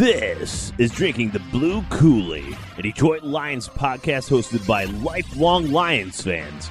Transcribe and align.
This 0.00 0.72
is 0.78 0.90
Drinking 0.90 1.28
the 1.28 1.40
Blue 1.52 1.82
Kool 1.90 2.34
Aid, 2.34 2.56
a 2.78 2.80
Detroit 2.80 3.22
Lions 3.22 3.68
podcast 3.68 4.30
hosted 4.30 4.66
by 4.66 4.84
lifelong 4.84 5.70
Lions 5.72 6.22
fans. 6.22 6.70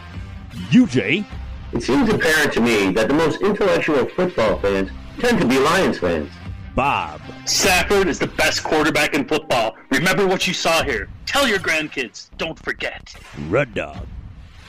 UJ, 0.71 1.23
It 1.71 1.83
seems 1.83 2.09
apparent 2.09 2.53
to 2.53 2.59
me 2.59 2.91
that 2.93 3.07
the 3.07 3.13
most 3.13 3.39
intellectual 3.43 4.07
football 4.07 4.57
fans 4.57 4.89
tend 5.19 5.39
to 5.39 5.47
be 5.47 5.59
Lions 5.59 5.99
fans. 5.99 6.31
Bob, 6.73 7.21
Stafford 7.45 8.07
is 8.07 8.17
the 8.17 8.25
best 8.25 8.63
quarterback 8.63 9.13
in 9.13 9.27
football. 9.27 9.77
Remember 9.91 10.25
what 10.25 10.47
you 10.47 10.53
saw 10.55 10.81
here. 10.81 11.07
Tell 11.27 11.47
your 11.47 11.59
grandkids. 11.59 12.31
Don't 12.39 12.57
forget. 12.57 13.13
Red 13.47 13.75
Dog, 13.75 14.07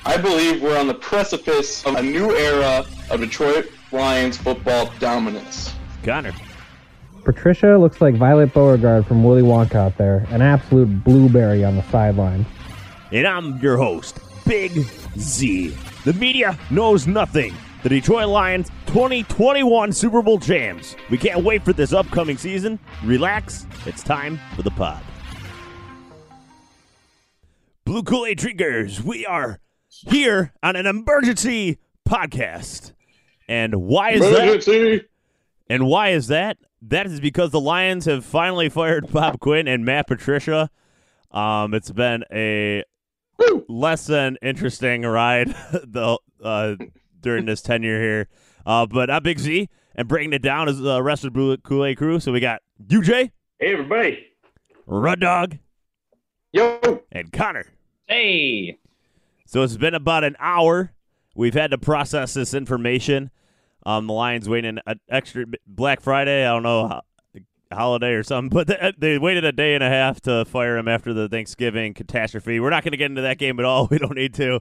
I 0.04 0.18
believe 0.18 0.60
we're 0.60 0.78
on 0.78 0.86
the 0.86 0.92
precipice 0.92 1.82
of 1.86 1.94
a 1.94 2.02
new 2.02 2.36
era 2.36 2.84
of 3.08 3.20
Detroit 3.20 3.70
Lions 3.90 4.36
football 4.36 4.92
dominance. 4.98 5.72
Connor, 6.02 6.34
Patricia 7.34 7.78
looks 7.78 8.00
like 8.00 8.16
Violet 8.16 8.52
Beauregarde 8.52 9.06
from 9.06 9.22
Willy 9.22 9.42
Wonka 9.42 9.76
out 9.76 9.96
there, 9.96 10.26
an 10.30 10.42
absolute 10.42 11.04
blueberry 11.04 11.64
on 11.64 11.76
the 11.76 11.82
sideline. 11.84 12.44
and 13.12 13.24
I'm 13.24 13.56
your 13.58 13.76
host, 13.76 14.18
Big 14.44 14.72
Z. 15.16 15.68
The 16.04 16.12
media 16.14 16.58
knows 16.72 17.06
nothing. 17.06 17.54
The 17.84 17.88
Detroit 17.88 18.26
Lions 18.26 18.68
2021 18.86 19.92
Super 19.92 20.22
Bowl 20.22 20.40
champs. 20.40 20.96
We 21.08 21.18
can't 21.18 21.44
wait 21.44 21.64
for 21.64 21.72
this 21.72 21.92
upcoming 21.92 22.36
season. 22.36 22.80
Relax, 23.04 23.64
it's 23.86 24.02
time 24.02 24.40
for 24.56 24.62
the 24.62 24.72
pod. 24.72 25.00
Blue 27.84 28.02
Kool 28.02 28.26
Aid 28.26 28.38
drinkers, 28.38 29.04
we 29.04 29.24
are 29.24 29.60
here 29.88 30.52
on 30.64 30.74
an 30.74 30.86
emergency 30.86 31.78
podcast. 32.08 32.92
And 33.48 33.76
why 33.76 34.10
is 34.14 34.20
that? 34.20 35.04
And 35.68 35.86
why 35.86 36.08
is 36.08 36.26
that? 36.26 36.58
That 36.82 37.06
is 37.06 37.20
because 37.20 37.50
the 37.50 37.60
Lions 37.60 38.06
have 38.06 38.24
finally 38.24 38.68
fired 38.68 39.10
Bob 39.12 39.40
Quinn 39.40 39.68
and 39.68 39.84
Matt 39.84 40.06
Patricia. 40.06 40.70
Um, 41.30 41.74
it's 41.74 41.90
been 41.90 42.24
a 42.32 42.82
less 43.68 44.06
than 44.06 44.36
interesting 44.42 45.02
ride 45.02 45.48
the 45.72 46.18
uh, 46.42 46.76
during 47.20 47.44
this 47.46 47.62
tenure 47.62 48.00
here. 48.00 48.28
Uh, 48.66 48.86
but 48.86 49.10
I'm 49.10 49.22
Big 49.22 49.38
Z, 49.38 49.68
and 49.94 50.08
breaking 50.08 50.32
it 50.32 50.42
down 50.42 50.68
is 50.68 50.78
the 50.78 51.02
rest 51.02 51.24
of 51.24 51.32
the 51.32 51.58
Kool 51.62 51.84
Aid 51.84 51.98
crew. 51.98 52.20
So 52.20 52.32
we 52.32 52.40
got 52.40 52.62
UJ, 52.86 53.30
Hey, 53.58 53.72
everybody. 53.72 54.26
Rud 54.86 55.20
Dog, 55.20 55.58
Yo! 56.52 57.02
and 57.12 57.32
Connor. 57.32 57.66
Hey, 58.08 58.78
So 59.46 59.62
it's 59.62 59.76
been 59.76 59.94
about 59.94 60.24
an 60.24 60.34
hour. 60.40 60.92
We've 61.36 61.54
had 61.54 61.70
to 61.70 61.78
process 61.78 62.34
this 62.34 62.54
information. 62.54 63.30
Um, 63.86 64.06
the 64.06 64.12
Lions 64.12 64.48
waiting 64.48 64.78
an 64.86 65.00
extra 65.08 65.46
Black 65.66 66.00
Friday. 66.00 66.44
I 66.46 66.52
don't 66.52 66.62
know 66.62 66.88
ho- 66.88 67.00
holiday 67.72 68.12
or 68.12 68.22
something, 68.22 68.48
but 68.54 68.66
they, 68.66 68.92
they 68.98 69.18
waited 69.18 69.44
a 69.44 69.52
day 69.52 69.74
and 69.74 69.82
a 69.84 69.88
half 69.88 70.20
to 70.22 70.44
fire 70.44 70.76
him 70.76 70.88
after 70.88 71.12
the 71.14 71.28
Thanksgiving 71.28 71.94
catastrophe. 71.94 72.60
We're 72.60 72.70
not 72.70 72.84
going 72.84 72.92
to 72.92 72.98
get 72.98 73.06
into 73.10 73.22
that 73.22 73.38
game 73.38 73.58
at 73.58 73.64
all. 73.64 73.86
We 73.90 73.98
don't 73.98 74.16
need 74.16 74.34
to. 74.34 74.60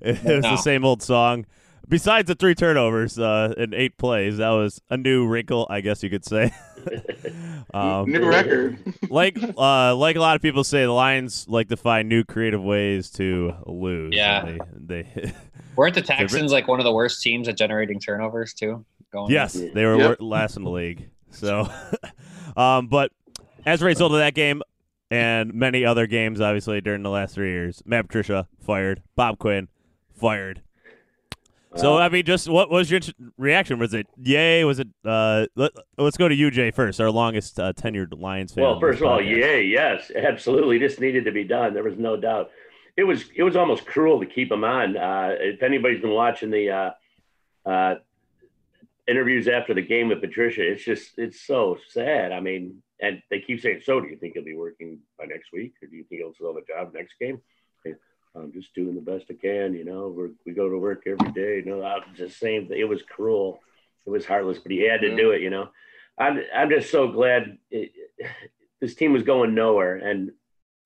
It 0.00 0.22
was 0.24 0.42
No. 0.44 0.50
the 0.50 0.56
same 0.56 0.84
old 0.84 1.02
song. 1.02 1.46
Besides 1.88 2.28
the 2.28 2.34
three 2.34 2.54
turnovers 2.54 3.18
uh, 3.18 3.54
in 3.56 3.72
eight 3.72 3.96
plays, 3.96 4.36
that 4.36 4.50
was 4.50 4.78
a 4.90 4.98
new 4.98 5.26
wrinkle, 5.26 5.66
I 5.70 5.80
guess 5.80 6.02
you 6.02 6.10
could 6.10 6.24
say. 6.24 6.52
um, 7.74 8.10
New 8.12 8.28
record. 8.28 8.78
like 9.08 9.38
uh, 9.56 9.94
like 9.96 10.16
a 10.16 10.20
lot 10.20 10.36
of 10.36 10.42
people 10.42 10.64
say, 10.64 10.82
the 10.82 10.92
Lions 10.92 11.46
like 11.48 11.68
to 11.68 11.76
find 11.78 12.08
new 12.08 12.24
creative 12.24 12.62
ways 12.62 13.10
to 13.12 13.54
lose. 13.66 14.12
Yeah. 14.14 14.44
And 14.46 14.60
they, 14.78 15.02
they 15.14 15.32
weren't 15.78 15.94
the 15.94 16.02
Texans 16.02 16.50
like 16.50 16.66
one 16.66 16.80
of 16.80 16.84
the 16.84 16.92
worst 16.92 17.22
teams 17.22 17.48
at 17.48 17.56
generating 17.56 18.00
turnovers 18.00 18.52
too? 18.52 18.84
Going 19.12 19.30
yes, 19.30 19.54
they 19.54 19.86
were 19.86 19.96
Yep. 19.96 20.16
last 20.20 20.56
in 20.56 20.64
the 20.64 20.70
league. 20.70 21.08
So, 21.30 21.70
um, 22.56 22.88
but 22.88 23.12
as 23.64 23.80
a 23.80 23.84
result 23.86 24.12
of 24.12 24.18
that 24.18 24.34
game 24.34 24.60
and 25.10 25.54
many 25.54 25.84
other 25.84 26.06
games, 26.06 26.40
obviously 26.40 26.80
during 26.80 27.02
the 27.02 27.10
last 27.10 27.34
three 27.34 27.50
years, 27.50 27.80
Matt 27.86 28.08
Patricia 28.08 28.48
fired, 28.60 29.02
Bob 29.14 29.38
Quinn 29.38 29.68
fired. 30.12 30.62
So 31.76 31.96
I 31.96 32.08
mean, 32.08 32.24
just 32.24 32.48
what 32.48 32.70
was 32.70 32.90
your 32.90 33.00
reaction? 33.36 33.78
Was 33.78 33.94
it 33.94 34.08
yay? 34.20 34.64
Was 34.64 34.80
it? 34.80 34.88
Uh, 35.04 35.46
let, 35.54 35.70
us 35.96 36.16
go 36.16 36.26
to 36.26 36.34
UJ 36.34 36.74
first, 36.74 37.00
our 37.00 37.10
longest 37.10 37.60
uh, 37.60 37.72
tenured 37.72 38.18
Lions 38.18 38.52
fan. 38.52 38.64
Well, 38.64 38.80
first 38.80 39.00
of 39.00 39.06
all, 39.06 39.22
yay, 39.22 39.64
yes, 39.64 40.10
absolutely. 40.16 40.78
This 40.78 40.98
needed 40.98 41.24
to 41.26 41.30
be 41.30 41.44
done. 41.44 41.74
There 41.74 41.84
was 41.84 41.98
no 41.98 42.16
doubt. 42.16 42.50
It 42.98 43.04
was 43.04 43.30
it 43.36 43.44
was 43.44 43.54
almost 43.54 43.86
cruel 43.86 44.18
to 44.18 44.26
keep 44.26 44.50
him 44.50 44.64
on. 44.64 44.96
Uh, 44.96 45.36
if 45.38 45.62
anybody's 45.62 46.00
been 46.00 46.10
watching 46.10 46.50
the 46.50 46.70
uh, 46.70 46.90
uh, 47.64 47.94
interviews 49.06 49.46
after 49.46 49.72
the 49.72 49.82
game 49.82 50.08
with 50.08 50.20
Patricia, 50.20 50.68
it's 50.68 50.84
just 50.84 51.12
it's 51.16 51.46
so 51.46 51.78
sad. 51.90 52.32
I 52.32 52.40
mean, 52.40 52.82
and 53.00 53.22
they 53.30 53.40
keep 53.40 53.60
saying, 53.60 53.82
"So, 53.84 54.00
do 54.00 54.08
you 54.08 54.16
think 54.16 54.34
he'll 54.34 54.42
be 54.42 54.56
working 54.56 54.98
by 55.16 55.26
next 55.26 55.52
week, 55.52 55.74
or 55.80 55.86
do 55.86 55.94
you 55.94 56.02
think 56.08 56.22
he'll 56.22 56.34
still 56.34 56.52
have 56.52 56.62
a 56.62 56.66
job 56.66 56.92
next 56.92 57.14
game?" 57.20 57.40
I'm 58.34 58.52
just 58.52 58.74
doing 58.74 58.94
the 58.94 59.00
best 59.00 59.26
I 59.30 59.34
can. 59.34 59.74
You 59.74 59.84
know, 59.84 60.08
We're, 60.08 60.30
we 60.44 60.52
go 60.52 60.68
to 60.68 60.78
work 60.78 61.04
every 61.06 61.32
day. 61.32 61.56
You 61.56 61.64
know, 61.64 61.82
I 61.82 61.96
was 61.96 62.16
just 62.16 62.38
saying 62.38 62.68
it 62.70 62.84
was 62.84 63.02
cruel. 63.02 63.60
It 64.06 64.10
was 64.10 64.26
heartless, 64.26 64.58
but 64.58 64.72
he 64.72 64.88
had 64.88 65.02
to 65.02 65.16
do 65.16 65.32
it. 65.32 65.42
You 65.42 65.50
know, 65.50 65.68
I'm 66.18 66.40
I'm 66.54 66.70
just 66.70 66.90
so 66.90 67.08
glad 67.08 67.58
it, 67.70 67.92
this 68.80 68.94
team 68.94 69.12
was 69.12 69.22
going 69.22 69.54
nowhere 69.54 69.96
and 69.96 70.32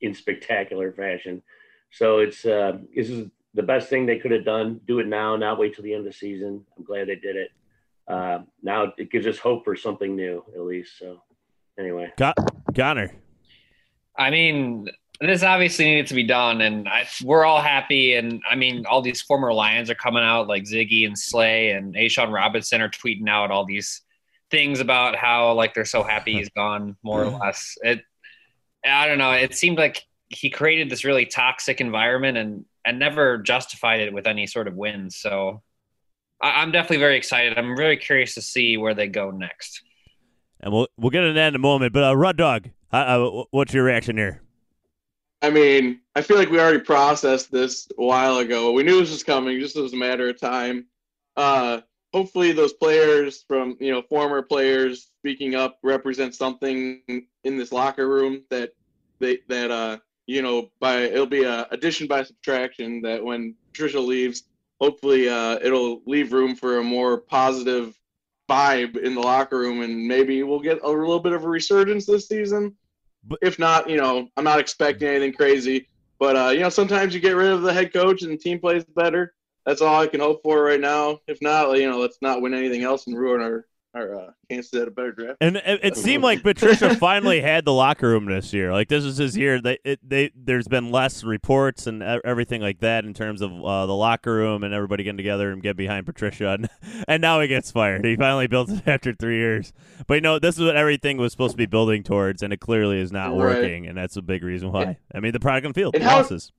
in 0.01 0.15
spectacular 0.15 0.93
fashion. 0.93 1.43
So 1.93 2.19
it's 2.19 2.45
uh, 2.45 2.79
this 2.95 3.11
is 3.11 3.29
the 3.55 3.63
best 3.63 3.89
thing 3.89 4.07
they 4.07 4.19
could 4.19 4.31
have 4.31 4.45
done. 4.45 4.81
Do 4.87 4.99
it 4.99 5.07
now, 5.07 5.37
not 5.37 5.59
wait 5.59 5.75
till 5.75 5.85
the 5.85 5.93
end 5.93 6.07
of 6.07 6.13
the 6.13 6.19
season. 6.19 6.65
I'm 6.77 6.85
glad 6.85 7.09
they 7.09 7.17
did 7.17 7.37
it. 7.37 7.51
Uh, 8.09 8.41
now 8.63 8.93
it 8.97 9.11
gives 9.11 9.27
us 9.27 9.39
hope 9.39 9.65
for 9.65 9.77
something 9.77 10.17
new, 10.17 10.45
at 10.55 10.63
least. 10.63 10.99
So 10.99 11.23
anyway, 11.79 12.13
Con- 12.19 12.35
Connor. 12.75 13.13
I 14.19 14.31
mean, 14.31 14.89
this 15.21 15.43
obviously 15.43 15.85
needed 15.85 16.07
to 16.09 16.15
be 16.15 16.25
done, 16.25 16.63
and 16.63 16.89
I, 16.89 17.07
we're 17.23 17.45
all 17.45 17.61
happy. 17.61 18.15
And 18.15 18.43
I 18.51 18.57
mean, 18.57 18.87
all 18.87 19.03
these 19.03 19.21
former 19.23 19.53
Lions 19.53 19.91
are 19.91 19.95
coming 19.95 20.23
out, 20.23 20.49
like 20.49 20.65
Ziggy 20.65 21.07
and 21.07 21.19
Slay 21.19 21.71
and 21.71 21.95
A'Shawn 21.95 22.33
Robinson 22.33 22.81
are 22.81 22.89
tweeting 22.89 23.29
out 23.29 23.51
all 23.51 23.65
these 23.65 24.03
things 24.51 24.81
about 24.81 25.15
how 25.15 25.53
like 25.53 25.75
they're 25.75 25.85
so 25.85 26.03
happy 26.03 26.35
he's 26.35 26.51
gone, 26.51 26.97
more 27.03 27.25
or 27.25 27.39
less. 27.39 27.77
It, 27.83 28.03
I 28.85 29.07
don't 29.07 29.19
know. 29.19 29.33
It 29.33 29.55
seemed 29.55 29.79
like 29.79 30.05
he 30.35 30.51
created 30.51 30.91
this 30.91 31.05
really 31.05 31.27
toxic 31.27 31.81
environment 31.81 32.39
and 32.39 32.65
and 32.85 32.99
never 32.99 33.39
justified 33.39 34.01
it 34.01 34.13
with 34.13 34.27
any 34.27 34.47
sort 34.47 34.69
of 34.69 34.75
wins. 34.75 35.17
So. 35.17 35.63
I- 36.41 36.61
I'm 36.61 36.73
definitely 36.73 36.99
very 36.99 37.17
excited. 37.17 37.57
I'm 37.57 37.77
really 37.77 37.97
curious 37.97 38.35
to 38.35 38.43
see 38.43 38.77
where 38.77 38.95
they 38.95 39.07
go 39.07 39.31
next. 39.31 39.81
And 40.59 40.73
we'll 40.73 40.89
we'll 40.97 41.11
get 41.11 41.23
into 41.23 41.35
that 41.35 41.49
in 41.49 41.55
a 41.55 41.59
moment. 41.61 41.93
But 41.93 42.03
uh, 42.03 42.17
Rud 42.17 42.37
Dog, 42.37 42.69
uh, 42.93 42.97
uh, 42.97 43.45
what's 43.53 43.73
your 43.73 43.85
reaction 43.85 44.17
here? 44.17 44.43
I 45.41 45.51
mean, 45.51 46.01
I 46.15 46.23
feel 46.23 46.37
like 46.37 46.51
we 46.51 46.61
already 46.61 46.81
processed 46.81 47.51
this 47.53 47.89
a 47.99 48.03
while 48.05 48.39
ago. 48.39 48.73
We 48.73 48.83
knew 48.83 49.01
this 49.01 49.11
was 49.11 49.23
coming, 49.25 49.59
just 49.61 49.77
as 49.77 49.93
a 49.93 49.97
matter 49.97 50.29
of 50.29 50.41
time. 50.41 50.87
Uh, 51.37 51.81
hopefully, 52.13 52.53
those 52.53 52.73
players 52.73 53.45
from 53.47 53.77
you 53.81 53.93
know 53.93 54.03
former 54.03 54.43
players 54.43 55.11
speaking 55.21 55.55
up 55.55 55.79
represent 55.83 56.35
something 56.35 57.03
in 57.45 57.57
this 57.57 57.73
locker 57.73 58.09
room 58.09 58.43
that 58.51 58.71
they 59.21 59.39
that 59.49 59.71
uh 59.71 59.99
you 60.33 60.43
know 60.43 60.71
by 60.81 60.95
it'll 61.15 61.27
be 61.27 61.45
a 61.45 61.67
addition 61.71 62.07
by 62.07 62.23
subtraction 62.23 63.03
that 63.03 63.23
when 63.23 63.55
Patricia 63.69 64.01
leaves, 64.01 64.39
hopefully 64.81 65.29
uh 65.29 65.59
it'll 65.63 66.01
leave 66.07 66.33
room 66.33 66.55
for 66.57 66.79
a 66.79 66.85
more 66.85 67.19
positive 67.19 67.87
vibe 68.51 68.97
in 68.97 69.15
the 69.15 69.21
locker 69.21 69.59
room 69.59 69.83
and 69.83 69.95
maybe 70.07 70.43
we'll 70.43 70.61
get 70.71 70.83
a 70.83 70.89
little 70.89 71.21
bit 71.21 71.33
of 71.33 71.45
a 71.45 71.49
resurgence 71.49 72.05
this 72.07 72.27
season 72.29 72.75
But- 73.29 73.39
if 73.43 73.59
not, 73.59 73.89
you 73.89 73.97
know, 74.03 74.29
I'm 74.37 74.45
not 74.45 74.59
expecting 74.59 75.09
anything 75.09 75.33
crazy. 75.33 75.89
But 76.19 76.37
uh, 76.37 76.51
you 76.51 76.61
know, 76.61 76.69
sometimes 76.69 77.15
you 77.15 77.21
get 77.21 77.37
rid 77.37 77.51
of 77.51 77.63
the 77.63 77.73
head 77.73 77.93
coach 77.93 78.23
and 78.23 78.33
the 78.33 78.37
team 78.37 78.59
plays 78.61 78.85
better. 78.85 79.35
That's 79.67 79.81
all 79.83 80.01
I 80.01 80.07
can 80.07 80.21
hope 80.21 80.43
for 80.43 80.63
right 80.63 80.81
now. 80.81 81.21
If 81.27 81.39
not, 81.41 81.77
you 81.79 81.89
know, 81.91 81.99
let's 81.99 82.19
not 82.21 82.43
win 82.43 82.55
anything 82.55 82.83
else 82.83 83.07
and 83.07 83.19
ruin 83.19 83.41
our 83.41 83.67
or 83.95 84.15
uh, 84.15 84.31
Kansas 84.51 84.73
had 84.73 84.89
a 84.89 84.91
better 84.91 85.13
draft. 85.13 85.37
And 85.41 85.57
it, 85.57 85.81
it 85.83 85.97
seemed 85.97 86.23
like 86.25 86.43
Patricia 86.43 86.95
finally 86.97 87.41
had 87.41 87.65
the 87.65 87.73
locker 87.73 88.09
room 88.09 88.25
this 88.27 88.53
year. 88.53 88.73
Like 88.73 88.89
this 88.89 89.05
is 89.05 89.17
his 89.19 89.37
year. 89.37 89.61
They, 89.61 89.79
it, 89.85 90.01
they, 90.09 90.31
there's 90.35 90.67
been 90.69 90.91
less 90.91 91.25
reports 91.25 91.87
and 91.87 92.03
everything 92.03 92.61
like 92.63 92.81
that 92.81 93.05
in 93.05 93.13
terms 93.15 93.43
of 93.43 93.53
uh, 93.53 93.87
the 93.87 93.95
locker 93.95 94.35
room 94.35 94.63
and 94.65 94.73
everybody 94.73 95.05
getting 95.05 95.17
together 95.19 95.51
and 95.51 95.63
get 95.63 95.77
behind 95.77 96.07
Patricia. 96.07 96.53
And, 96.53 96.69
and 97.09 97.21
now 97.21 97.41
he 97.41 97.49
gets 97.49 97.71
fired. 97.71 98.05
He 98.05 98.17
finally 98.17 98.47
built 98.47 98.71
it 98.71 98.83
after 98.87 99.13
three 99.13 99.37
years. 99.39 99.73
But 100.07 100.15
you 100.15 100.21
know, 100.23 100.39
this 100.39 100.57
is 100.59 100.65
what 100.65 100.77
everything 100.77 101.19
was 101.19 101.33
supposed 101.33 101.53
to 101.53 101.59
be 101.59 101.67
building 101.67 102.03
towards, 102.03 102.43
and 102.43 102.53
it 102.53 102.61
clearly 102.61 102.99
is 102.99 103.13
not 103.13 103.31
Right. 103.31 103.39
working. 103.39 103.87
And 103.87 103.97
that's 103.99 104.17
a 104.17 104.23
big 104.23 104.43
reason 104.43 104.73
why. 104.73 104.99
I 105.15 105.21
mean, 105.21 105.33
the 105.33 105.41
product 105.41 105.67
on 105.67 105.73
field 105.75 105.95
And 105.95 106.05
how- 106.05 106.17
losses. 106.19 106.51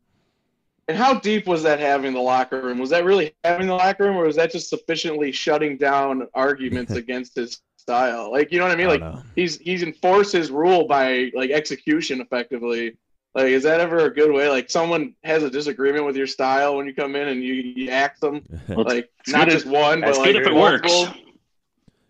And 0.88 0.98
how 0.98 1.14
deep 1.20 1.48
was 1.48 1.64
that 1.64 1.80
having 1.80 2.14
the 2.14 2.20
locker 2.20 2.62
room? 2.62 2.78
Was 2.80 2.90
that 2.90 3.06
really 3.06 3.34
having 3.44 3.68
the 3.68 3.74
locker 3.76 4.04
room, 4.04 4.18
or 4.18 4.26
was 4.26 4.36
that 4.36 4.52
just 4.52 4.70
sufficiently 4.70 5.32
shutting 5.32 5.78
down 5.78 6.28
arguments 6.34 6.92
against 6.96 7.36
his 7.36 7.62
style? 7.78 8.32
Like, 8.32 8.52
you 8.52 8.60
know 8.60 8.66
what 8.66 8.74
I 8.74 8.76
mean? 8.76 8.88
I 8.88 8.90
Like, 8.92 9.00
don't 9.00 9.16
know. 9.16 9.24
he's 9.36 9.58
he's 9.60 9.82
enforced 9.84 10.34
his 10.34 10.52
rule 10.52 10.88
by 10.88 11.32
like 11.36 11.52
execution 11.52 12.20
effectively. 12.20 12.98
Like, 13.36 13.46
is 13.48 13.64
that 13.64 13.80
ever 13.80 14.00
a 14.06 14.14
good 14.14 14.32
way? 14.32 14.48
Like, 14.50 14.70
someone 14.70 15.16
has 15.24 15.42
a 15.42 15.50
disagreement 15.50 16.06
with 16.06 16.16
your 16.16 16.28
style 16.28 16.76
when 16.78 16.86
you 16.86 16.94
come 16.94 17.16
in 17.16 17.30
and 17.30 17.42
you, 17.42 17.54
you 17.54 17.90
axe 17.90 18.20
them, 18.20 18.44
like 18.68 19.10
it's 19.22 19.32
not 19.34 19.48
just 19.50 19.66
one, 19.66 20.02
but 20.02 20.08
That's 20.08 20.18
like 20.20 20.34
good 20.34 20.42
if 20.42 20.48
it 20.48 20.54
works. 20.54 20.92
multiple. 20.92 21.20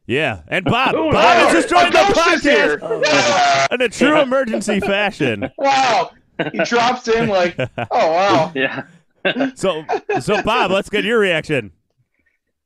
Yeah, 0.06 0.42
and 0.50 0.66
Bob, 0.70 0.96
Ooh, 0.96 1.12
Bob 1.12 1.14
Lord, 1.14 1.16
has 1.16 1.54
just 1.54 1.70
joined 1.70 1.94
the 1.94 2.12
ghost 2.14 2.36
is 2.36 2.44
here. 2.44 2.78
podcast 2.78 3.72
in 3.74 3.82
a 3.82 3.88
true 3.88 4.20
emergency 4.20 4.80
fashion. 4.82 5.50
Wow, 5.58 6.12
he 6.52 6.64
drops 6.64 7.08
in 7.08 7.30
like, 7.30 7.56
oh 7.60 7.68
wow. 7.90 8.52
Yeah. 8.56 8.84
So, 9.56 9.86
so 10.20 10.44
Bob, 10.44 10.72
let's 10.72 10.90
get 10.90 11.06
your 11.06 11.18
reaction. 11.18 11.72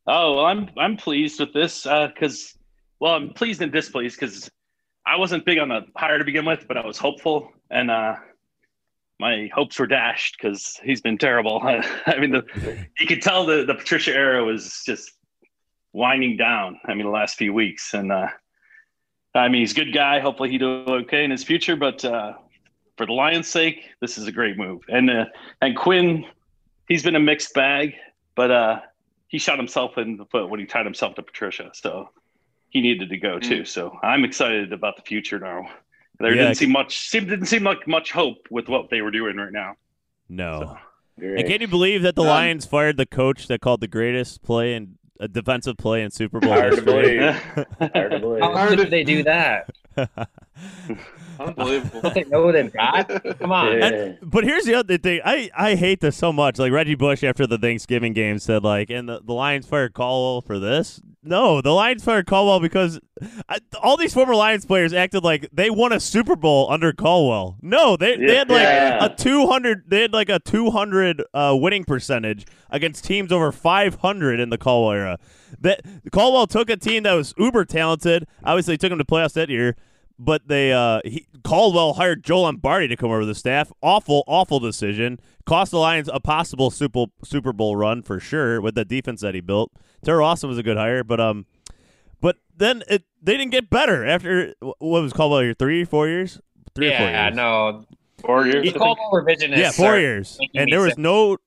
Oh 0.08 0.36
well, 0.36 0.46
I'm 0.46 0.70
I'm 0.76 0.98
pleased 0.98 1.40
with 1.40 1.54
this 1.54 1.84
because, 1.84 2.58
well, 3.00 3.14
I'm 3.14 3.30
pleased 3.30 3.62
and 3.62 3.72
displeased 3.72 4.20
because 4.20 4.50
I 5.06 5.18
wasn't 5.18 5.46
big 5.46 5.60
on 5.60 5.70
the 5.70 5.86
hire 5.96 6.18
to 6.18 6.26
begin 6.26 6.46
with, 6.46 6.66
but 6.68 6.76
I 6.76 6.86
was 6.86 6.98
hopeful, 6.98 7.52
and 7.70 7.92
uh, 7.92 8.16
my 9.20 9.50
hopes 9.54 9.80
were 9.80 9.88
dashed 9.88 10.38
because 10.38 10.80
he's 10.84 11.02
been 11.02 11.18
terrible. 11.18 11.62
I 11.64 12.20
mean, 12.20 12.32
the, 12.32 12.86
you 13.00 13.08
could 13.08 13.22
tell 13.22 13.46
the 13.46 13.64
the 13.66 13.76
Patricia 13.76 14.14
era 14.14 14.44
was 14.44 14.84
just 14.86 15.12
winding 15.94 16.38
down. 16.38 16.80
I 16.86 16.94
mean, 16.94 17.06
the 17.06 17.12
last 17.12 17.38
few 17.38 17.54
weeks, 17.54 17.94
and 17.94 18.12
uh, 18.12 18.28
I 19.36 19.48
mean, 19.48 19.62
he's 19.62 19.72
a 19.72 19.76
good 19.76 19.94
guy. 19.94 20.20
Hopefully, 20.20 20.50
he 20.50 20.58
do 20.58 20.84
okay 20.88 21.24
in 21.24 21.32
his 21.32 21.44
future, 21.44 21.76
but 21.76 22.04
uh, 22.04 22.34
for 22.98 23.06
the 23.06 23.14
Lions' 23.14 23.48
sake, 23.48 23.84
this 24.02 24.18
is 24.18 24.28
a 24.28 24.32
great 24.32 24.58
move. 24.58 24.82
And 24.90 25.10
uh, 25.10 25.26
and 25.62 25.76
Quinn, 25.78 26.26
he's 26.88 27.04
been 27.04 27.16
a 27.16 27.20
mixed 27.20 27.54
bag, 27.54 27.94
but 28.36 28.52
uh, 28.52 28.80
he 29.28 29.38
shot 29.38 29.58
himself 29.58 29.98
in 29.98 30.18
the 30.18 30.26
foot 30.26 30.50
when 30.50 30.60
he 30.60 30.66
tied 30.66 30.86
himself 30.86 31.16
to 31.16 31.24
Patricia. 31.24 31.70
So 31.74 32.10
he 32.70 32.82
needed 32.82 33.10
to 33.10 33.18
go 33.18 33.40
too. 33.40 33.64
So 33.66 33.98
I'm 34.04 34.24
excited 34.26 34.74
about 34.74 34.96
the 34.98 35.04
future 35.04 35.40
now. 35.40 35.68
There 36.20 36.34
Yeah. 36.34 36.42
didn't 36.44 36.56
seem 36.56 36.72
much 36.72 36.98
seem 37.10 37.28
didn't 37.28 37.46
seem 37.46 37.64
like 37.64 37.88
much 37.88 38.12
hope 38.12 38.48
with 38.50 38.68
what 38.68 38.90
they 38.90 39.02
were 39.02 39.12
doing 39.12 39.38
right 39.38 39.52
now. 39.54 39.76
No. 40.28 40.78
Great. 41.20 41.40
And 41.40 41.48
can 41.48 41.62
you 41.62 41.68
believe 41.68 42.02
that 42.04 42.16
the 42.16 42.22
Um, 42.24 42.28
Lions 42.28 42.66
fired 42.66 42.98
the 42.98 43.06
coach 43.06 43.48
that 43.48 43.62
called 43.62 43.82
the 43.82 43.88
greatest 43.88 44.44
play 44.44 44.74
and 44.74 44.96
a 45.20 45.28
defensive 45.28 45.78
play 45.78 46.04
in 46.04 46.12
Super 46.12 46.40
Bowl 46.40 46.54
Hard 46.54 46.76
to 46.76 46.82
history? 46.82 47.18
believe. 47.20 47.92
Hard 47.94 48.12
to 48.12 48.20
believe. 48.20 48.42
How 48.44 48.52
Hard 48.56 48.78
did 48.78 48.90
they 48.92 49.04
do 49.04 49.24
that? 49.24 49.70
Unbelievable. 51.40 52.02
Don't 52.02 52.14
they 52.14 52.24
know 52.26 52.46
what 52.46 52.54
they've 52.54 52.72
got? 52.74 53.08
Come 53.40 53.52
on. 53.52 53.80
Yeah. 53.80 54.14
But 54.22 54.44
here's 54.44 54.66
the 54.66 54.76
other 54.76 54.98
thing. 54.98 55.22
I, 55.24 55.50
I 55.58 55.76
hate 55.76 56.02
this 56.02 56.16
so 56.18 56.32
much. 56.34 56.58
Like 56.60 56.72
Reggie 56.72 56.96
Bush 56.96 57.24
after 57.24 57.46
the 57.48 57.58
Thanksgiving 57.58 58.14
game 58.14 58.40
said, 58.40 58.64
like, 58.64 58.90
and 58.90 59.08
the, 59.10 59.22
the 59.24 59.34
Lions 59.34 59.66
fired 59.66 59.94
Caldwell 59.94 60.42
for 60.42 60.60
this. 60.60 61.02
No, 61.24 61.60
the 61.62 61.72
Lions 61.74 62.06
fired 62.06 62.26
Caldwell 62.26 62.62
because 62.62 63.02
I, 63.50 63.58
all 63.82 63.98
these 63.98 64.14
former 64.14 64.34
Lions 64.34 64.66
players 64.66 64.94
acted 64.94 65.26
like 65.26 65.50
they 65.52 65.70
won 65.70 65.92
a 65.92 66.00
Super 66.00 66.38
Bowl 66.38 66.68
under 66.72 66.94
Caldwell. 66.94 67.58
No, 67.62 67.98
they, 67.98 68.16
they 68.16 68.38
had 68.38 68.50
like 68.50 68.62
Yeah. 68.62 69.04
a 69.06 69.14
200. 69.14 69.90
They 69.90 70.04
had 70.04 70.14
like 70.14 70.30
a 70.30 70.40
200 70.40 71.24
uh, 71.34 71.58
winning 71.60 71.84
percentage 71.84 72.46
against 72.70 73.04
teams 73.04 73.34
over 73.34 73.52
500 73.52 74.40
in 74.40 74.50
the 74.52 74.58
Caldwell 74.58 74.94
era. 74.94 75.20
That 75.60 75.82
Caldwell 76.14 76.48
took 76.48 76.70
a 76.70 76.78
team 76.78 77.04
that 77.04 77.14
was 77.14 77.34
uber 77.38 77.66
talented. 77.66 78.26
Obviously, 78.46 78.78
took 78.78 78.90
them 78.92 79.00
to 79.00 79.06
playoffs 79.06 79.34
that 79.34 79.50
year 79.50 79.76
but 80.20 80.48
they 80.48 80.72
uh 80.74 81.02
he, 81.06 81.28
Caldwell 81.44 81.94
hired 81.94 82.24
Joe 82.24 82.42
Lombardi 82.42 82.88
to 82.88 82.96
come 82.96 83.12
over 83.12 83.26
the 83.26 83.36
staff. 83.36 83.72
Awful, 83.82 84.24
awful 84.28 84.60
decision. 84.60 85.20
Cost 85.46 85.72
the 85.72 85.78
Lions 85.80 86.10
a 86.14 86.20
possible 86.20 86.70
Super 86.72 87.06
Super 87.24 87.54
Bowl 87.54 87.76
run 87.76 88.02
for 88.04 88.20
sure 88.20 88.60
with 88.62 88.76
the 88.76 88.84
defense 88.86 89.22
that 89.22 89.34
he 89.36 89.42
built. 89.42 89.72
Teryl 90.06 90.24
Austin 90.26 90.50
was 90.50 90.58
a 90.58 90.64
good 90.64 90.78
hire, 90.78 91.04
but 91.04 91.20
um, 91.20 91.46
but 92.20 92.38
then 92.56 92.84
it 92.90 93.04
they 93.22 93.38
didn't 93.38 93.52
get 93.52 93.70
better 93.70 94.06
after 94.06 94.54
what 94.60 95.02
was 95.02 95.14
Caldwell 95.14 95.42
here 95.42 95.54
three, 95.54 95.84
four 95.86 96.08
years, 96.08 96.40
three 96.76 96.88
or 96.94 96.98
four 96.98 97.08
Yeah, 97.08 97.30
no. 97.30 97.86
Four 98.20 98.48
years. 98.48 98.64
He 98.66 98.72
called 98.74 98.98
all 99.00 99.12
revisionists. 99.14 99.58
yeah, 99.58 99.72
four 99.72 99.98
years, 100.00 100.40
and 100.56 100.72
there 100.72 100.80
was 100.82 100.94
sick. 100.94 100.98
no, 100.98 101.38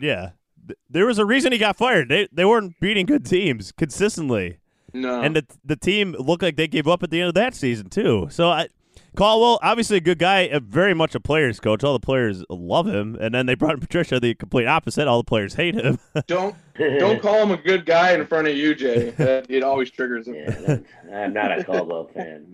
yeah, 0.00 0.30
th- 0.66 0.78
there 0.88 1.04
was 1.04 1.18
a 1.18 1.24
reason 1.26 1.52
he 1.52 1.58
got 1.58 1.76
fired. 1.76 2.08
They 2.08 2.28
they 2.32 2.46
weren't 2.46 2.80
beating 2.80 3.04
good 3.04 3.26
teams 3.26 3.72
consistently. 3.72 4.56
No. 4.94 5.20
and 5.20 5.36
the 5.36 5.44
the 5.64 5.76
team 5.76 6.12
looked 6.18 6.42
like 6.42 6.56
they 6.56 6.68
gave 6.68 6.86
up 6.88 7.02
at 7.02 7.10
the 7.10 7.20
end 7.20 7.28
of 7.28 7.34
that 7.34 7.54
season 7.54 7.90
too. 7.90 8.28
So 8.30 8.48
I, 8.50 8.68
Caldwell, 9.16 9.60
obviously 9.62 9.96
a 9.98 10.00
good 10.00 10.18
guy, 10.18 10.50
very 10.60 10.92
much 10.94 11.14
a 11.14 11.20
players 11.20 11.60
coach. 11.60 11.84
All 11.84 11.92
the 11.92 12.00
players 12.00 12.44
love 12.50 12.86
him, 12.88 13.16
and 13.20 13.32
then 13.34 13.46
they 13.46 13.54
brought 13.54 13.74
in 13.74 13.80
Patricia, 13.80 14.18
the 14.18 14.34
complete 14.34 14.66
opposite. 14.66 15.06
All 15.06 15.18
the 15.18 15.24
players 15.26 15.54
hate 15.54 15.74
him. 15.76 15.98
don't 16.26 16.56
don't 16.78 17.20
call 17.22 17.42
him 17.42 17.52
a 17.52 17.56
good 17.56 17.86
guy 17.86 18.12
in 18.12 18.26
front 18.26 18.48
of 18.48 18.56
you, 18.56 18.74
Jay. 18.74 19.10
That, 19.16 19.48
it 19.50 19.62
always 19.62 19.90
triggers 19.90 20.26
him. 20.26 20.34
Yeah, 20.34 20.78
I'm 21.16 21.32
not 21.32 21.56
a 21.56 21.62
Caldwell 21.64 22.08
fan. 22.12 22.46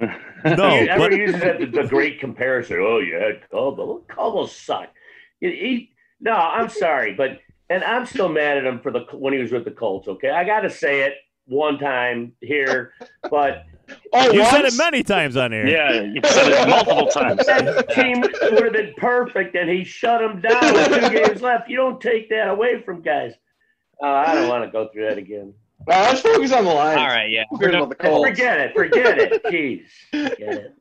All 0.00 0.06
right. 0.08 0.20
no, 0.58 0.80
He- 0.80 0.86
but 0.86 0.90
everyone 1.00 1.18
uses 1.18 1.40
that 1.40 1.58
the, 1.60 1.66
the 1.66 1.88
great 1.88 2.20
comparison. 2.20 2.78
Oh, 2.80 2.98
you 2.98 3.14
had 3.14 3.48
Caldwell. 3.50 3.86
Well, 3.86 4.04
Caldwell 4.08 4.46
sucked. 4.48 4.94
He, 5.40 5.48
he- 5.50 5.92
no, 6.20 6.32
I'm 6.32 6.68
sorry, 6.68 7.14
but 7.14 7.40
and 7.70 7.82
I'm 7.84 8.06
still 8.06 8.28
mad 8.28 8.58
at 8.58 8.64
him 8.64 8.80
for 8.80 8.90
the 8.90 9.00
when 9.12 9.32
he 9.32 9.38
was 9.38 9.50
with 9.52 9.64
the 9.64 9.70
Colts. 9.70 10.08
Okay, 10.08 10.30
I 10.30 10.44
got 10.44 10.60
to 10.60 10.70
say 10.70 11.02
it 11.02 11.14
one 11.46 11.78
time 11.78 12.32
here, 12.40 12.92
but 13.30 13.64
Oh, 14.12 14.32
you 14.32 14.44
said 14.46 14.64
it 14.64 14.74
many 14.76 15.04
times 15.04 15.36
on 15.36 15.52
here. 15.52 15.64
Yeah, 15.64 16.00
you 16.02 16.20
said 16.24 16.48
it 16.52 16.68
multiple 16.68 17.06
times. 17.06 17.46
that 17.46 17.88
team 17.90 18.20
would 18.20 18.64
have 18.64 18.72
been 18.72 18.92
perfect, 18.96 19.54
and 19.54 19.70
he 19.70 19.84
shut 19.84 20.20
them 20.20 20.40
down 20.40 20.74
with 20.74 20.88
two 20.88 21.10
games 21.10 21.40
left. 21.40 21.68
You 21.70 21.76
don't 21.76 22.00
take 22.00 22.28
that 22.30 22.48
away 22.48 22.82
from 22.82 23.00
guys. 23.00 23.34
Uh, 24.02 24.06
I 24.06 24.34
don't 24.34 24.48
want 24.48 24.64
to 24.64 24.70
go 24.72 24.88
through 24.92 25.08
that 25.08 25.18
again. 25.18 25.54
All 25.88 25.94
right, 25.94 26.08
let's 26.08 26.20
focus 26.20 26.50
on 26.52 26.64
the 26.64 26.72
Lions. 26.72 26.98
All 27.00 27.06
right, 27.06 27.30
yeah. 27.30 27.44
Who 27.48 27.56
We're 27.58 27.60
cares 27.60 27.72
done. 27.74 27.82
about 27.82 27.88
the 27.90 28.04
Colts? 28.08 28.28
Forget 28.28 28.60
it. 28.60 28.74
Forget 28.74 29.18
it. 29.18 29.44
Jeez. 29.46 29.86
Forget 30.30 30.54
it. 30.54 30.74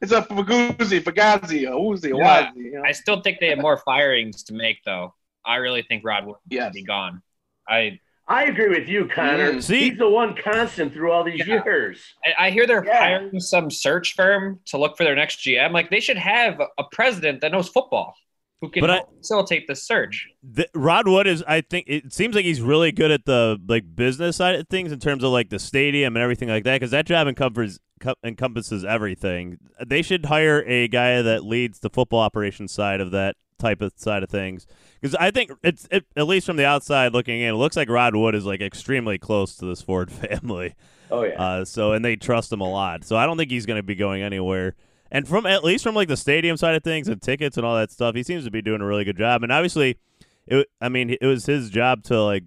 It's 0.00 0.12
a 0.12 0.22
Faguzzi, 0.22 1.00
Fagazzi, 1.02 1.66
a 1.66 1.72
Uzi, 1.72 2.14
a 2.14 2.16
Yeah. 2.18 2.46
Wazi, 2.52 2.56
you 2.56 2.72
know? 2.74 2.82
I 2.86 2.92
still 2.92 3.20
think 3.20 3.40
they 3.40 3.48
have 3.48 3.58
more 3.58 3.78
firings 3.78 4.44
to 4.44 4.54
make, 4.54 4.78
though. 4.84 5.12
I 5.44 5.56
really 5.56 5.82
think 5.82 6.04
Rod 6.04 6.24
would 6.26 6.36
Yes. 6.48 6.72
be 6.72 6.84
gone. 6.84 7.20
I 7.68 7.98
I 8.26 8.44
agree 8.44 8.68
with 8.68 8.88
you, 8.88 9.06
Connor. 9.06 9.52
Mm. 9.54 9.62
See? 9.62 9.90
He's 9.90 9.98
the 9.98 10.08
one 10.08 10.34
constant 10.34 10.92
through 10.94 11.12
all 11.12 11.24
these 11.24 11.46
Yeah. 11.46 11.62
years. 11.64 12.02
I 12.24 12.46
I 12.46 12.50
hear 12.50 12.66
they're 12.66 12.84
Yeah. 12.84 12.98
hiring 12.98 13.40
some 13.40 13.70
search 13.70 14.14
firm 14.14 14.60
to 14.66 14.78
look 14.78 14.96
for 14.96 15.04
their 15.04 15.14
next 15.14 15.36
GM. 15.44 15.72
Like 15.72 15.90
they 15.90 16.00
should 16.00 16.16
have 16.16 16.60
a 16.78 16.84
president 16.90 17.40
that 17.42 17.52
knows 17.52 17.68
football 17.68 18.14
who 18.62 18.70
can 18.70 18.80
But 18.80 18.90
I- 18.90 19.02
facilitate 19.18 19.66
the 19.66 19.74
search. 19.76 20.26
The, 20.42 20.66
Rod 20.74 21.06
Wood 21.06 21.26
is, 21.26 21.44
I 21.46 21.60
think, 21.60 21.84
it 21.86 22.14
seems 22.14 22.34
like 22.34 22.46
he's 22.46 22.62
really 22.62 22.92
good 22.92 23.10
at 23.10 23.26
the 23.26 23.58
like 23.68 23.94
business 23.94 24.36
side 24.36 24.54
of 24.54 24.68
things 24.68 24.90
in 24.90 25.00
terms 25.00 25.22
of 25.22 25.30
like 25.30 25.50
the 25.50 25.58
stadium 25.58 26.16
and 26.16 26.22
everything 26.22 26.48
like 26.48 26.64
that. 26.64 26.76
Because 26.76 26.92
that 26.92 27.04
job 27.06 27.28
encompasses 27.28 27.78
encompasses 28.24 28.84
everything. 28.84 29.58
They 29.86 30.02
should 30.02 30.26
hire 30.26 30.62
a 30.66 30.88
guy 30.88 31.22
that 31.22 31.44
leads 31.44 31.80
the 31.80 31.88
football 31.90 32.20
operations 32.20 32.72
side 32.72 33.00
of 33.00 33.10
that 33.12 33.36
type 33.58 33.80
of 33.80 33.92
side 33.96 34.22
of 34.22 34.30
things. 34.30 34.66
Because 35.00 35.14
I 35.16 35.30
think 35.30 35.52
it's 35.62 35.86
it, 35.90 36.06
at 36.16 36.26
least 36.26 36.46
from 36.46 36.56
the 36.56 36.66
outside 36.66 37.12
looking 37.12 37.40
in, 37.40 37.50
it 37.50 37.56
looks 37.56 37.76
like 37.76 37.88
Rod 37.88 38.14
Wood 38.14 38.34
is 38.34 38.44
like 38.44 38.60
extremely 38.60 39.18
close 39.18 39.56
to 39.56 39.66
this 39.66 39.82
Ford 39.82 40.10
family. 40.12 40.74
Oh 41.10 41.22
yeah. 41.22 41.40
Uh, 41.40 41.64
so 41.64 41.92
and 41.92 42.04
they 42.04 42.16
trust 42.16 42.52
him 42.52 42.60
a 42.60 42.68
lot. 42.68 43.04
So 43.04 43.16
I 43.16 43.26
don't 43.26 43.36
think 43.36 43.50
he's 43.50 43.66
going 43.66 43.78
to 43.78 43.82
be 43.82 43.94
going 43.94 44.22
anywhere. 44.22 44.74
And 45.10 45.28
from 45.28 45.46
at 45.46 45.62
least 45.62 45.84
from 45.84 45.94
like 45.94 46.08
the 46.08 46.16
stadium 46.16 46.56
side 46.56 46.74
of 46.74 46.82
things 46.82 47.08
and 47.08 47.20
tickets 47.20 47.56
and 47.56 47.64
all 47.64 47.76
that 47.76 47.92
stuff, 47.92 48.14
he 48.14 48.22
seems 48.22 48.44
to 48.44 48.50
be 48.50 48.62
doing 48.62 48.80
a 48.80 48.86
really 48.86 49.04
good 49.04 49.18
job. 49.18 49.42
And 49.42 49.52
obviously, 49.52 49.98
it 50.46 50.68
I 50.80 50.88
mean 50.88 51.10
it 51.10 51.26
was 51.26 51.46
his 51.46 51.70
job 51.70 52.02
to 52.04 52.22
like 52.22 52.44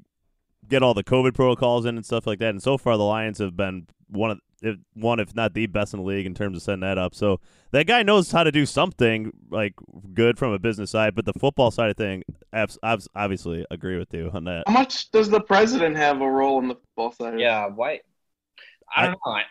get 0.67 0.83
all 0.83 0.93
the 0.93 1.03
COVID 1.03 1.33
protocols 1.33 1.85
in 1.85 1.95
and 1.95 2.05
stuff 2.05 2.27
like 2.27 2.39
that. 2.39 2.49
And 2.49 2.61
so 2.61 2.77
far, 2.77 2.97
the 2.97 3.03
Lions 3.03 3.37
have 3.39 3.55
been 3.55 3.87
one 4.09 4.31
of 4.31 4.39
if, 4.61 4.77
one 4.93 5.19
if 5.19 5.35
not 5.35 5.53
the 5.53 5.65
best 5.67 5.93
in 5.93 5.99
the 5.99 6.05
league 6.05 6.25
in 6.25 6.33
terms 6.33 6.57
of 6.57 6.63
setting 6.63 6.79
that 6.81 6.97
up. 6.97 7.13
So 7.15 7.39
that 7.71 7.85
guy 7.87 8.03
knows 8.03 8.31
how 8.31 8.43
to 8.43 8.51
do 8.51 8.65
something 8.65 9.31
like 9.49 9.73
good 10.13 10.37
from 10.37 10.51
a 10.51 10.59
business 10.59 10.91
side, 10.91 11.15
but 11.15 11.25
the 11.25 11.33
football 11.33 11.71
side 11.71 11.89
of 11.91 11.97
thing, 11.97 12.23
abs- 12.53 12.79
abs- 12.83 13.07
obviously 13.15 13.65
agree 13.69 13.97
with 13.97 14.13
you 14.13 14.29
on 14.33 14.45
that. 14.45 14.63
How 14.67 14.73
much 14.73 15.11
does 15.11 15.29
the 15.29 15.41
president 15.41 15.95
have 15.97 16.21
a 16.21 16.29
role 16.29 16.59
in 16.59 16.67
the 16.67 16.75
football 16.75 17.11
side? 17.11 17.39
Yeah, 17.39 17.67
why? 17.67 18.01
I 18.95 19.03
don't 19.05 19.11
know. 19.25 19.31
I, 19.31 19.43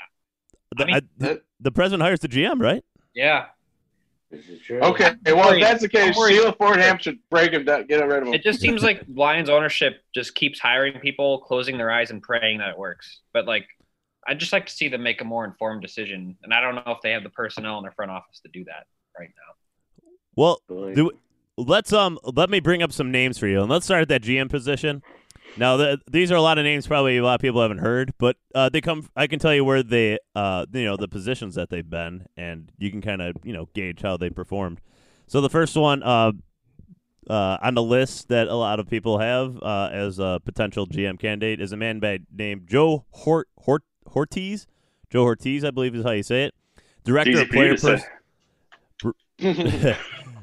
The, 0.76 0.82
I 0.82 0.86
mean- 0.86 0.94
I- 0.96 1.00
the, 1.18 1.42
the 1.60 1.70
president 1.72 2.02
hires 2.02 2.20
the 2.20 2.28
GM, 2.28 2.60
right? 2.60 2.84
yeah, 3.14 3.46
this 4.30 4.46
is 4.48 4.60
true. 4.60 4.80
Okay, 4.80 5.12
well, 5.26 5.52
if 5.52 5.60
that's 5.60 5.80
the 5.82 5.88
case, 5.88 6.16
Don't. 6.16 6.28
Sheila 6.28 6.52
Ford 6.54 6.78
Hamp 6.78 7.00
should 7.00 7.18
break 7.30 7.52
him 7.52 7.64
down, 7.64 7.86
get 7.86 8.04
rid 8.06 8.22
of 8.22 8.28
him. 8.28 8.34
it 8.34 8.42
just 8.42 8.60
seems 8.60 8.82
like 8.82 9.02
Lions 9.14 9.48
ownership 9.48 10.02
just 10.14 10.34
keeps 10.34 10.58
hiring 10.58 10.98
people, 11.00 11.38
closing 11.42 11.78
their 11.78 11.90
eyes 11.92 12.10
and 12.10 12.20
praying 12.20 12.58
that 12.58 12.70
it 12.70 12.78
works. 12.78 13.20
But 13.32 13.46
like, 13.46 13.68
I'd 14.26 14.38
just 14.38 14.52
like 14.52 14.66
to 14.66 14.72
see 14.72 14.88
them 14.88 15.02
make 15.02 15.20
a 15.20 15.24
more 15.24 15.44
informed 15.44 15.82
decision, 15.82 16.36
and 16.42 16.52
I 16.52 16.60
don't 16.60 16.74
know 16.74 16.82
if 16.86 16.98
they 17.02 17.12
have 17.12 17.22
the 17.22 17.30
personnel 17.30 17.78
in 17.78 17.82
their 17.82 17.92
front 17.92 18.10
office 18.10 18.40
to 18.40 18.48
do 18.48 18.64
that 18.64 18.86
right 19.18 19.28
now. 19.28 20.10
Well, 20.34 20.60
Boy. 20.68 20.94
do, 20.94 21.10
let's 21.56 21.92
um 21.92 22.18
let 22.24 22.50
me 22.50 22.60
bring 22.60 22.82
up 22.82 22.92
some 22.92 23.10
names 23.10 23.38
for 23.38 23.46
you, 23.46 23.60
and 23.60 23.70
let's 23.70 23.86
start 23.86 24.02
at 24.02 24.08
that 24.08 24.22
GM 24.22 24.50
position. 24.50 25.02
Now, 25.58 25.78
the, 25.78 25.98
these 26.10 26.30
are 26.30 26.34
a 26.34 26.42
lot 26.42 26.58
of 26.58 26.64
names 26.64 26.86
probably 26.86 27.16
a 27.16 27.24
lot 27.24 27.36
of 27.36 27.40
people 27.40 27.62
haven't 27.62 27.78
heard, 27.78 28.12
but 28.18 28.36
uh, 28.54 28.68
they 28.68 28.80
come. 28.80 29.08
I 29.16 29.26
can 29.26 29.38
tell 29.38 29.54
you 29.54 29.64
where 29.64 29.82
they, 29.82 30.18
uh, 30.34 30.66
you 30.72 30.84
know, 30.84 30.96
the 30.96 31.08
positions 31.08 31.54
that 31.54 31.70
they've 31.70 31.88
been, 31.88 32.26
and 32.36 32.70
you 32.78 32.90
can 32.90 33.00
kind 33.00 33.22
of, 33.22 33.36
you 33.42 33.52
know, 33.52 33.68
gauge 33.74 34.02
how 34.02 34.16
they 34.16 34.28
performed. 34.28 34.80
So 35.26 35.40
the 35.40 35.48
first 35.48 35.74
one 35.74 36.02
uh, 36.02 36.32
uh, 37.28 37.58
on 37.62 37.74
the 37.74 37.82
list 37.82 38.28
that 38.28 38.48
a 38.48 38.54
lot 38.54 38.80
of 38.80 38.88
people 38.88 39.18
have 39.18 39.60
uh, 39.62 39.88
as 39.92 40.18
a 40.18 40.40
potential 40.44 40.86
GM 40.86 41.18
candidate 41.18 41.60
is 41.60 41.72
a 41.72 41.76
man 41.76 42.00
by 42.00 42.20
named 42.32 42.68
Joe 42.68 43.06
Hort, 43.10 43.48
Hort 43.58 43.82
Hortiz. 44.08 44.66
Joe 45.10 45.24
Hortiz, 45.24 45.64
I 45.64 45.70
believe 45.70 45.94
is 45.94 46.04
how 46.04 46.10
you 46.10 46.22
say 46.22 46.44
it. 46.44 46.54
Director 47.04 47.30
Easy 47.30 47.42
of 47.42 47.48
player 47.50 47.76
to 47.76 47.78
say. 47.78 48.04
pers- 49.00 49.16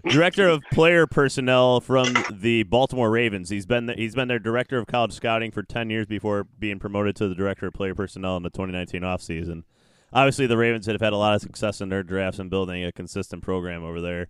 director 0.10 0.48
of 0.48 0.62
player 0.72 1.08
personnel 1.08 1.82
from 1.82 2.14
the 2.32 2.64
Baltimore 2.64 3.10
Ravens. 3.10 3.50
He's 3.50 3.66
been 3.66 3.88
the, 3.88 3.94
he's 3.94 4.16
been 4.16 4.28
their 4.28 4.40
director 4.40 4.78
of 4.78 4.88
college 4.88 5.14
scouting 5.14 5.52
for 5.52 5.64
10 5.64 5.90
years 5.90 6.06
before 6.06 6.46
being 6.60 6.80
promoted 6.80 7.16
to 7.18 7.28
the 7.28 7.36
director 7.36 7.68
of 7.68 7.74
player 7.74 7.96
personnel 7.96 8.38
in 8.38 8.44
the 8.44 8.50
2019 8.50 9.02
offseason. 9.02 9.64
Obviously, 10.14 10.46
the 10.46 10.58
Ravens 10.58 10.86
have 10.86 11.02
had 11.02 11.14
a 11.14 11.18
lot 11.18 11.36
of 11.36 11.42
success 11.42 11.82
in 11.82 11.90
their 11.90 12.04
drafts 12.04 12.40
and 12.40 12.50
building 12.50 12.84
a 12.84 12.92
consistent 12.92 13.42
program 13.42 13.84
over 13.84 14.00
there. 14.00 14.28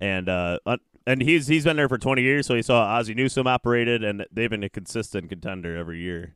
And 0.00 0.28
uh, 0.28 0.58
uh, 0.66 0.78
and 1.06 1.22
he's 1.22 1.46
he's 1.46 1.64
been 1.64 1.76
there 1.76 1.88
for 1.88 1.98
20 1.98 2.20
years, 2.20 2.46
so 2.46 2.54
he 2.54 2.62
saw 2.62 2.82
Ozzie 2.82 3.14
Newsome 3.14 3.46
operated, 3.46 4.02
and 4.02 4.26
they've 4.32 4.50
been 4.50 4.64
a 4.64 4.68
consistent 4.68 5.28
contender 5.28 5.76
every 5.76 6.00
year. 6.00 6.34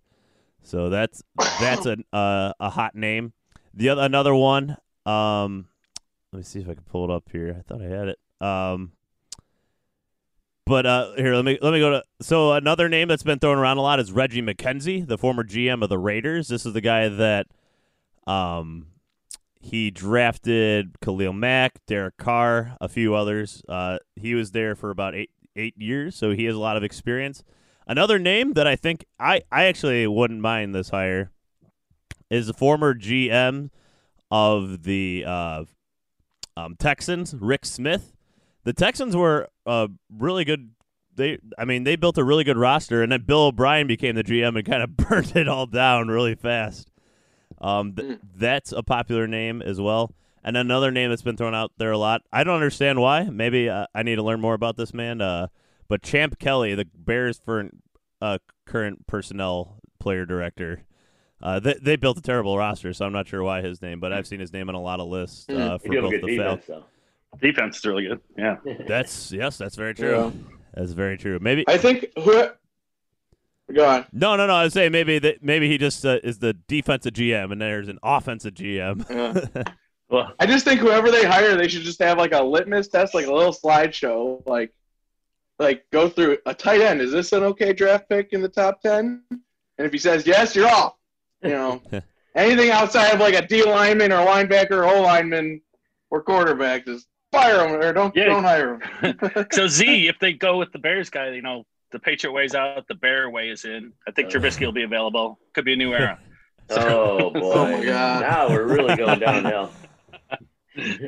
So 0.63 0.89
that's 0.89 1.23
that's 1.61 1.87
a 1.87 1.97
uh, 2.13 2.53
a 2.61 2.71
hot 2.71 2.95
name. 2.95 3.33
The 3.75 3.91
other 3.91 4.03
another 4.03 4.35
one. 4.35 4.77
Um, 5.07 5.69
let 6.33 6.39
me 6.39 6.43
see 6.43 6.61
if 6.61 6.69
I 6.69 6.75
can 6.75 6.85
pull 6.85 7.05
it 7.05 7.11
up 7.11 7.25
here. 7.31 7.57
I 7.59 7.63
thought 7.63 7.81
I 7.81 7.87
had 7.87 8.09
it. 8.09 8.19
Um, 8.41 8.93
but 10.67 10.85
uh, 10.85 11.15
here, 11.17 11.35
let 11.35 11.45
me 11.45 11.59
let 11.63 11.73
me 11.73 11.81
go 11.81 11.91
to. 11.91 12.03
So 12.21 12.53
another 12.53 12.89
name 12.89 13.09
that's 13.09 13.23
been 13.23 13.39
thrown 13.39 13.57
around 13.57 13.79
a 13.79 13.83
lot 13.83 14.01
is 14.01 14.13
Reggie 14.13 14.43
McKenzie, 14.43 15.07
the 15.07 15.17
former 15.17 15.43
GM 15.43 15.83
of 15.83 15.89
the 15.89 15.99
Raiders. 15.99 16.49
This 16.49 16.67
is 16.67 16.75
the 16.75 16.83
guy 16.83 17.09
that, 17.09 17.47
um, 18.27 18.89
he 19.61 19.91
drafted 19.91 21.01
Khalil 21.01 21.33
Mack, 21.33 21.81
Derek 21.87 22.19
Carr, 22.19 22.77
a 22.83 22.89
few 22.89 23.15
others. 23.15 23.63
Uh, 23.67 23.99
he 24.15 24.35
was 24.35 24.51
there 24.53 24.75
for 24.75 24.91
about 24.91 25.15
eight 25.15 25.31
eight 25.57 25.75
years, 25.79 26.15
so 26.15 26.33
he 26.33 26.45
has 26.45 26.55
a 26.55 26.61
lot 26.61 26.77
of 26.77 26.85
experience. 26.85 27.43
Another 27.89 28.19
name 28.19 28.53
that 28.53 28.67
I 28.67 28.77
think 28.77 29.07
I 29.19 29.41
I 29.51 29.65
actually 29.65 30.07
wouldn't 30.07 30.41
mind 30.41 30.75
this 30.75 30.91
hire 30.91 31.33
is 32.31 32.47
the 32.47 32.53
former 32.53 32.95
GM 32.95 33.71
of 34.31 34.83
the 34.83 35.25
uh, 35.27 35.65
um, 36.57 36.77
Texans, 36.79 37.35
Rick 37.35 37.65
Smith. 37.65 38.13
The 38.65 38.75
Texans 38.75 39.17
were 39.17 39.49
uh, 39.65 39.89
really 40.15 40.45
good. 40.45 40.73
They, 41.17 41.39
I 41.59 41.65
mean, 41.65 41.85
they 41.85 41.97
built 41.97 42.19
a 42.19 42.25
really 42.25 42.45
good 42.45 42.59
roster, 42.59 43.03
and 43.03 43.11
then 43.11 43.23
Bill 43.23 43.47
O'Brien 43.47 43.87
became 43.87 44.15
the 44.15 44.23
GM 44.23 44.57
and 44.57 44.67
kind 44.67 44.83
of 44.83 44.97
burnt 44.97 45.35
it 45.35 45.49
all 45.49 45.67
down 45.67 46.09
really 46.09 46.35
fast. 46.35 46.91
Um, 47.61 47.95
th- 47.95 48.19
that's 48.37 48.71
a 48.71 48.83
popular 48.83 49.27
name 49.27 49.63
as 49.63 49.81
well. 49.81 50.13
And 50.45 50.57
another 50.57 50.91
name 50.91 51.11
that's 51.11 51.23
been 51.23 51.37
thrown 51.37 51.55
out 51.55 51.73
there 51.79 51.91
a 51.91 51.99
lot. 51.99 52.23
I 52.33 52.45
don't 52.45 52.55
understand 52.55 53.01
why. 53.01 53.25
Maybe 53.25 53.69
uh, 53.69 53.87
I 53.95 54.03
need 54.05 54.17
to 54.17 54.23
learn 54.23 54.41
more 54.41 54.55
about 54.55 54.77
this 54.77 54.95
man. 54.95 55.21
Uh, 55.21 55.49
but 55.89 56.03
Champ 56.03 56.39
Kelly, 56.39 56.75
the 56.75 56.87
Bears' 56.95 57.41
for 57.45 57.71
uh, 58.21 58.39
current 58.67 59.07
personnel 59.07 59.79
player 59.99 60.27
director, 60.27 60.83
uh, 61.43 61.61
they, 61.61 61.75
they 61.81 61.97
built 61.97 62.19
a 62.19 62.23
terrible 62.23 62.59
roster, 62.59 62.93
so 62.93 63.07
I'm 63.07 63.13
not 63.13 63.29
sure 63.29 63.43
why 63.43 63.63
his 63.63 63.81
name, 63.81 64.01
but 64.01 64.13
I've 64.13 64.27
seen 64.27 64.41
his 64.41 64.53
name 64.53 64.69
on 64.69 64.75
a 64.75 64.81
lot 64.81 65.01
of 65.01 65.09
lists 65.09 65.47
uh, 65.49 65.79
for 65.79 65.89
do 65.89 65.97
have 65.97 66.05
a 66.05 66.11
both 66.11 66.21
the 66.21 66.27
defense, 66.27 66.65
Falcons. 66.65 66.87
Defense 67.41 67.79
is 67.79 67.85
really 67.85 68.07
good. 68.07 68.21
Yeah. 68.37 68.57
That's 68.87 69.31
yes, 69.33 69.59
that's 69.59 69.77
very 69.77 69.95
true. 69.95 70.11
Yeah. 70.11 70.31
That's 70.75 70.93
very 70.93 71.19
true. 71.19 71.39
Maybe 71.41 71.65
I 71.69 71.79
think 71.79 72.07
who. 72.17 72.49
Go 73.75 73.87
on. 73.87 74.07
no, 74.13 74.35
no, 74.37 74.47
no. 74.47 74.55
I 74.55 74.65
was 74.65 74.73
saying 74.73 74.93
maybe 74.93 75.19
that 75.19 75.43
maybe 75.43 75.69
he 75.69 75.77
just 75.77 76.05
uh, 76.07 76.21
is 76.25 76.39
the 76.39 76.55
defensive 76.55 77.13
GM, 77.13 77.53
and 77.53 77.61
there's 77.61 77.89
an 77.89 77.99
offensive 78.03 78.55
GM. 78.55 79.05
Yeah. 79.11 79.63
Well, 80.11 80.33
I 80.41 80.47
just 80.47 80.65
think 80.65 80.81
whoever 80.81 81.11
they 81.11 81.27
hire, 81.27 81.55
they 81.55 81.69
should 81.69 81.83
just 81.83 82.01
have 82.01 82.17
like 82.17 82.33
a 82.33 82.43
litmus 82.43 82.89
test, 82.89 83.13
like 83.13 83.27
a 83.27 83.33
little 83.33 83.53
slideshow, 83.53 84.43
like 84.47 84.73
like 85.59 85.85
go 85.93 86.09
through 86.09 86.39
a 86.47 86.55
tight 86.55 86.81
end. 86.81 87.01
Is 87.01 87.13
this 87.13 87.33
an 87.33 87.43
okay 87.45 87.73
draft 87.73 88.09
pick 88.09 88.33
in 88.33 88.41
the 88.43 88.49
top 88.49 88.81
ten? 88.81 89.23
And 89.31 89.87
if 89.87 89.93
he 89.93 89.99
says 89.99 90.27
yes, 90.27 90.55
you're 90.57 90.69
off. 90.69 90.95
You 91.43 91.51
know, 91.51 91.83
anything 92.35 92.71
outside 92.71 93.13
of 93.15 93.21
like 93.21 93.35
a 93.35 93.47
D 93.47 93.65
lineman 93.65 94.13
or 94.13 94.25
linebacker 94.27 94.73
or 94.73 94.85
O 94.85 95.03
lineman 95.03 95.61
or 96.11 96.23
quarterback, 96.23 96.87
just 96.87 97.07
fire 97.33 97.67
him 97.67 97.75
or 97.81 97.93
don't 97.93 98.15
Yeah. 98.17 98.27
don't 98.27 98.43
hire 98.43 98.81
him. 99.01 99.47
so 99.53 99.67
Z, 99.67 100.09
if 100.09 100.19
they 100.19 100.33
go 100.33 100.59
with 100.59 100.73
the 100.73 100.79
Bears 100.79 101.11
guy, 101.11 101.31
you 101.31 101.43
know, 101.43 101.65
the 101.93 101.99
Patriot 101.99 102.33
way's 102.33 102.55
out, 102.55 102.87
the 102.89 102.95
Bear 102.95 103.31
way 103.31 103.49
is 103.51 103.65
in. 103.65 103.93
I 104.07 104.11
think 104.11 104.29
uh. 104.29 104.39
Trubisky 104.39 104.65
will 104.65 104.73
be 104.73 104.83
available. 104.83 105.39
Could 105.55 105.65
be 105.65 105.75
a 105.75 105.77
new 105.77 105.93
era. 105.95 106.19
Oh 106.71 107.31
boy! 107.31 107.41
Oh, 107.41 107.65
my 107.79 107.85
God. 107.85 108.21
Now 108.21 108.49
we're 108.51 108.67
really 108.67 108.95
going 108.95 109.19
downhill. 109.21 109.71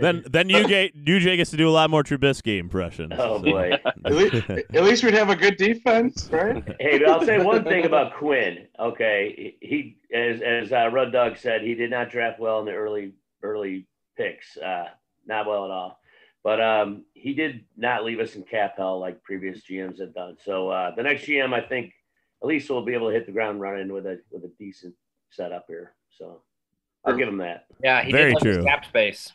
Then 0.01 0.25
then 0.31 0.49
UJ 0.49 1.05
UJ 1.05 1.37
gets 1.37 1.51
to 1.51 1.57
do 1.57 1.69
a 1.69 1.71
lot 1.71 1.91
more 1.91 2.03
Trubisky 2.03 2.59
impressions. 2.59 3.13
Oh 3.17 3.39
So- 3.39 3.45
boy! 3.45 3.71
at, 4.05 4.13
least, 4.13 4.51
at 4.51 4.83
least 4.85 5.05
we'd 5.05 5.15
have 5.15 5.31
a 5.31 5.37
good 5.37 5.57
defense, 5.57 6.29
right? 6.33 6.63
Hey, 6.81 6.99
but 6.99 7.09
I'll 7.09 7.25
say 7.25 7.39
one 7.39 7.65
thing 7.65 7.85
about 7.87 8.15
Quinn. 8.15 8.67
Okay, 8.79 9.57
he 9.61 9.99
as 10.15 10.41
as 10.41 10.73
uh, 10.73 10.89
Rud 10.93 11.13
Dog 11.13 11.37
said, 11.37 11.63
he 11.63 11.75
did 11.75 11.91
not 11.91 12.11
draft 12.11 12.41
well 12.41 12.61
in 12.61 12.67
the 12.67 12.73
early 12.73 13.13
early 13.43 13.87
picks. 14.17 14.57
Uh, 14.57 14.87
not 15.27 15.47
well 15.47 15.65
at 15.65 15.71
all. 15.71 16.01
But 16.43 16.61
um, 16.61 17.05
he 17.13 17.35
did 17.35 17.65
not 17.77 18.03
leave 18.03 18.19
us 18.19 18.35
in 18.35 18.43
cap 18.45 18.75
hell 18.79 18.99
like 18.99 19.23
previous 19.23 19.61
GMs 19.63 20.01
had 20.01 20.15
done. 20.15 20.37
So 20.43 20.71
uh, 20.71 20.95
the 20.95 21.03
next 21.03 21.25
GM, 21.25 21.53
I 21.53 21.61
think, 21.61 21.93
at 22.43 22.49
least 22.49 22.71
will 22.71 22.83
be 22.85 22.95
able 22.95 23.09
to 23.09 23.15
hit 23.15 23.27
the 23.27 23.33
ground 23.33 23.61
running 23.61 23.93
with 23.93 24.07
a 24.07 24.21
with 24.31 24.45
a 24.45 24.51
decent 24.59 24.95
setup 25.31 25.67
here. 25.69 25.93
So 26.09 26.41
I'll 27.05 27.15
give 27.17 27.29
him 27.29 27.37
that. 27.39 27.67
Yeah, 27.85 28.03
he 28.03 28.11
Very 28.13 28.31
did 28.31 28.35
love 28.37 28.43
his 28.43 28.57
true. 28.57 28.65
cap 28.65 28.85
space. 28.87 29.33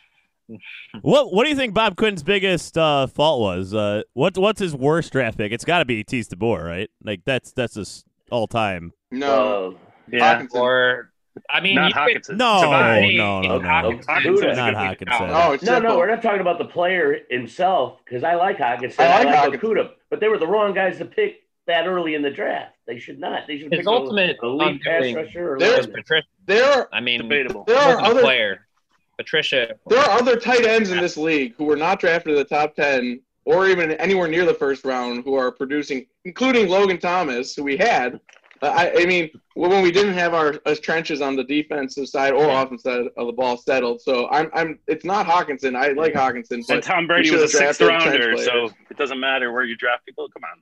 What 1.01 1.33
What 1.33 1.43
do 1.43 1.49
you 1.49 1.55
think 1.55 1.73
Bob 1.73 1.95
Quinn's 1.95 2.23
biggest 2.23 2.77
uh, 2.77 3.07
fault 3.07 3.41
was? 3.41 3.73
Uh, 3.73 4.03
what 4.13 4.37
What's 4.37 4.59
his 4.59 4.75
worst 4.75 5.11
draft 5.11 5.37
pick? 5.37 5.51
It's 5.51 5.65
got 5.65 5.79
to 5.79 5.85
be 5.85 6.03
Teez 6.03 6.27
Tabor, 6.27 6.63
right? 6.63 6.89
Like 7.03 7.21
that's 7.25 7.51
that's 7.51 7.75
his 7.75 8.03
all 8.31 8.47
time. 8.47 8.91
No, 9.11 9.75
Uh, 9.75 9.77
Yeah. 10.11 10.41
Hockenson. 10.43 10.55
Or, 10.55 11.11
I 11.49 11.59
mean, 11.61 11.75
Not 11.75 11.93
you 12.11 12.19
could- 12.21 12.37
No, 12.37 12.61
Tavai. 12.63 13.17
no, 13.17 13.41
no, 13.41 13.57
no. 13.59 13.67
Hockenson. 13.67 14.05
Hockenson. 14.05 14.55
Not 14.55 14.73
Hockenson. 14.75 15.29
Oh, 15.31 15.57
no, 15.63 15.79
no, 15.79 15.97
we're 15.97 16.09
not 16.09 16.21
talking 16.21 16.41
about 16.41 16.57
the 16.59 16.65
player 16.65 17.19
himself 17.29 17.99
because 18.05 18.23
I 18.23 18.35
like 18.35 18.57
Hockenson. 18.57 18.99
I 18.99 19.05
I 19.05 19.23
like 19.23 19.25
like, 19.25 19.35
Hockenson. 19.53 19.61
Okudah, 19.61 19.89
but 20.09 20.19
they 20.19 20.27
were 20.29 20.37
the 20.37 20.47
wrong 20.47 20.73
guys 20.73 20.97
to 20.99 21.05
pick 21.05 21.41
that 21.67 21.87
early 21.87 22.13
in 22.15 22.21
the 22.21 22.29
draft. 22.31 22.75
They 22.87 22.99
should 22.99 23.19
not. 23.19 23.47
They 23.47 23.57
should 23.59 23.71
His 23.71 23.79
pick 23.79 23.87
ultimate 23.87 24.37
a 24.41 24.45
elite 24.45 24.81
pass 24.83 25.13
rusher 25.13 25.55
or 25.55 25.59
There- 25.59 25.81
Patricia. 25.85 26.27
There 26.45 26.87
I 26.95 27.01
mean, 27.01 27.21
Debatable. 27.21 27.63
there 27.65 27.77
are 27.77 27.99
other 27.99 28.21
player. 28.21 28.67
Patricia. 29.17 29.75
There 29.87 29.99
are 29.99 30.09
other 30.19 30.35
tight 30.37 30.65
ends 30.65 30.91
in 30.91 30.99
this 30.99 31.17
league 31.17 31.55
who 31.57 31.65
were 31.65 31.75
not 31.77 31.99
drafted 31.99 32.31
in 32.33 32.37
the 32.37 32.45
top 32.45 32.75
10 32.75 33.21
or 33.45 33.67
even 33.67 33.91
anywhere 33.93 34.27
near 34.27 34.45
the 34.45 34.53
first 34.53 34.83
round 34.85 35.23
who 35.23 35.35
are 35.35 35.51
producing, 35.51 36.05
including 36.25 36.67
Logan 36.67 36.97
Thomas, 36.97 37.55
who 37.55 37.63
we 37.63 37.77
had. 37.77 38.19
Uh, 38.61 38.67
I, 38.67 39.01
I 39.01 39.05
mean, 39.05 39.29
when 39.53 39.83
we 39.83 39.91
didn't 39.91 40.13
have 40.13 40.33
our, 40.33 40.55
our 40.65 40.75
trenches 40.75 41.21
on 41.21 41.35
the 41.35 41.43
defensive 41.43 42.07
side 42.07 42.33
or 42.33 42.49
offensive 42.49 42.81
side 42.81 43.07
of 43.17 43.27
the 43.27 43.33
ball 43.33 43.57
settled. 43.57 44.01
So 44.01 44.27
I'm, 44.29 44.49
I'm, 44.53 44.79
it's 44.87 45.05
not 45.05 45.27
Hockenson. 45.27 45.75
I 45.75 45.89
like 45.89 46.13
Hockenson, 46.13 46.63
And 46.69 46.81
Tom 46.81 47.05
Brady 47.05 47.29
was 47.31 47.41
a 47.43 47.47
should 47.49 47.61
have 47.61 47.75
sixth 47.75 47.81
rounder, 48.05 48.31
so 48.45 48.69
it 48.89 48.97
doesn't 48.97 49.19
matter 49.19 49.51
where 49.51 49.63
you 49.63 49.75
draft 49.75 50.05
people. 50.05 50.27
Come 50.33 50.43
on. 50.45 50.61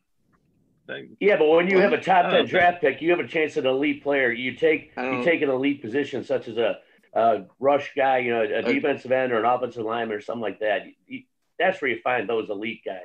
They- 0.87 1.07
Yeah, 1.25 1.37
but 1.37 1.47
when 1.47 1.69
you 1.69 1.79
have 1.79 1.93
a 1.93 2.01
top 2.01 2.31
ten 2.31 2.45
draft 2.45 2.81
pick, 2.81 3.01
you 3.01 3.11
have 3.11 3.19
a 3.19 3.27
chance 3.27 3.55
at 3.57 3.65
an 3.65 3.69
elite 3.71 4.03
player. 4.03 4.31
You 4.31 4.55
take 4.55 4.91
you 5.19 5.23
take 5.23 5.41
an 5.41 5.49
elite 5.49 5.81
position 5.81 6.23
such 6.25 6.47
as 6.49 6.57
a, 6.57 6.79
a 7.13 7.45
rush 7.59 7.91
guy, 7.95 8.19
you 8.19 8.31
know, 8.31 8.43
a 8.43 8.59
uh, 8.59 8.61
defensive 8.61 9.11
end 9.11 9.31
or 9.31 9.39
an 9.39 9.45
offensive 9.45 9.85
lineman 9.85 10.17
or 10.17 10.21
something 10.21 10.41
like 10.41 10.59
that. 10.59 10.83
You, 11.07 11.23
that's 11.59 11.81
where 11.81 11.91
you 11.91 11.99
find 12.03 12.27
those 12.27 12.49
elite 12.49 12.81
guys. 12.85 13.01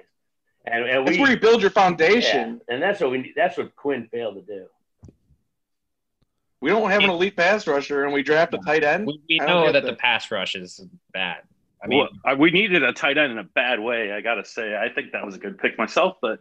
And, 0.67 0.85
and 0.85 1.07
That's 1.07 1.17
we, 1.17 1.23
where 1.23 1.31
you 1.31 1.39
build 1.39 1.63
your 1.63 1.71
yeah, 1.71 1.83
foundation. 1.83 2.61
and 2.69 2.83
that's 2.83 3.01
what 3.01 3.11
we 3.11 3.33
that's 3.35 3.57
what 3.57 3.75
Quinn 3.77 4.09
failed 4.11 4.35
to 4.35 4.43
do. 4.43 4.67
We 6.61 6.71
don't 6.71 6.91
have 6.91 7.05
an 7.05 7.11
elite 7.11 7.37
pass 7.37 7.67
rusher, 7.67 8.05
and 8.05 8.13
we 8.13 8.23
draft 8.23 8.53
a 8.53 8.59
tight 8.59 8.83
end. 8.83 9.07
We, 9.07 9.21
we 9.29 9.41
I 9.41 9.47
know 9.47 9.71
that 9.71 9.85
the 9.85 9.95
pass 9.95 10.31
rush 10.31 10.57
is 10.57 10.85
bad. 11.13 11.43
I 11.83 11.87
mean, 11.87 12.01
well, 12.01 12.09
I- 12.25 12.35
we 12.35 12.51
needed 12.51 12.83
a 12.83 12.93
tight 12.93 13.17
end 13.17 13.31
in 13.33 13.39
a 13.39 13.45
bad 13.45 13.79
way. 13.79 14.13
I 14.13 14.21
gotta 14.21 14.45
say, 14.45 14.77
I 14.77 14.89
think 14.93 15.13
that 15.13 15.25
was 15.25 15.37
a 15.37 15.39
good 15.39 15.59
pick 15.59 15.79
myself. 15.79 16.17
But 16.21 16.41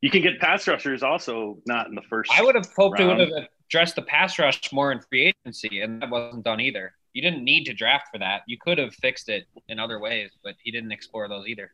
you 0.00 0.10
can 0.10 0.20
get 0.20 0.40
pass 0.40 0.66
rushers 0.66 1.02
also 1.02 1.58
not 1.64 1.86
in 1.86 1.94
the 1.94 2.02
first. 2.02 2.30
I 2.36 2.42
would 2.42 2.56
have 2.56 2.68
hoped 2.76 2.98
it 2.98 3.06
would 3.06 3.20
have 3.20 3.46
addressed 3.68 3.94
the 3.94 4.02
pass 4.02 4.38
rush 4.38 4.72
more 4.72 4.90
in 4.90 5.00
free 5.00 5.32
agency, 5.44 5.80
and 5.80 6.02
that 6.02 6.10
wasn't 6.10 6.44
done 6.44 6.60
either. 6.60 6.92
You 7.12 7.22
didn't 7.22 7.44
need 7.44 7.64
to 7.64 7.74
draft 7.74 8.08
for 8.12 8.18
that. 8.18 8.42
You 8.46 8.56
could 8.60 8.78
have 8.78 8.94
fixed 8.94 9.28
it 9.28 9.44
in 9.68 9.78
other 9.78 9.98
ways, 10.00 10.30
but 10.42 10.54
he 10.62 10.70
didn't 10.70 10.92
explore 10.92 11.28
those 11.28 11.46
either. 11.46 11.70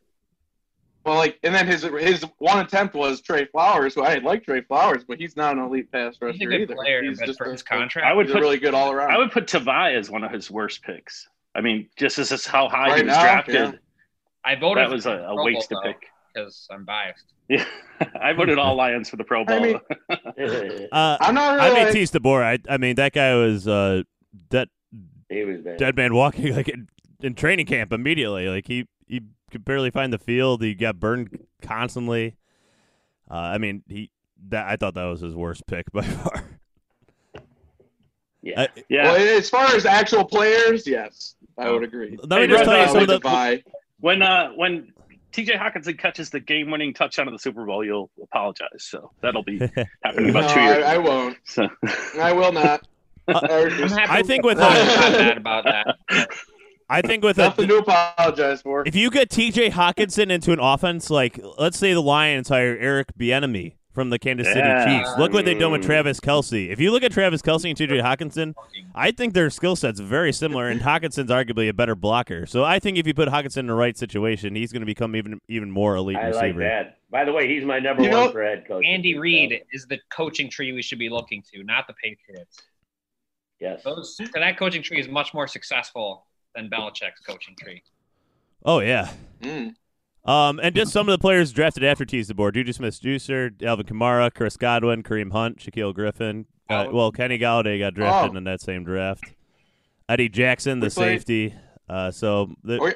Well, 1.05 1.15
like, 1.15 1.39
and 1.43 1.55
then 1.55 1.65
his 1.65 1.83
his 1.83 2.25
one 2.39 2.59
attempt 2.59 2.93
was 2.93 3.21
Trey 3.21 3.45
Flowers, 3.45 3.95
who 3.95 4.03
I 4.03 4.15
like 4.15 4.43
Trey 4.43 4.61
Flowers, 4.61 5.05
but 5.07 5.17
he's 5.17 5.37
not 5.37 5.53
an 5.57 5.63
elite 5.63 5.89
pass 5.91 6.15
rusher 6.21 6.33
He's 6.33 6.41
a 6.41 6.45
good 6.45 6.61
either. 6.61 6.75
player, 6.75 7.01
he's 7.01 7.19
but 7.19 7.25
just 7.27 7.37
for 7.39 7.45
a, 7.45 7.51
his 7.53 7.63
contract, 7.63 8.05
I 8.05 8.13
would 8.13 8.25
he's 8.25 8.33
put 8.33 8.39
a 8.39 8.43
really 8.43 8.59
good 8.59 8.73
all 8.73 8.91
around. 8.91 9.11
I 9.11 9.17
would 9.17 9.31
put 9.31 9.47
Tavai 9.47 9.95
as 9.97 10.09
one 10.09 10.23
of 10.25 10.31
his 10.31 10.51
worst 10.51 10.83
picks. 10.83 11.27
I 11.55 11.61
mean, 11.61 11.87
just 11.97 12.19
as 12.19 12.45
how 12.45 12.67
high 12.67 12.89
Right 12.89 12.97
he 12.99 13.03
was 13.05 13.13
now, 13.15 13.21
drafted, 13.23 13.55
yeah. 13.55 13.71
I 14.43 14.55
voted. 14.55 14.83
that 14.83 14.91
was 14.91 15.05
a, 15.05 15.11
a 15.13 15.43
waste 15.43 15.69
to 15.69 15.79
pick. 15.83 15.97
because 16.33 16.67
I'm 16.71 16.83
biased. 16.85 17.25
Yeah, 17.49 17.65
I 18.21 18.33
voted 18.33 18.59
all 18.59 18.75
Lions 18.75 19.09
for 19.09 19.15
the 19.15 19.23
Pro 19.23 19.43
Bowl. 19.43 19.55
I 19.57 19.59
mean- 19.59 19.79
Uh, 20.91 21.17
I'm 21.19 21.33
not 21.33 21.59
I 21.59 21.69
really. 21.69 21.79
made 21.79 21.85
like- 21.85 21.95
Teez 21.95 22.11
Tabor. 22.11 22.43
I 22.43 22.59
I 22.69 22.77
mean 22.77 22.93
that 22.95 23.13
guy 23.13 23.33
was 23.33 23.67
uh 23.67 24.03
dead 24.51 24.67
he 25.29 25.43
was 25.45 25.61
bad. 25.61 25.77
dead 25.77 25.95
man 25.95 26.13
walking 26.13 26.53
like 26.55 26.67
in, 26.69 26.87
in 27.21 27.35
training 27.35 27.65
camp 27.65 27.93
immediately. 27.93 28.47
Like 28.49 28.67
he 28.67 28.87
he 29.07 29.21
could 29.51 29.65
barely 29.65 29.89
find 29.91 30.11
the 30.13 30.17
field. 30.19 30.61
He 30.61 30.73
got 30.75 30.99
burned 30.99 31.39
constantly. 31.61 32.35
Uh, 33.29 33.35
I 33.35 33.57
mean 33.57 33.83
he 33.87 34.11
that 34.49 34.67
I 34.67 34.75
thought 34.77 34.93
that 34.95 35.05
was 35.05 35.21
his 35.21 35.35
worst 35.35 35.65
pick 35.67 35.91
by 35.91 36.01
far. 36.03 36.43
Yeah. 38.41 38.61
Uh, 38.61 38.67
yeah, 38.87 39.03
Well, 39.11 39.37
as 39.37 39.49
far 39.49 39.65
as 39.75 39.85
actual 39.85 40.23
players, 40.23 40.87
yes, 40.87 41.35
I 41.57 41.69
would 41.69 41.83
agree. 41.83 42.17
let 42.23 42.39
me 42.41 42.47
Hey, 42.47 42.47
just 42.47 42.63
tell 42.63 42.73
you 42.73 42.79
Red 42.83 42.89
some 42.91 43.01
of 43.01 43.07
the 43.07 43.19
Divide. 43.19 43.63
when 43.99 44.21
uh 44.21 44.51
when 44.51 44.93
TJ 45.33 45.59
Hockenson 45.59 45.99
catches 45.99 46.29
the 46.31 46.39
game-winning 46.39 46.91
touchdown 46.93 47.27
of 47.27 47.33
the 47.33 47.39
Super 47.39 47.63
Bowl, 47.65 47.85
you'll 47.85 48.09
apologize. 48.23 48.67
So 48.79 49.11
that'll 49.21 49.43
be 49.43 49.59
happening 50.03 50.31
No, 50.33 50.39
about 50.39 50.49
two 50.55 50.61
years. 50.61 50.83
I, 50.83 50.95
I 50.95 50.97
won't. 50.97 51.37
so 51.43 51.67
I 52.19 52.31
will 52.31 52.51
not. 52.51 52.87
Uh, 53.35 53.39
I 53.49 53.57
I'm 53.57 53.63
refuse. 53.65 53.91
happy 53.91 54.11
I 54.11 54.23
think 54.23 54.43
with 54.45 54.59
I'm 54.59 54.71
a- 54.71 55.17
bad 55.17 55.37
about 55.37 55.63
that. 55.65 55.95
I 56.91 57.01
think 57.03 57.23
with 57.23 57.37
a, 57.37 57.51
to 57.51 57.77
apologize 57.77 58.63
for. 58.63 58.83
if 58.87 58.95
you 58.95 59.11
get 59.11 59.29
T.J. 59.29 59.69
Hockenson 59.69 60.31
into 60.31 60.51
an 60.51 60.59
offense 60.59 61.09
like 61.11 61.39
let's 61.59 61.77
say 61.77 61.93
the 61.93 62.01
Lions 62.01 62.49
hire 62.49 62.75
Eric 62.79 63.09
Bieniemy 63.15 63.75
from 63.93 64.09
the 64.09 64.17
Kansas 64.17 64.47
City 64.47 64.59
Yeah. 64.59 64.85
Chiefs, 64.99 65.11
look 65.19 65.31
what 65.33 65.45
they've 65.45 65.59
done 65.59 65.71
with 65.71 65.81
Mm. 65.81 65.85
Travis 65.85 66.19
Kelce. 66.19 66.69
If 66.69 66.79
you 66.79 66.89
look 66.91 67.03
at 67.03 67.11
Travis 67.11 67.41
Kelce 67.43 67.67
and 67.69 67.77
T.J. 67.77 67.99
Hockenson, 67.99 68.55
I 68.95 69.11
think 69.11 69.33
their 69.35 69.49
skill 69.51 69.75
sets 69.75 69.99
very 69.99 70.31
similar, 70.33 70.67
and 70.67 70.79
Hockenson's 70.81 71.29
arguably 71.29 71.69
a 71.69 71.73
better 71.73 71.93
blocker. 71.95 72.45
So 72.47 72.63
I 72.63 72.79
think 72.79 72.97
if 72.97 73.05
you 73.05 73.13
put 73.13 73.29
Hockenson 73.29 73.57
in 73.57 73.67
the 73.67 73.73
right 73.75 73.95
situation, 73.97 74.55
he's 74.55 74.71
going 74.71 74.81
to 74.81 74.85
become 74.87 75.15
even 75.15 75.39
even 75.47 75.69
more 75.69 75.95
elite 75.95 76.17
I 76.17 76.29
like 76.31 76.41
receiver. 76.41 76.59
that. 76.61 76.97
By 77.11 77.23
the 77.25 77.33
way, 77.33 77.47
he's 77.47 77.65
my 77.65 77.77
number 77.79 78.01
You 78.03 78.09
one 78.09 78.25
know- 78.25 78.31
for 78.31 78.43
head 78.43 78.65
coach. 78.67 78.83
Andy 78.85 79.17
Reid 79.19 79.61
is 79.73 79.85
the 79.87 79.99
coaching 80.11 80.49
tree 80.49 80.71
we 80.71 80.81
should 80.81 80.99
be 80.99 81.09
looking 81.09 81.43
to, 81.53 81.63
not 81.63 81.85
the 81.87 81.93
Patriots. 82.01 82.61
Yes. 83.59 83.83
Those 83.83 84.17
that 84.33 84.57
coaching 84.57 84.81
tree 84.81 84.99
is 84.99 85.07
much 85.07 85.33
more 85.33 85.47
successful 85.47 86.25
than 86.55 86.69
Belichick's 86.69 87.19
coaching 87.25 87.55
tree. 87.59 87.83
Oh 88.65 88.79
yeah. 88.79 89.09
Mm. 89.41 89.73
Um, 90.25 90.59
and 90.61 90.75
just 90.75 90.91
some 90.91 91.07
of 91.07 91.13
the 91.13 91.19
players 91.21 91.51
drafted 91.51 91.83
after 91.83 92.05
Teez 92.05 92.27
Tabor: 92.27 92.51
Juju 92.51 92.73
Smith-Schuster, 92.73 93.51
Alvin 93.63 93.85
Kamara, 93.85 94.33
Chris 94.33 94.57
Godwin, 94.57 95.01
Kareem 95.03 95.31
Hunt, 95.31 95.57
Shaquill 95.59 95.93
Griffin. 95.93 96.45
Uh, 96.69 96.87
well, 96.91 97.11
Kenny 97.11 97.39
Golladay 97.39 97.79
got 97.79 97.95
drafted 97.95 98.35
Oh. 98.35 98.37
in 98.37 98.43
that 98.43 98.61
same 98.61 98.83
draft. 98.83 99.23
Eddie 100.07 100.29
Jackson, 100.29 100.79
the 100.81 100.89
safety. 100.89 101.55
Uh, 101.87 102.11
so 102.11 102.53
the, 102.63 102.95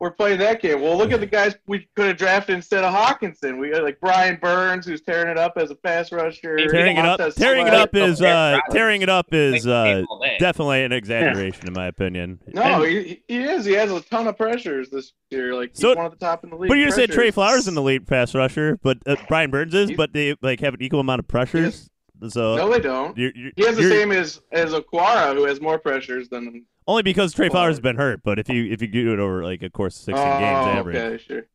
We're, 0.00 0.08
we're 0.08 0.14
playing 0.14 0.38
that 0.40 0.60
game. 0.60 0.80
Well, 0.80 0.96
look 0.96 1.12
at 1.12 1.20
the 1.20 1.26
guys 1.26 1.54
we 1.66 1.88
could 1.96 2.06
have 2.06 2.16
drafted 2.16 2.54
instead 2.56 2.84
of 2.84 2.92
Hockenson. 2.94 3.58
We 3.58 3.70
got 3.70 3.82
like 3.82 3.98
Brian 4.00 4.38
Burns, 4.40 4.86
who's 4.86 5.02
tearing 5.02 5.28
it 5.28 5.38
up 5.38 5.54
as 5.56 5.70
a 5.70 5.74
pass 5.74 6.12
rusher. 6.12 6.56
tearing 6.68 6.96
it 6.96 7.04
up, 7.04 7.20
tearing 7.34 7.66
it 7.66 7.74
up 7.74 7.94
is 7.94 8.20
uh, 8.22 8.58
tearing 8.70 9.02
it 9.02 9.08
up 9.08 9.32
is 9.32 9.66
uh, 9.66 10.02
definitely 10.38 10.84
an 10.84 10.92
exaggeration 10.92 11.66
in 11.66 11.72
my 11.72 11.86
opinion. 11.86 12.38
No, 12.48 12.82
he, 12.82 13.22
he 13.28 13.42
is. 13.42 13.64
He 13.64 13.72
has 13.74 13.90
a 13.90 14.00
ton 14.00 14.26
of 14.26 14.36
pressures 14.36 14.90
this 14.90 15.12
year. 15.30 15.54
Like 15.54 15.70
he's 15.70 15.80
So- 15.80 15.94
one 15.94 16.06
of 16.06 16.12
the 16.12 16.18
top 16.18 16.44
in 16.44 16.50
the 16.50 16.56
league. 16.56 16.68
But 16.68 16.78
you 16.78 16.84
just 16.86 16.96
said 16.96 17.10
Trey 17.10 17.16
Pressures. 17.30 17.34
Flowers 17.34 17.68
an 17.68 17.76
elite 17.76 18.06
pass 18.06 18.34
rusher, 18.34 18.78
but 18.82 18.98
uh, 19.06 19.16
Brian 19.28 19.50
Burns 19.50 19.74
is, 19.74 19.88
He's- 19.90 19.96
but 19.96 20.12
they 20.12 20.34
like 20.42 20.60
have 20.60 20.74
an 20.74 20.82
equal 20.82 21.00
amount 21.00 21.20
of 21.20 21.28
pressures. 21.28 21.88
So 22.28 22.56
No, 22.56 22.70
they 22.70 22.80
don't. 22.80 23.16
you're, 23.18 23.32
you're, 23.34 23.50
He 23.56 23.66
has 23.66 23.76
the 23.76 23.88
same 23.88 24.10
as 24.12 24.40
as 24.52 24.72
Okwara, 24.72 25.34
who 25.34 25.44
has 25.44 25.60
more 25.60 25.78
pressures 25.78 26.28
than. 26.28 26.64
Only 26.86 27.02
because 27.02 27.32
Trey 27.32 27.46
Well- 27.46 27.52
Flowers 27.52 27.76
has 27.76 27.80
been 27.80 27.96
hurt. 27.96 28.22
But 28.22 28.38
if 28.38 28.48
you 28.48 28.70
if 28.70 28.82
you 28.82 28.88
do 28.88 29.12
it 29.12 29.18
over 29.18 29.42
like 29.44 29.62
a 29.62 29.70
course 29.70 29.96
of 29.98 30.04
sixteen 30.04 30.26
oh, 30.26 30.38
games 30.38 30.66
average, 30.78 30.96
okay, 30.96 31.22
sure. 31.22 31.46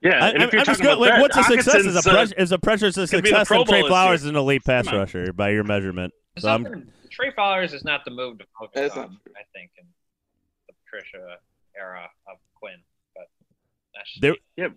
yeah, 0.00 0.24
I, 0.24 0.28
and 0.30 0.42
I, 0.42 0.46
if 0.46 0.52
you're 0.52 0.60
I'm 0.60 0.66
just 0.66 0.80
talking 0.80 0.84
going 0.84 1.00
like 1.00 1.10
that, 1.10 1.20
what's 1.20 1.36
a 1.36 1.42
success 1.42 1.84
is 1.84 1.96
a 1.96 2.00
Hockenson's, 2.00 2.06
uh, 2.06 2.10
pressure 2.10 2.34
is 2.38 2.52
a 2.52 2.58
pressure 2.58 2.86
is 2.86 2.98
a 2.98 3.06
could 3.08 3.24
be 3.24 3.30
the 3.30 3.38
success 3.38 3.58
and 3.58 3.68
Trey 3.68 3.80
Bowl 3.80 3.88
Flowers 3.88 4.22
is 4.22 4.28
an 4.28 4.36
elite 4.36 4.64
pass 4.64 4.86
rusher 4.92 5.32
by 5.32 5.50
your 5.50 5.64
measurement. 5.64 6.12
So 6.38 6.48
I'm, 6.48 6.92
Trey 7.10 7.32
Flowers 7.32 7.72
is 7.72 7.84
not 7.84 8.04
the 8.04 8.10
move 8.10 8.38
to 8.38 8.44
focus 8.58 8.92
on, 8.92 8.98
not 8.98 9.10
true. 9.24 9.32
I 9.36 9.42
think, 9.52 9.70
in 9.78 9.86
the 10.68 10.74
Patricia 10.84 11.38
era 11.76 12.08
of 12.28 12.38
Quinn. 12.54 12.76
But 13.14 13.28
that's 13.94 14.10
just 14.10 14.22
There- 14.22 14.68
me. 14.68 14.74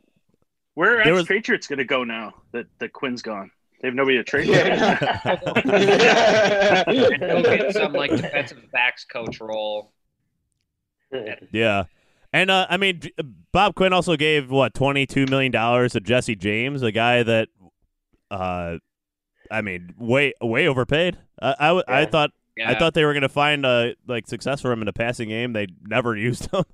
Where 0.73 1.03
There 1.03 1.13
are 1.13 1.15
was- 1.17 1.25
Patriots 1.27 1.65
going 1.67 1.79
to 1.79 1.85
go 1.85 2.03
now 2.03 2.35
that 2.51 2.67
that 2.79 2.93
Quinn's 2.93 3.21
gone? 3.23 3.49
They 3.81 3.87
have 3.89 3.95
nobody 3.95 4.17
to 4.17 4.23
trade. 4.23 4.47
He'll 7.27 7.43
get 7.43 7.73
some 7.73 7.93
like 7.93 8.11
defensive 8.11 8.71
backs 8.71 9.05
coach 9.05 9.39
role. 9.39 9.91
yeah. 11.51 11.83
And 12.33 12.51
uh, 12.51 12.67
I 12.69 12.77
mean, 12.77 13.01
Bob 13.51 13.75
Quinn 13.75 13.93
also 13.93 14.15
gave 14.17 14.51
what 14.51 14.73
twenty 14.73 15.05
two 15.05 15.25
million 15.27 15.51
dollars 15.51 15.93
to 15.93 15.99
Jesse 15.99 16.35
James, 16.35 16.81
a 16.83 16.91
guy 16.91 17.23
that, 17.23 17.47
uh, 18.29 18.77
I 19.49 19.61
mean, 19.61 19.93
way 19.97 20.33
way 20.41 20.67
overpaid. 20.67 21.17
I 21.41 21.55
I, 21.59 21.67
w- 21.67 21.83
I 21.87 22.01
Yeah. 22.01 22.05
thought 22.07 22.31
Yeah. 22.57 22.71
I 22.71 22.75
thought 22.79 22.93
they 22.95 23.05
were 23.05 23.13
going 23.13 23.21
to 23.21 23.29
find 23.29 23.65
uh, 23.65 23.91
like 24.07 24.27
success 24.27 24.59
for 24.61 24.71
him 24.73 24.81
in 24.81 24.87
the 24.87 24.93
passing 24.93 25.29
game. 25.29 25.53
They 25.53 25.67
never 25.83 26.17
used 26.17 26.51
him. 26.53 26.65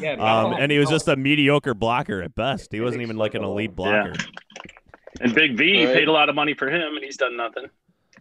Yeah, 0.00 0.12
um, 0.20 0.52
and 0.52 0.70
he 0.70 0.78
was 0.78 0.88
no. 0.90 0.94
just 0.96 1.08
a 1.08 1.16
mediocre 1.16 1.74
blocker 1.74 2.22
at 2.22 2.34
best. 2.36 2.70
He 2.72 2.80
wasn't 2.80 3.02
even 3.02 3.16
like 3.16 3.34
an 3.34 3.42
elite 3.42 3.74
blocker. 3.74 4.12
And 5.20 5.34
Big 5.34 5.56
V 5.56 5.84
Right. 5.86 5.94
paid 5.94 6.08
a 6.08 6.12
lot 6.12 6.28
of 6.28 6.34
money 6.34 6.54
for 6.54 6.68
him, 6.70 6.94
and 6.96 7.04
he's 7.04 7.16
done 7.16 7.36
nothing. 7.36 7.66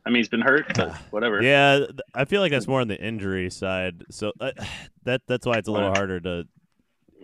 I 0.06 0.10
mean, 0.10 0.18
he's 0.18 0.30
been 0.30 0.42
hurt, 0.42 0.66
but 0.76 0.96
whatever. 1.12 1.42
Yeah, 1.42 1.86
I 2.14 2.26
feel 2.26 2.42
like 2.42 2.52
that's 2.52 2.68
more 2.68 2.82
on 2.82 2.88
the 2.88 3.00
injury 3.02 3.50
side. 3.50 4.04
So 4.10 4.32
uh, 4.40 4.52
that 5.04 5.22
that's 5.28 5.46
why 5.46 5.58
it's 5.58 5.68
a 5.68 5.72
little 5.72 5.90
Wow. 5.90 5.96
harder 5.96 6.20
to 6.22 6.48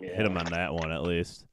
hit 0.00 0.20
him 0.26 0.36
on 0.38 0.46
that 0.52 0.72
one 0.72 0.92
at 0.92 1.02
least. 1.02 1.44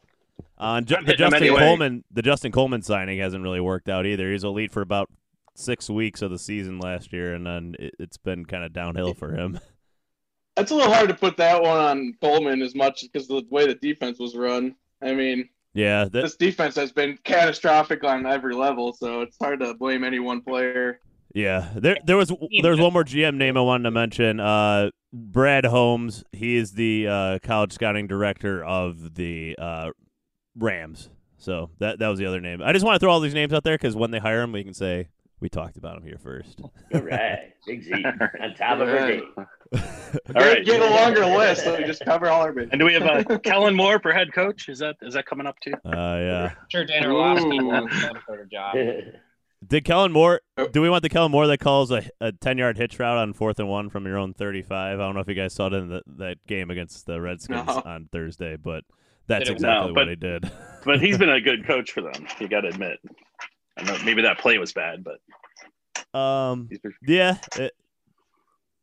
Uh, 0.57 0.79
Ju- 0.81 0.95
the 1.05 1.13
Justin 1.15 1.43
anyway. 1.43 1.59
Coleman, 1.59 2.03
the 2.11 2.21
Justin 2.21 2.51
Coleman 2.51 2.81
signing 2.81 3.19
hasn't 3.19 3.43
really 3.43 3.59
worked 3.59 3.89
out 3.89 4.05
either. 4.05 4.31
He's 4.31 4.43
elite 4.43 4.71
for 4.71 4.81
about 4.81 5.09
six 5.55 5.89
weeks 5.89 6.21
of 6.21 6.31
the 6.31 6.39
season 6.39 6.79
last 6.79 7.11
year, 7.11 7.33
and 7.33 7.45
then 7.45 7.75
it, 7.79 7.95
it's 7.99 8.17
been 8.17 8.45
kind 8.45 8.63
of 8.63 8.71
downhill 8.71 9.13
for 9.13 9.33
him. 9.35 9.59
That's 10.55 10.71
a 10.71 10.75
little 10.75 10.93
hard 10.93 11.09
to 11.09 11.15
put 11.15 11.35
that 11.37 11.61
one 11.61 11.77
on 11.77 12.13
Coleman 12.21 12.61
as 12.61 12.75
much 12.75 13.01
because 13.01 13.29
of 13.29 13.35
the 13.43 13.53
way 13.53 13.65
the 13.67 13.75
defense 13.75 14.19
was 14.19 14.35
run. 14.37 14.75
I 15.01 15.13
mean, 15.13 15.49
yeah, 15.75 16.05
that, 16.05 16.11
this 16.13 16.35
defense 16.37 16.75
has 16.75 16.91
been 16.91 17.19
catastrophic 17.23 18.03
on 18.03 18.25
every 18.25 18.55
level, 18.55 18.93
so 18.93 19.21
it's 19.21 19.37
hard 19.39 19.59
to 19.59 19.73
blame 19.75 20.03
any 20.03 20.19
one 20.19 20.41
player. 20.41 21.01
yeah. 21.33 21.69
There, 21.75 21.97
there 22.05 22.17
was 22.17 22.31
there 22.61 22.71
was 22.71 22.79
one 22.79 22.93
more 22.93 23.03
GM 23.03 23.35
name 23.35 23.57
I 23.57 23.61
wanted 23.61 23.83
to 23.83 23.91
mention. 23.91 24.39
Uh, 24.39 24.89
Brad 25.13 25.65
Holmes. 25.65 26.23
He 26.31 26.55
is 26.55 26.71
the 26.71 27.07
uh, 27.07 27.39
college 27.43 27.73
scouting 27.73 28.07
director 28.07 28.63
of 28.63 29.15
the 29.15 29.55
uh, 29.59 29.91
Rams. 30.57 31.09
So 31.37 31.69
that 31.79 31.99
that 31.99 32.07
was 32.07 32.19
the 32.19 32.25
other 32.25 32.41
name. 32.41 32.61
I 32.61 32.73
just 32.73 32.85
want 32.85 32.95
to 32.95 32.99
throw 32.99 33.11
all 33.11 33.19
these 33.19 33.33
names 33.33 33.53
out 33.53 33.63
there 33.63 33.75
because 33.77 33.95
when 33.95 34.11
they 34.11 34.19
hire 34.19 34.41
him, 34.41 34.53
we 34.53 34.63
can 34.63 34.73
say 34.73 35.09
we 35.39 35.49
talked 35.49 35.77
about 35.77 35.97
him 35.97 36.03
here 36.03 36.17
first. 36.17 36.61
All 36.93 37.01
right. 37.01 37.53
Big 37.67 37.83
Z 37.83 37.91
on 38.41 38.53
top 38.55 38.79
of 38.79 38.87
her 38.87 38.93
Right. 38.95 39.19
game. 39.19 39.33
All 40.35 40.63
Get, 40.63 40.81
a 40.81 40.85
longer 40.89 41.25
list 41.25 41.63
so 41.63 41.77
we 41.77 41.83
just 41.83 42.05
cover 42.05 42.29
all 42.29 42.41
our 42.41 42.53
bases. 42.53 42.69
And 42.71 42.79
do 42.79 42.85
we 42.85 42.93
have 42.93 43.03
uh, 43.03 43.39
Kellen 43.39 43.75
Moore 43.75 43.99
for 43.99 44.13
head 44.13 44.31
coach? 44.31 44.69
Is 44.69 44.79
that 44.79 44.95
is 45.01 45.15
that 45.15 45.25
coming 45.25 45.47
up 45.47 45.59
too? 45.59 45.73
Uh, 45.83 45.89
yeah. 45.91 46.43
I'm 46.51 46.65
sure 46.69 46.85
Dan 46.85 47.05
Orlovsky 47.05 47.57
Ooh. 47.59 47.65
wants 47.65 47.99
some 47.99 48.17
sort 48.25 48.41
of 48.41 48.49
job. 48.51 48.75
Did 49.67 49.83
Kellen 49.83 50.11
Moore? 50.11 50.41
Oh. 50.57 50.67
Do 50.67 50.81
we 50.81 50.89
want 50.89 51.01
the 51.01 51.09
Kellen 51.09 51.31
Moore 51.31 51.47
that 51.47 51.57
calls 51.57 51.91
a, 51.91 52.03
a 52.21 52.31
ten 52.31 52.57
yard 52.59 52.77
hitch 52.77 52.99
route 52.99 53.17
on 53.17 53.33
fourth 53.33 53.59
and 53.59 53.67
one 53.67 53.89
from 53.89 54.05
your 54.05 54.17
own 54.17 54.33
thirty 54.33 54.61
five? 54.61 54.99
I 54.99 55.03
don't 55.03 55.15
know 55.15 55.21
if 55.21 55.27
you 55.27 55.33
guys 55.33 55.53
saw 55.53 55.67
it 55.67 55.73
in 55.73 55.89
the, 55.89 56.03
that 56.17 56.37
game 56.47 56.69
against 56.69 57.05
the 57.07 57.19
Redskins 57.19 57.65
No. 57.67 57.81
on 57.83 58.07
Thursday, 58.11 58.55
but 58.57 58.83
that's 59.27 59.49
exactly 59.49 59.87
No, 59.87 59.93
what 59.93 60.07
he 60.07 60.15
did. 60.15 60.49
But 60.85 61.01
he's 61.01 61.17
been 61.17 61.31
a 61.31 61.41
good 61.41 61.65
coach 61.65 61.91
for 61.91 62.01
them. 62.01 62.27
You 62.39 62.47
got 62.47 62.61
to 62.61 62.67
admit. 62.69 62.99
I 63.77 63.83
know 63.83 63.97
maybe 64.05 64.21
that 64.21 64.39
play 64.39 64.57
was 64.57 64.73
bad, 64.73 65.03
but 65.03 66.17
Um, 66.17 66.69
yeah, 67.05 67.37
it, 67.57 67.73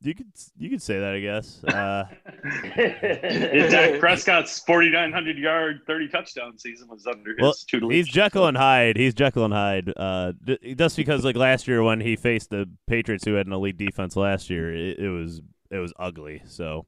you 0.02 0.14
could 0.14 0.26
you 0.58 0.68
could 0.68 0.82
say 0.82 0.98
that, 0.98 1.14
I 1.14 1.20
guess. 1.20 1.62
Uh, 1.64 2.04
Dak 3.70 4.00
Prescott's 4.00 4.58
4,900 4.60 5.38
yard, 5.38 5.80
30 5.86 6.08
touchdown 6.08 6.58
season 6.58 6.88
was 6.88 7.06
under 7.06 7.34
his 7.38 7.64
tutelage. 7.64 7.94
he's 7.94 8.08
Jekyll 8.08 8.46
and 8.46 8.56
Hyde. 8.56 8.96
He's 8.96 9.14
Jekyll 9.14 9.44
and 9.44 9.54
Hyde. 9.54 9.92
Uh, 9.96 10.32
d- 10.44 10.74
just 10.74 10.96
because 10.96 11.24
like 11.24 11.36
last 11.36 11.68
year 11.68 11.82
when 11.82 12.00
he 12.00 12.16
faced 12.16 12.50
the 12.50 12.68
Patriots, 12.86 13.24
who 13.24 13.34
had 13.34 13.46
an 13.46 13.52
elite 13.52 13.78
defense 13.78 14.16
last 14.16 14.50
year, 14.50 14.74
it, 14.74 14.98
it 14.98 15.08
was 15.08 15.40
it 15.70 15.78
was 15.78 15.92
ugly. 15.98 16.42
So 16.46 16.86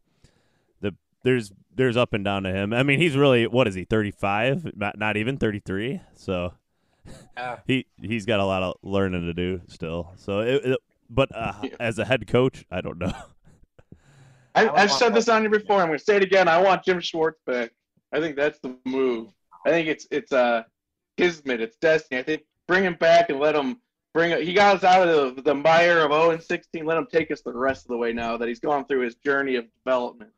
the 0.81 0.95
there's 1.23 1.53
there's 1.75 1.97
up 1.97 2.13
and 2.13 2.25
down 2.25 2.43
to 2.43 2.53
him. 2.53 2.73
I 2.75 2.83
mean, 2.83 2.99
he's 3.01 3.17
really 3.17 3.47
what 3.47 3.69
is 3.69 3.75
he? 3.75 3.85
Thirty 3.85 4.11
five? 4.11 4.77
Not 4.77 4.99
not 4.99 5.17
even 5.17 5.39
thirty 5.39 5.61
three. 5.61 6.01
So 6.17 6.53
Yeah. 7.37 7.59
he 7.67 7.87
he's 8.01 8.27
got 8.27 8.41
a 8.41 8.45
lot 8.45 8.63
of 8.63 8.77
learning 8.83 9.23
to 9.23 9.35
do 9.35 9.61
still. 9.69 10.13
So 10.17 10.41
it, 10.41 10.65
it 10.65 10.79
but 11.11 11.35
uh, 11.35 11.53
Yeah. 11.63 11.71
as 11.81 11.99
a 11.99 12.05
head 12.05 12.27
coach, 12.27 12.65
I 12.71 12.81
don't 12.81 12.99
know. 12.99 13.13
I, 14.55 14.69
I've 14.69 14.93
said 14.93 15.15
this 15.15 15.29
on 15.29 15.43
here 15.43 15.51
before. 15.51 15.81
I'm 15.81 15.89
going 15.89 15.99
to 15.99 16.05
say 16.05 16.17
it 16.17 16.23
again. 16.23 16.47
I 16.49 16.61
want 16.61 16.85
Jim 16.85 17.01
Schwartz 17.01 17.41
back. 17.45 17.73
I 18.13 18.21
think 18.21 18.37
that's 18.37 18.61
the 18.61 18.77
move. 18.85 19.29
I 19.67 19.71
think 19.71 19.89
it's 19.89 20.07
it's 20.11 20.33
uh 20.33 20.63
kismet, 21.17 21.61
it's 21.61 21.77
destiny. 21.77 22.21
I 22.21 22.23
think 22.23 22.43
bring 22.69 22.85
him 22.85 22.95
back 22.95 23.31
and 23.31 23.41
let 23.41 23.57
him 23.57 23.81
bring. 24.13 24.31
He 24.45 24.53
got 24.53 24.77
us 24.77 24.85
out 24.85 25.09
of 25.09 25.37
the, 25.37 25.43
the 25.43 25.55
mire 25.55 26.01
of 26.01 26.13
0 26.13 26.31
and 26.31 26.43
16. 26.43 26.85
Let 26.87 26.97
him 26.97 27.07
take 27.11 27.31
us 27.31 27.41
the 27.43 27.53
rest 27.53 27.85
of 27.85 27.89
the 27.89 27.97
way 27.97 28.13
now 28.13 28.37
that 28.37 28.47
he's 28.49 28.61
gone 28.61 28.85
through 28.87 29.01
his 29.01 29.17
journey 29.17 29.57
of 29.57 29.65
development. 29.85 30.31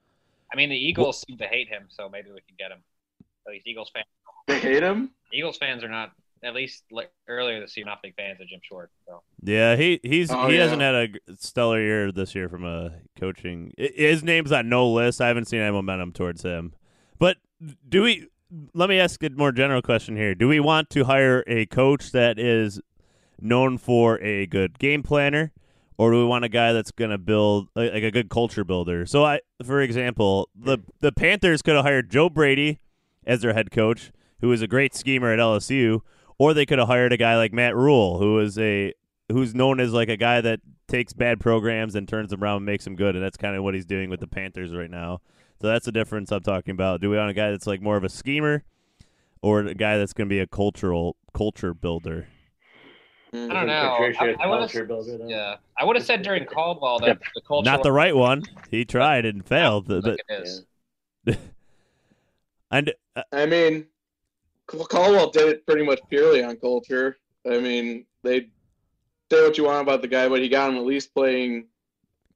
I 0.52 0.56
mean, 0.56 0.70
the 0.70 0.76
Eagles 0.76 1.22
seem 1.28 1.36
to 1.38 1.46
hate 1.46 1.68
him, 1.68 1.84
so 1.88 2.08
maybe 2.08 2.28
we 2.30 2.40
can 2.40 2.56
get 2.58 2.70
him. 2.70 2.78
At 3.46 3.52
least 3.52 3.66
Eagles 3.66 3.90
fans. 3.92 4.06
They 4.46 4.58
hate 4.60 4.82
him. 4.82 5.10
Eagles 5.32 5.58
fans 5.58 5.84
are 5.84 5.88
not. 5.88 6.12
At 6.42 6.54
least 6.54 6.84
like, 6.90 7.10
earlier 7.28 7.60
this 7.60 7.76
year, 7.76 7.86
not 7.86 8.02
big 8.02 8.14
fans 8.14 8.40
of 8.40 8.46
Jim 8.48 8.60
Schwartz. 8.62 8.92
So 9.06 9.22
Yeah, 9.42 9.74
he 9.76 10.00
he's 10.02 10.30
Oh, 10.30 10.48
he 10.48 10.56
yeah. 10.56 10.62
hasn't 10.64 10.82
had 10.82 10.94
a 10.94 11.08
stellar 11.38 11.80
year 11.80 12.12
this 12.12 12.34
year 12.34 12.48
from 12.48 12.64
a 12.64 12.92
coaching. 13.18 13.72
His 13.78 14.22
name's 14.22 14.52
on 14.52 14.68
no 14.68 14.90
list. 14.90 15.20
I 15.20 15.28
haven't 15.28 15.46
seen 15.46 15.60
any 15.60 15.72
momentum 15.72 16.12
towards 16.12 16.42
him. 16.42 16.74
But 17.18 17.38
do 17.88 18.02
we? 18.02 18.28
Let 18.74 18.88
me 18.88 19.00
ask 19.00 19.22
a 19.24 19.30
more 19.30 19.50
general 19.50 19.82
question 19.82 20.16
here. 20.16 20.34
Do 20.34 20.46
we 20.46 20.60
want 20.60 20.90
to 20.90 21.04
hire 21.04 21.42
a 21.46 21.66
coach 21.66 22.12
that 22.12 22.38
is 22.38 22.80
known 23.40 23.76
for 23.78 24.20
a 24.20 24.46
good 24.46 24.78
game 24.78 25.02
planner, 25.02 25.52
or 25.98 26.12
do 26.12 26.18
we 26.18 26.24
want 26.24 26.44
a 26.44 26.48
guy 26.48 26.72
that's 26.72 26.90
going 26.92 27.10
to 27.10 27.18
build 27.18 27.68
like 27.74 27.92
like 27.94 28.02
a 28.04 28.10
good 28.10 28.28
culture 28.28 28.62
builder? 28.62 29.06
So 29.06 29.24
I, 29.24 29.40
for 29.64 29.80
example, 29.80 30.50
the 30.54 30.78
the 31.00 31.12
Panthers 31.12 31.62
could 31.62 31.74
have 31.76 31.84
hired 31.84 32.10
Joe 32.10 32.28
Brady 32.28 32.78
as 33.26 33.40
their 33.40 33.54
head 33.54 33.70
coach, 33.70 34.12
who 34.40 34.52
is 34.52 34.60
a 34.62 34.68
great 34.68 34.94
schemer 34.94 35.32
at 35.32 35.38
LSU, 35.40 36.02
or 36.38 36.54
they 36.54 36.66
could 36.66 36.78
have 36.78 36.88
hired 36.88 37.12
a 37.12 37.16
guy 37.16 37.36
like 37.36 37.52
Matt 37.52 37.74
Rhule, 37.76 38.18
who 38.18 38.38
is 38.40 38.58
a 38.58 38.92
who's 39.30 39.54
known 39.54 39.80
as 39.80 39.92
like 39.92 40.08
a 40.08 40.16
guy 40.16 40.40
that 40.40 40.60
takes 40.88 41.12
bad 41.12 41.40
programs 41.40 41.94
and 41.94 42.08
turns 42.08 42.30
them 42.30 42.42
around 42.44 42.58
and 42.58 42.66
makes 42.66 42.84
them 42.84 42.94
good, 42.96 43.14
and 43.16 43.24
that's 43.24 43.36
kind 43.36 43.56
of 43.56 43.62
what 43.64 43.74
he's 43.74 43.86
doing 43.86 44.08
with 44.10 44.20
the 44.20 44.26
Panthers 44.28 44.72
right 44.74 44.90
now. 44.90 45.20
So 45.60 45.68
that's 45.68 45.86
the 45.86 45.92
difference 45.92 46.30
I'm 46.30 46.42
talking 46.42 46.72
about. 46.72 47.00
Do 47.00 47.10
we 47.10 47.16
want 47.16 47.30
a 47.30 47.34
guy 47.34 47.50
that's 47.50 47.66
like 47.66 47.80
more 47.82 47.96
of 47.96 48.04
a 48.04 48.08
schemer, 48.08 48.62
or 49.42 49.60
a 49.60 49.74
guy 49.74 49.96
that's 49.98 50.12
going 50.12 50.28
to 50.28 50.32
be 50.32 50.40
a 50.40 50.46
cultural 50.46 51.16
culture 51.34 51.74
builder? 51.74 52.28
I 53.32 53.36
Mm. 53.36 53.52
don't 53.52 53.66
know. 53.66 53.94
Patricia 53.98 54.36
I, 54.40 54.44
I 54.44 54.46
would 54.46 54.60
have. 54.60 54.70
culture 54.70 54.84
builder. 54.84 55.18
Yeah, 55.26 55.56
I 55.76 55.84
would 55.84 55.96
have 55.96 56.06
said 56.06 56.22
during 56.22 56.44
Caldwell 56.54 57.00
that 57.00 57.18
the 57.34 57.40
culture. 57.40 57.68
Not 57.68 57.82
the 57.82 57.90
right 57.92 58.14
one. 58.14 58.42
He 58.70 58.84
tried 58.84 59.26
and 59.26 59.44
failed. 59.44 59.88
like 59.90 60.02
But, 60.04 60.20
it 60.28 60.42
is. 60.46 60.64
and 62.70 62.92
uh, 63.16 63.22
I 63.32 63.46
mean, 63.46 63.82
Cal- 63.82 63.90
Caldwell 64.66 65.30
did 65.30 65.48
it 65.48 65.66
pretty 65.66 65.84
much 65.84 66.00
purely 66.08 66.42
on 66.42 66.56
culture. 66.56 67.18
I 67.50 67.58
mean, 67.60 68.04
they 68.22 68.48
say 69.30 69.42
what 69.42 69.56
you 69.56 69.64
want 69.64 69.82
about 69.82 70.02
the 70.02 70.08
guy, 70.08 70.28
but 70.28 70.40
he 70.40 70.48
got 70.48 70.70
him 70.70 70.76
at 70.76 70.84
least 70.84 71.14
playing. 71.14 71.66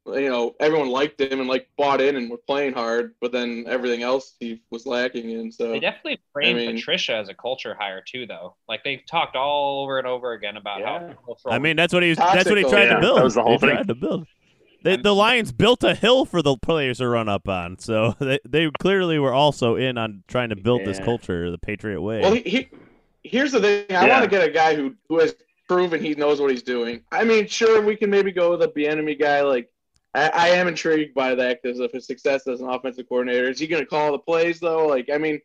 You 0.07 0.29
know, 0.31 0.55
everyone 0.61 0.89
liked 0.89 1.21
him 1.21 1.41
and 1.41 1.49
like 1.49 1.69
bought 1.77 2.01
in 2.01 2.17
and 2.17 2.31
were 2.31 2.39
playing 2.39 2.73
hard, 2.73 3.15
but 3.21 3.33
then 3.33 3.65
everything 3.69 4.03
else 4.03 4.35
he 4.41 4.63
was 4.71 4.87
lacking 4.87 5.29
in. 5.31 5.53
So 5.53 5.73
They 5.73 5.79
definitely 5.81 6.19
framed 6.33 6.59
I 6.59 6.67
mean- 6.67 6.77
Patricia 6.77 7.15
as 7.17 7.29
a 7.29 7.35
culture 7.35 7.77
hire 7.79 8.03
too, 8.05 8.27
though. 8.27 8.57
Like 8.69 8.83
they've 8.83 9.03
talked 9.09 9.37
all 9.37 9.83
over 9.83 9.99
and 9.99 10.07
over 10.07 10.33
again 10.33 10.57
about 10.57 10.81
Yeah. 10.81 10.99
how 11.11 11.15
cultural. 11.25 11.53
I 11.55 11.59
mean, 11.59 11.77
that's 11.77 11.93
what 11.93 12.03
he 12.03 12.09
was. 12.11 12.19
That's 12.19 12.49
what 12.49 12.59
he 12.59 12.65
tried 12.65 12.85
Yeah, 12.85 12.95
to 12.95 13.01
build. 13.01 13.19
that 13.19 13.25
was 13.25 13.35
the 13.35 13.43
whole 13.43 13.53
he 13.53 13.59
thing. 13.59 13.71
tried 13.71 13.89
to 13.89 13.95
build. 13.95 14.27
They, 14.83 14.97
the 14.97 15.15
Lions 15.15 15.53
built 15.53 15.85
a 15.85 15.95
hill 15.95 16.25
for 16.25 16.43
the 16.43 16.57
players 16.57 16.99
to 16.99 17.09
run 17.09 17.29
up 17.29 17.49
on, 17.49 17.79
so 17.79 18.15
they, 18.21 18.39
they 18.49 18.71
clearly 18.81 19.19
were 19.19 19.33
also 19.33 19.77
in 19.77 19.99
on 19.99 20.23
trying 20.29 20.51
to 20.51 20.57
build 20.57 20.85
this 20.87 20.99
culture 21.01 21.51
the 21.51 21.59
Patriot 21.59 22.01
way. 22.01 22.21
Well, 22.21 22.33
he, 22.33 22.41
he 22.43 22.69
here's 23.23 23.53
the 23.53 23.61
thing. 23.61 23.85
I 23.91 24.07
Yeah. 24.07 24.09
want 24.09 24.25
to 24.25 24.31
get 24.31 24.47
a 24.47 24.51
guy 24.51 24.75
who 24.75 24.95
who 25.09 25.19
has 25.19 25.35
proven 25.69 26.03
he 26.03 26.15
knows 26.15 26.41
what 26.41 26.51
he's 26.51 26.63
doing. 26.63 27.03
I 27.13 27.25
mean, 27.25 27.47
sure, 27.47 27.81
we 27.83 27.97
can 27.97 28.11
maybe 28.11 28.33
go 28.33 28.51
with 28.57 28.63
a 28.63 28.87
enemy 28.87 29.15
guy. 29.15 29.43
Like, 29.43 29.69
I, 30.15 30.31
I 30.35 30.49
am 30.49 30.67
intrigued 30.67 31.15
by 31.15 31.35
that 31.37 31.63
because 31.63 31.79
of 31.79 31.93
his 31.93 32.07
success 32.07 32.47
as 32.49 32.61
an 32.61 32.69
offensive 32.69 33.09
coordinator. 33.09 33.49
Is 33.49 33.59
he 33.59 33.67
going 33.67 33.83
to 33.83 33.89
call 33.89 34.13
the 34.13 34.19
plays 34.19 34.61
though? 34.61 34.87
Like, 34.87 35.09
I 35.13 35.19
mean, 35.19 35.41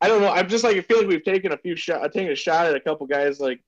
I 0.00 0.08
don't 0.08 0.20
know. 0.22 0.30
I'm 0.30 0.48
just 0.48 0.64
like 0.64 0.76
I 0.76 0.80
feel 0.80 0.98
like 0.98 1.08
we've 1.08 1.24
taken 1.24 1.52
a 1.52 1.58
few 1.58 1.76
shot, 1.76 2.02
uh, 2.02 2.08
taken 2.08 2.32
a 2.32 2.36
shot 2.36 2.66
at 2.66 2.74
a 2.74 2.80
couple 2.80 3.06
guys 3.06 3.40
like. 3.40 3.60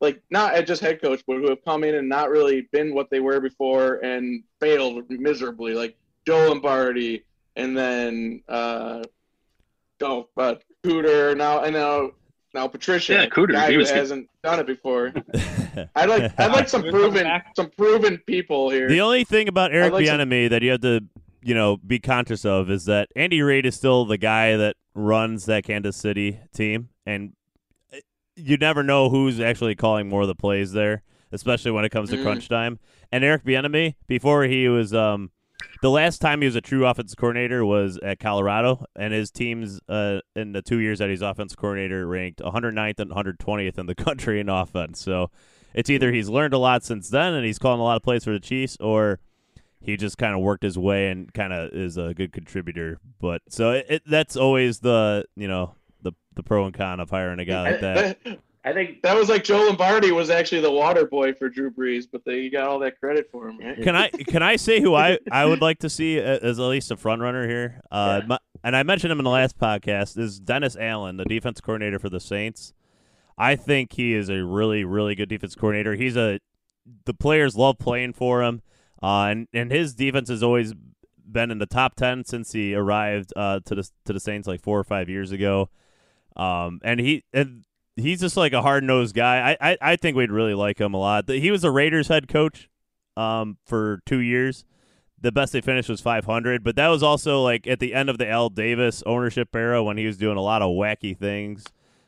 Like 0.00 0.22
not 0.30 0.54
at 0.54 0.66
just 0.66 0.82
head 0.82 1.00
coach, 1.00 1.22
but 1.26 1.36
who 1.36 1.48
have 1.48 1.64
come 1.64 1.82
in 1.84 1.94
and 1.94 2.08
not 2.08 2.28
really 2.30 2.68
been 2.72 2.94
what 2.94 3.08
they 3.10 3.20
were 3.20 3.40
before 3.40 3.94
and 4.04 4.42
failed 4.60 5.04
miserably, 5.08 5.74
like 5.74 5.96
Joe 6.26 6.48
Lombardi, 6.48 7.24
and 7.56 7.76
then 7.76 8.42
uh, 8.48 9.02
oh, 10.02 10.28
but 10.36 10.62
Cooter 10.84 11.36
now 11.36 11.62
and 11.62 11.74
now 11.74 12.10
now 12.52 12.68
Patricia, 12.68 13.12
Yeah, 13.14 13.26
Cooter, 13.26 13.52
guy 13.52 13.68
he 13.68 13.72
who 13.74 13.78
was 13.78 13.90
hasn't 13.90 14.28
done 14.42 14.60
it 14.60 14.66
before. 14.66 15.12
I'd 15.94 16.08
like 16.08 16.38
I'd 16.38 16.52
like 16.52 16.68
some 16.68 16.82
proven 16.82 17.26
some 17.54 17.70
proven 17.70 18.18
people 18.26 18.70
here. 18.70 18.88
The 18.88 19.00
only 19.00 19.24
thing 19.24 19.48
about 19.48 19.72
Eric 19.72 19.92
like 19.92 20.06
some- 20.06 20.18
Bieniemy 20.20 20.50
that 20.50 20.62
you 20.62 20.72
have 20.72 20.80
to, 20.82 21.00
you 21.42 21.54
know, 21.54 21.76
be 21.76 21.98
conscious 21.98 22.44
of 22.44 22.70
is 22.70 22.84
that 22.86 23.08
Andy 23.16 23.40
Reid 23.42 23.66
is 23.66 23.76
still 23.76 24.04
the 24.04 24.18
guy 24.18 24.56
that 24.56 24.76
runs 24.94 25.46
that 25.46 25.64
Kansas 25.64 25.96
City 25.96 26.38
team, 26.54 26.88
and 27.06 27.30
uh, 27.30 27.32
you 28.36 28.56
never 28.56 28.82
know 28.82 29.08
who's 29.10 29.40
actually 29.40 29.74
calling 29.74 30.08
more 30.08 30.22
of 30.22 30.28
the 30.28 30.34
plays 30.34 30.72
there, 30.72 31.02
especially 31.32 31.70
when 31.70 31.84
it 31.84 31.90
comes 31.90 32.10
to 32.10 32.16
Mm. 32.16 32.22
crunch 32.22 32.48
time. 32.48 32.78
And 33.10 33.24
Eric 33.24 33.44
Bieniemy, 33.44 33.94
before 34.06 34.44
he 34.44 34.68
was, 34.68 34.92
um, 34.94 35.30
the 35.82 35.90
last 35.90 36.18
time 36.20 36.40
he 36.40 36.46
was 36.46 36.56
a 36.56 36.60
true 36.60 36.86
offensive 36.86 37.16
coordinator 37.18 37.64
was 37.64 37.98
at 37.98 38.18
Colorado, 38.18 38.84
and 38.94 39.12
his 39.12 39.30
teams 39.30 39.80
uh, 39.88 40.20
in 40.34 40.52
the 40.52 40.62
two 40.62 40.78
years 40.78 40.98
that 40.98 41.08
he's 41.10 41.22
offensive 41.22 41.58
coordinator 41.58 42.06
ranked 42.06 42.40
109th 42.40 42.98
and 43.00 43.10
120th 43.10 43.78
in 43.78 43.86
the 43.86 43.94
country 44.06 44.40
in 44.40 44.48
offense. 44.48 45.00
So 45.00 45.30
it's 45.74 45.88
either 45.90 46.12
he's 46.12 46.28
learned 46.28 46.54
a 46.54 46.58
lot 46.58 46.82
since 46.84 47.08
then 47.08 47.34
and 47.34 47.44
he's 47.46 47.58
calling 47.58 47.80
a 47.80 47.84
lot 47.84 47.96
of 47.96 48.02
plays 48.02 48.24
for 48.24 48.32
the 48.32 48.40
Chiefs, 48.40 48.76
or 48.80 49.20
he 49.80 49.96
just 49.96 50.18
kind 50.18 50.34
of 50.34 50.40
worked 50.40 50.64
his 50.64 50.76
way 50.78 51.10
and 51.10 51.32
kind 51.32 51.52
of 51.52 51.70
is 51.72 51.96
a 51.96 52.12
good 52.12 52.32
contributor. 52.32 52.98
But 53.20 53.42
so 53.48 53.70
it, 53.72 53.86
it, 53.88 54.02
that's 54.06 54.36
always 54.36 54.80
the 54.80 55.24
you 55.36 55.46
know 55.46 55.75
the 56.36 56.42
pro 56.42 56.64
and 56.66 56.74
con 56.74 57.00
of 57.00 57.10
hiring 57.10 57.40
a 57.40 57.44
guy 57.44 57.62
like 57.72 57.80
that. 57.80 58.24
that, 58.24 58.38
I 58.64 58.72
think 58.72 59.02
that 59.02 59.14
was 59.16 59.28
like 59.28 59.44
Joe 59.44 59.64
Lombardi 59.66 60.10
was 60.10 60.28
actually 60.28 60.60
the 60.60 60.70
water 60.72 61.06
boy 61.06 61.32
for 61.32 61.48
Drew 61.48 61.70
Brees, 61.70 62.04
but 62.10 62.24
they 62.24 62.48
got 62.48 62.66
all 62.68 62.78
that 62.80 62.98
credit 62.98 63.28
for 63.30 63.48
him, 63.48 63.58
right? 63.58 63.80
Can 63.82 63.94
I 63.94 64.08
can 64.08 64.42
I 64.42 64.56
say 64.56 64.80
who 64.80 64.94
I, 64.94 65.18
I 65.30 65.44
would 65.44 65.60
like 65.60 65.78
to 65.80 65.90
see 65.90 66.18
as 66.18 66.58
at 66.58 66.64
least 66.64 66.90
a 66.90 66.96
front 66.96 67.22
runner 67.22 67.46
here? 67.48 67.80
Uh, 67.90 68.20
Yeah. 68.22 68.26
my, 68.26 68.38
and 68.64 68.74
I 68.76 68.82
mentioned 68.82 69.12
him 69.12 69.20
in 69.20 69.24
the 69.24 69.30
last 69.30 69.58
podcast. 69.58 70.18
Is 70.18 70.40
Dennis 70.40 70.76
Allen, 70.76 71.16
the 71.16 71.24
defense 71.24 71.60
coordinator 71.60 71.98
for 72.00 72.08
the 72.08 72.18
Saints? 72.20 72.72
I 73.38 73.54
think 73.54 73.92
he 73.92 74.14
is 74.14 74.28
a 74.28 74.42
really 74.44 74.82
really 74.84 75.14
good 75.14 75.28
defense 75.28 75.54
coordinator. 75.54 75.94
He's 75.94 76.16
a 76.16 76.40
the 77.04 77.14
players 77.14 77.54
love 77.56 77.78
playing 77.78 78.14
for 78.14 78.42
him, 78.42 78.62
uh, 79.00 79.26
and 79.30 79.46
and 79.52 79.70
his 79.70 79.94
defense 79.94 80.28
has 80.28 80.42
always 80.42 80.74
been 81.28 81.50
in 81.52 81.58
the 81.58 81.66
top 81.66 81.94
ten 81.94 82.24
since 82.24 82.50
he 82.52 82.74
arrived 82.74 83.32
uh, 83.36 83.60
to 83.66 83.74
the 83.76 83.88
to 84.06 84.12
the 84.12 84.20
Saints 84.20 84.48
like 84.48 84.60
four 84.60 84.78
or 84.78 84.84
five 84.84 85.08
years 85.08 85.30
ago. 85.30 85.68
Um, 86.36 86.80
and 86.84 87.00
he 87.00 87.24
and 87.32 87.64
he's 87.96 88.20
just 88.20 88.36
like 88.36 88.52
a 88.52 88.62
hard 88.62 88.84
nosed 88.84 89.14
guy. 89.14 89.56
I, 89.60 89.70
I 89.72 89.78
I 89.80 89.96
think 89.96 90.16
we'd 90.16 90.30
really 90.30 90.54
like 90.54 90.78
him 90.78 90.94
a 90.94 90.98
lot. 90.98 91.28
He 91.28 91.50
was 91.50 91.64
a 91.64 91.70
Raiders 91.70 92.08
head 92.08 92.28
coach 92.28 92.68
um, 93.16 93.58
for 93.64 94.02
two 94.06 94.18
years. 94.20 94.64
The 95.18 95.32
best 95.32 95.54
they 95.54 95.62
finished 95.62 95.88
was 95.88 96.02
500, 96.02 96.62
but 96.62 96.76
that 96.76 96.88
was 96.88 97.02
also 97.02 97.42
like 97.42 97.66
at 97.66 97.80
the 97.80 97.94
end 97.94 98.10
of 98.10 98.18
the 98.18 98.28
Al 98.28 98.50
Davis 98.50 99.02
ownership 99.06 99.48
era 99.56 99.82
when 99.82 99.96
he 99.96 100.06
was 100.06 100.18
doing 100.18 100.36
a 100.36 100.42
lot 100.42 100.60
of 100.60 100.68
wacky 100.68 101.16
things, 101.16 101.64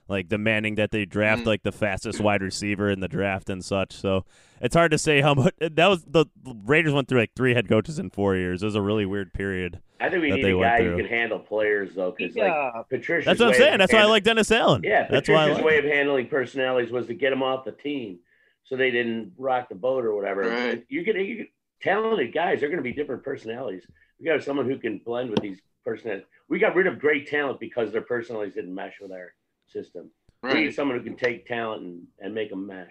like 0.08 0.28
demanding 0.28 0.74
that 0.76 0.90
they 0.90 1.04
draft 1.04 1.42
Mm. 1.42 1.46
like 1.46 1.62
the 1.62 1.72
fastest 1.72 2.20
wide 2.20 2.42
receiver 2.42 2.90
in 2.90 3.00
the 3.00 3.08
draft 3.08 3.50
and 3.50 3.64
such. 3.64 3.92
So 3.92 4.24
it's 4.60 4.74
hard 4.74 4.90
to 4.92 4.98
say 4.98 5.20
how 5.20 5.34
much 5.34 5.54
that 5.60 5.86
was. 5.86 6.04
The 6.04 6.26
Raiders 6.64 6.92
went 6.92 7.08
through 7.08 7.20
like 7.20 7.32
three 7.36 7.54
head 7.54 7.68
coaches 7.68 7.98
in 7.98 8.10
four 8.10 8.36
years. 8.36 8.62
It 8.62 8.66
was 8.66 8.74
a 8.74 8.82
really 8.82 9.06
weird 9.06 9.32
period. 9.32 9.80
I 10.00 10.08
think 10.08 10.22
we 10.22 10.30
need 10.30 10.44
a 10.44 10.58
guy 10.60 10.82
who 10.82 10.96
can 10.96 11.06
handle 11.06 11.38
players 11.40 11.94
though, 11.94 12.14
because 12.16 12.36
like 12.36 12.46
Yeah. 12.46 12.82
Patricia's 12.88 13.26
That's 13.26 13.40
what 13.40 13.48
I'm 13.50 13.54
saying. 13.54 13.72
of 13.74 13.78
That's 13.80 13.92
why 13.92 14.00
I 14.00 14.04
like 14.04 14.22
Dennis 14.24 14.50
Allen. 14.52 14.82
Yeah, 14.84 15.06
that's 15.10 15.28
why 15.28 15.48
I 15.48 15.52
like. 15.52 15.64
way 15.64 15.78
of 15.78 15.84
handling 15.84 16.28
personalities 16.28 16.90
was 16.92 17.06
to 17.08 17.14
get 17.14 17.30
them 17.30 17.42
off 17.42 17.64
the 17.64 17.72
team, 17.72 18.18
so 18.64 18.76
they 18.76 18.90
didn't 18.90 19.32
rock 19.36 19.68
the 19.68 19.74
boat 19.74 20.04
or 20.04 20.14
whatever. 20.14 20.42
Right. 20.48 20.84
You 20.88 21.02
get 21.04 21.16
you 21.16 21.36
get 21.38 21.48
talented 21.82 22.32
guys. 22.32 22.60
They're 22.60 22.68
going 22.68 22.78
to 22.78 22.82
be 22.82 22.92
different 22.92 23.22
personalities. 23.24 23.82
We 24.20 24.26
got 24.26 24.42
someone 24.42 24.66
who 24.68 24.78
can 24.78 24.98
blend 25.04 25.30
with 25.30 25.40
these 25.40 25.58
personalities. 25.84 26.26
We 26.48 26.58
got 26.60 26.74
rid 26.76 26.86
of 26.86 26.98
great 26.98 27.28
talent 27.28 27.58
because 27.60 27.90
their 27.92 28.02
personalities 28.02 28.54
didn't 28.54 28.74
mesh 28.74 28.94
with 29.00 29.10
our 29.12 29.32
system. 29.70 30.10
We 30.42 30.54
need 30.54 30.74
someone 30.74 30.96
who 30.98 31.04
can 31.04 31.16
take 31.16 31.46
talent 31.46 31.82
and, 31.82 32.02
and 32.20 32.34
make 32.34 32.50
them 32.50 32.66
mesh. 32.66 32.90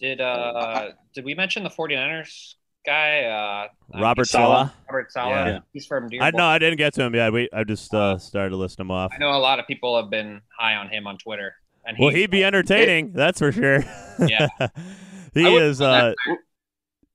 Did 0.00 0.20
uh 0.20 0.90
did 1.14 1.24
we 1.24 1.34
mention 1.34 1.62
the 1.64 1.70
49ers 1.70 2.54
guy? 2.86 3.24
Uh, 3.24 3.68
Robert 4.00 4.22
he's- 4.22 4.30
Saleh. 4.30 4.70
Robert 4.88 5.12
Saleh. 5.12 5.30
Yeah. 5.30 5.58
He's 5.72 5.86
from 5.86 6.08
Dearborn. 6.08 6.34
I 6.34 6.36
know 6.36 6.46
I 6.46 6.58
didn't 6.58 6.78
get 6.78 6.94
to 6.94 7.02
him 7.02 7.14
yet. 7.14 7.32
We 7.32 7.48
I 7.52 7.64
just 7.64 7.92
uh, 7.92 8.18
started 8.18 8.50
to 8.50 8.56
list 8.56 8.78
him 8.78 8.90
off. 8.90 9.12
I 9.14 9.18
know 9.18 9.30
a 9.30 9.38
lot 9.38 9.58
of 9.58 9.66
people 9.66 10.00
have 10.00 10.08
been 10.10 10.40
high 10.56 10.76
on 10.76 10.88
him 10.88 11.06
on 11.06 11.18
Twitter. 11.18 11.54
And 11.84 11.96
Well, 11.98 12.10
he'd 12.10 12.30
be 12.30 12.44
entertaining, 12.44 13.12
that's 13.12 13.38
for 13.38 13.50
sure. 13.50 13.82
Yeah. 14.26 14.48
he 15.34 15.56
is. 15.56 15.80
Uh, 15.80 16.12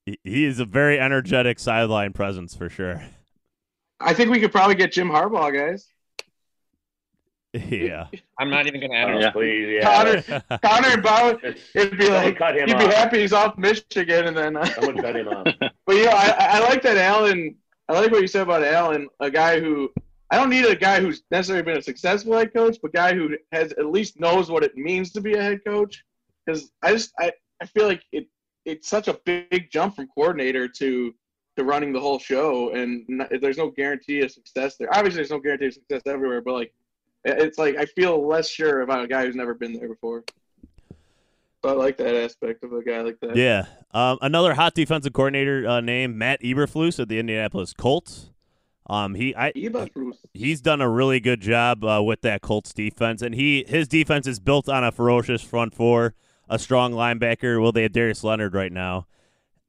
he- 0.05 0.19
he 0.23 0.43
is 0.45 0.59
a 0.59 0.65
very 0.65 0.99
energetic 0.99 1.59
sideline 1.59 2.11
presence 2.11 2.53
for 2.53 2.67
sure. 2.69 3.01
I 4.01 4.13
think 4.13 4.31
we 4.31 4.41
could 4.41 4.51
probably 4.51 4.75
get 4.75 4.91
Jim 4.91 5.09
Harbaugh, 5.09 5.53
guys. 5.53 5.87
Yeah. 7.53 8.07
I'm 8.39 8.49
not 8.49 8.67
even 8.67 8.79
going 8.79 8.91
to 8.91 9.03
Oh. 9.13 9.19
Yeah. 9.19 9.31
Please, 9.31 9.79
yeah. 9.81 10.21
Connor, 10.23 10.59
Connor 10.63 10.87
and 10.89 11.03
Bowen, 11.03 11.55
it'd 11.75 11.97
be 11.97 12.09
like 12.09 12.37
cut 12.37 12.55
him 12.57 12.67
he'd 12.67 12.77
be 12.77 12.85
off. 12.85 12.93
happy 12.93 13.19
he's 13.21 13.33
off 13.33 13.57
Michigan, 13.57 14.27
and 14.27 14.35
then. 14.37 14.57
Uh, 14.57 14.65
Someone 14.65 14.97
cut 14.97 15.15
him 15.15 15.27
off. 15.27 15.47
But 15.85 15.95
yeah, 15.97 16.11
I, 16.13 16.57
I 16.57 16.59
like 16.59 16.81
that 16.83 16.97
Allen. 16.97 17.55
I 17.89 17.93
like 17.93 18.11
what 18.11 18.21
you 18.21 18.27
said 18.27 18.43
about 18.43 18.63
Allen, 18.63 19.09
a 19.19 19.29
guy 19.29 19.59
who 19.59 19.91
I 20.31 20.37
don't 20.37 20.49
need 20.49 20.65
a 20.65 20.75
guy 20.75 20.99
who's 21.01 21.23
necessarily 21.29 21.63
been 21.63 21.77
a 21.77 21.81
successful 21.81 22.33
head 22.37 22.53
coach, 22.53 22.77
but 22.81 22.93
guy 22.93 23.13
who 23.13 23.37
has 23.51 23.71
at 23.73 23.85
least 23.87 24.19
knows 24.19 24.49
what 24.49 24.63
it 24.63 24.75
means 24.77 25.11
to 25.11 25.21
be 25.21 25.33
a 25.33 25.41
head 25.41 25.59
coach. 25.65 26.03
Because 26.45 26.71
I 26.81 26.93
just 26.93 27.11
I, 27.19 27.31
I 27.61 27.65
feel 27.65 27.85
like 27.87 28.01
it 28.11 28.27
it's 28.65 28.89
such 28.89 29.09
a 29.09 29.19
big 29.25 29.69
jump 29.71 29.95
from 29.97 30.07
coordinator 30.07 30.67
to 30.69 31.13
to 31.57 31.63
running 31.63 31.93
the 31.93 31.99
whole 31.99 32.17
show, 32.17 32.71
and 32.71 33.05
n- 33.09 33.27
there's 33.41 33.57
no 33.57 33.69
guarantee 33.69 34.21
of 34.21 34.31
success 34.31 34.75
there. 34.77 34.87
Obviously, 34.95 35.17
there's 35.17 35.29
no 35.29 35.39
guarantee 35.39 35.67
of 35.67 35.73
success 35.75 36.01
everywhere, 36.07 36.41
but 36.41 36.53
like 36.53 36.67
it- 36.67 36.73
it's 37.23 37.57
like 37.57 37.77
I 37.77 37.85
feel 37.85 38.25
less 38.25 38.49
sure 38.49 38.81
about 38.81 39.03
a 39.03 39.07
guy 39.07 39.25
who's 39.25 39.35
never 39.35 39.53
been 39.53 39.73
there 39.73 39.87
before. 39.87 40.23
So 41.63 41.69
I 41.69 41.73
like 41.73 41.97
that 41.97 42.13
aspect 42.15 42.63
of 42.65 42.73
a 42.73 42.83
guy 42.83 43.01
like 43.01 43.19
that. 43.21 43.37
Yeah. 43.37 43.65
Um, 43.93 44.17
another 44.21 44.53
hot 44.53 44.73
defensive 44.73 45.13
coordinator 45.13 45.65
uh, 45.65 45.79
named 45.79 46.15
Matt 46.15 46.41
Eberflus 46.41 46.99
at 46.99 47.07
the 47.07 47.19
Indianapolis 47.19 47.73
Colts. 47.73 48.31
Um, 48.87 49.15
he 49.15 49.33
I 49.33 49.53
Eberflus. 49.53 50.17
he's 50.33 50.59
done 50.59 50.81
a 50.81 50.89
really 50.89 51.21
good 51.21 51.39
job 51.39 51.85
uh, 51.85 52.03
with 52.03 52.21
that 52.21 52.41
Colts 52.41 52.73
defense, 52.73 53.21
and 53.21 53.33
he 53.33 53.63
his 53.65 53.87
defense 53.87 54.27
is 54.27 54.39
built 54.39 54.67
on 54.67 54.83
a 54.83 54.91
ferocious 54.91 55.41
front 55.41 55.73
four, 55.73 56.15
a 56.49 56.59
strong 56.59 56.91
linebacker. 56.91 57.61
Well, 57.61 57.71
they 57.71 57.83
have 57.83 57.93
Darius 57.93 58.25
Leonard 58.25 58.53
right 58.53 58.71
now, 58.71 59.07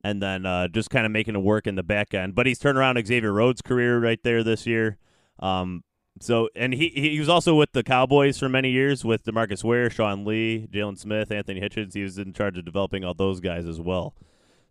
and 0.03 0.21
then 0.21 0.45
uh, 0.47 0.67
just 0.67 0.91
kind 0.91 1.07
of 1.07 1.13
making 1.13 1.37
it 1.37 1.43
work 1.43 1.69
in 1.69 1.77
the 1.77 1.85
back 1.85 2.13
end. 2.13 2.35
But 2.35 2.47
he's 2.47 2.59
turned 2.59 2.77
around 2.77 3.05
Xavier 3.07 3.33
Rhodes' 3.33 3.63
career 3.63 4.01
right 4.01 4.21
there 4.25 4.43
this 4.43 4.67
year. 4.67 4.99
Um, 5.39 5.85
so 6.21 6.49
and 6.55 6.73
he 6.73 6.89
he 6.91 7.19
was 7.19 7.29
also 7.29 7.55
with 7.55 7.73
the 7.73 7.83
Cowboys 7.83 8.39
for 8.39 8.49
many 8.49 8.71
years 8.71 9.05
with 9.05 9.25
DeMarcus 9.25 9.65
Ware, 9.65 9.91
Sean 9.91 10.25
Lee, 10.25 10.69
Jaylon 10.73 10.99
Smith, 10.99 11.31
Anthony 11.31 11.61
Hitchens. 11.61 11.95
He 11.95 12.03
was 12.03 12.19
in 12.19 12.33
charge 12.33 12.57
of 12.57 12.65
developing 12.65 13.05
all 13.05 13.15
those 13.15 13.41
guys 13.41 13.67
as 13.67 13.81
well. 13.81 14.15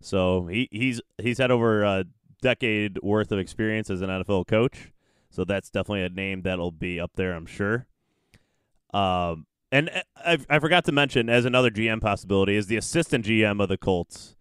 So 0.02 0.48
he 0.48 0.70
he's 0.72 1.02
he's 1.22 1.38
had 1.38 1.52
over 1.52 1.84
a 1.84 2.06
decade 2.42 3.00
worth 3.02 3.32
of 3.32 3.40
experience 3.40 3.90
as 3.90 4.02
an 4.02 4.10
NFL 4.10 4.48
coach. 4.48 4.92
So 5.30 5.44
that's 5.44 5.70
definitely 5.70 6.04
a 6.04 6.10
name 6.10 6.44
that'll 6.44 6.72
be 6.72 7.00
up 7.00 7.12
there, 7.16 7.34
I'm 7.34 7.48
sure. 7.48 7.88
Um, 8.94 9.48
and 9.72 9.90
I, 10.16 10.38
I 10.48 10.60
forgot 10.60 10.86
to 10.86 10.92
mention 10.92 11.28
as 11.30 11.46
another 11.46 11.72
GM 11.72 12.00
possibility 12.00 12.56
is 12.56 12.68
the 12.68 12.78
assistant 12.78 13.26
GM 13.26 13.62
of 13.62 13.70
the 13.70 13.78
Colts. 13.78 14.36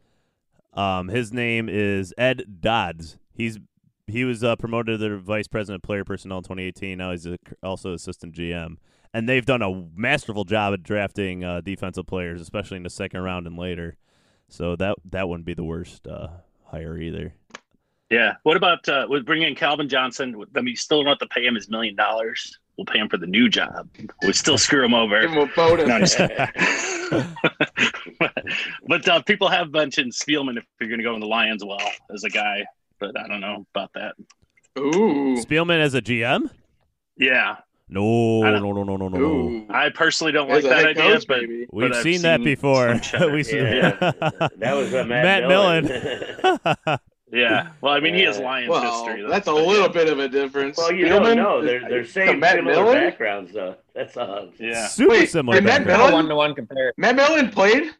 Um, 0.75 1.09
his 1.09 1.33
name 1.33 1.71
is 1.71 2.12
Ed 2.19 2.61
Dodds. 2.61 3.17
He's 3.33 3.59
he 4.07 4.25
was 4.25 4.43
uh, 4.43 4.57
promoted 4.57 4.99
to 4.99 5.09
the 5.09 5.19
vice 5.19 5.49
president 5.49 5.83
of 5.83 5.87
player 5.87 6.05
personnel 6.05 6.38
in 6.38 6.45
2018. 6.45 6.99
Now 6.99 7.12
he's 7.12 7.27
a, 7.27 7.38
also 7.62 7.95
assistant 7.95 8.35
GM, 8.35 8.77
and 9.15 9.29
they've 9.29 9.47
done 9.47 9.62
a 9.62 9.85
masterful 9.95 10.45
job 10.45 10.75
at 10.75 10.83
drafting 10.83 11.45
uh, 11.45 11.61
defensive 11.61 12.07
players, 12.07 12.41
especially 12.41 12.79
in 12.79 12.83
the 12.83 12.91
second 12.91 13.21
round 13.21 13.47
and 13.47 13.57
later. 13.57 13.97
So 14.49 14.77
that 14.77 14.97
that 15.11 15.29
wouldn't 15.29 15.47
be 15.47 15.55
the 15.55 15.65
worst 15.65 16.07
uh, 16.07 16.29
hire 16.65 16.99
either. 16.99 17.35
Yeah. 18.11 18.35
What 18.43 18.59
about 18.59 18.87
uh, 18.88 19.07
with 19.09 19.25
bringing 19.25 19.49
in 19.49 19.55
Calvin 19.55 19.88
Johnson? 19.88 20.45
I 20.55 20.61
mean, 20.61 20.77
still 20.77 21.03
don't 21.03 21.09
have 21.09 21.19
to 21.21 21.35
pay 21.35 21.47
him 21.47 21.55
his 21.55 21.71
million 21.71 21.97
dollars. 21.97 22.59
We'll 22.77 22.85
pay 22.85 22.99
him 22.99 23.09
for 23.09 23.17
the 23.17 23.27
new 23.27 23.49
job. 23.49 23.88
We 24.23 24.33
still 24.33 24.59
screw 24.59 24.85
him 24.85 24.95
over. 24.95 25.21
Give 25.23 25.31
him 25.31 25.38
a 25.38 25.47
bonus. 25.47 25.88
No, 25.88 25.95
I'm 25.95 26.01
just 26.01 26.19
but 28.19 28.33
but 28.87 29.09
uh, 29.09 29.23
people 29.23 29.49
have 29.49 29.71
mentioned 29.71 30.12
Spielman 30.12 30.59
if 30.59 30.65
you're 30.81 30.88
going 30.88 30.99
to 30.99 31.05
go 31.05 31.15
in 31.15 31.21
the 31.21 31.27
Lions 31.27 31.65
well 31.65 31.81
as 32.12 32.25
a 32.25 32.31
guy, 32.31 32.65
but 33.03 33.19
I 33.19 33.27
don't 33.29 33.41
know 33.41 33.67
about 33.75 33.93
that. 33.95 34.15
Ooh. 34.79 35.37
Spielman 35.37 35.81
as 35.81 35.95
a 35.95 36.01
GM? 36.03 36.49
Yeah, 37.19 37.57
No, 37.88 38.41
no, 38.43 38.59
no, 38.59 38.73
no, 38.73 38.83
no, 38.85 38.97
no, 38.97 39.09
no. 39.09 39.19
Ooh. 39.19 39.67
I 39.69 39.91
personally 39.91 40.33
don't 40.33 40.49
like 40.49 40.62
that 40.65 40.87
idea, 40.87 41.03
coach, 41.15 41.27
but. 41.27 41.41
We've 41.41 41.69
but 41.91 41.93
I've 41.97 42.03
seen 42.03 42.23
that 42.23 42.43
before. 42.43 42.99
we 43.33 43.43
see 43.43 43.59
Yeah. 43.59 43.91
that 44.57 44.75
was 44.75 44.91
Matt, 44.93 45.09
Matt 45.09 45.47
Millen. 45.49 45.85
Millen. 45.85 46.99
yeah. 47.33 47.69
Well, 47.83 47.93
I 47.93 48.01
mean, 48.01 48.15
he 48.15 48.23
has 48.23 48.38
Lions 48.38 48.71
Well, 48.71 49.05
history. 49.05 49.23
though, 49.23 49.29
that's 49.29 49.47
a 49.49 49.53
little 49.53 49.83
yeah. 49.87 49.88
bit 49.88 50.09
of 50.09 50.19
a 50.21 50.29
difference. 50.29 50.79
well, 50.79 50.91
you 50.93 51.07
don't 51.07 51.37
know. 51.37 51.62
They're 51.62 51.81
they're 51.81 52.03
to 52.03 52.09
saying 52.09 52.41
Matt 52.41 52.57
similar 52.57 52.75
Millen? 52.85 52.95
backgrounds 52.95 53.53
though. 53.53 53.77
That's 53.95 54.17
uh 54.17 54.47
Yeah. 54.59 54.87
Super 54.87 55.11
Wait, 55.11 55.31
similar. 55.31 55.59
and 55.59 55.67
Matt. 55.67 55.85
Millen? 55.87 56.12
one 56.15 56.29
to 56.29 56.35
one 56.35 56.55
compare. 56.55 56.95
Matt 56.97 57.15
Millen 57.17 57.51
played. 57.51 57.91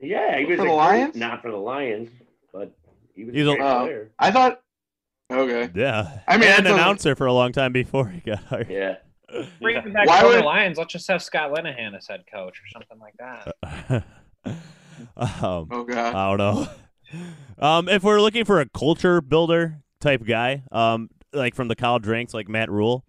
yeah. 0.00 0.38
He 0.38 0.46
was 0.46 0.58
For 0.58 0.64
the 0.64 0.72
Lions? 0.72 1.14
not 1.14 1.42
for 1.42 1.50
the 1.50 1.56
Lions, 1.58 2.08
but 2.18 2.25
he 3.16 3.24
was 3.24 3.34
He's 3.34 3.46
a 3.46 3.50
a- 3.50 3.56
great 3.56 3.66
Oh. 3.66 3.80
player. 3.84 4.10
I 4.18 4.30
thought. 4.30 4.60
Okay. 5.32 5.70
Yeah. 5.74 6.20
I 6.28 6.36
mean, 6.36 6.48
and 6.48 6.64
that's 6.66 6.70
a- 6.70 6.74
announcer 6.74 7.16
for 7.16 7.26
a 7.26 7.32
long 7.32 7.50
time 7.52 7.72
before 7.72 8.06
he 8.08 8.20
got 8.20 8.38
hired. 8.44 8.70
Yeah. 8.70 8.96
Bring 9.60 9.82
him 9.82 9.92
back 9.92 10.06
Why 10.06 10.20
from 10.20 10.32
the 10.32 10.40
Lions. 10.44 10.78
Let's 10.78 10.92
just 10.92 11.08
have 11.08 11.20
Scott 11.22 11.50
Linehan 11.52 11.96
as 11.96 12.06
head 12.06 12.22
coach 12.32 12.60
or 12.62 12.68
something 12.72 12.98
like 13.00 13.14
that. 13.18 14.04
um, 15.16 15.68
Oh 15.70 15.84
god. 15.84 16.14
I 16.14 16.28
don't 16.36 16.38
know. 16.38 16.68
Um, 17.58 17.88
if 17.88 18.02
we're 18.02 18.20
looking 18.20 18.44
for 18.44 18.60
a 18.60 18.68
culture 18.68 19.20
builder 19.20 19.78
type 20.00 20.24
guy, 20.26 20.64
um, 20.72 21.08
like 21.32 21.54
from 21.54 21.68
the 21.68 21.76
college 21.76 22.04
ranks, 22.06 22.34
like 22.34 22.48
Matt 22.48 22.68
Rhule, 22.70 23.04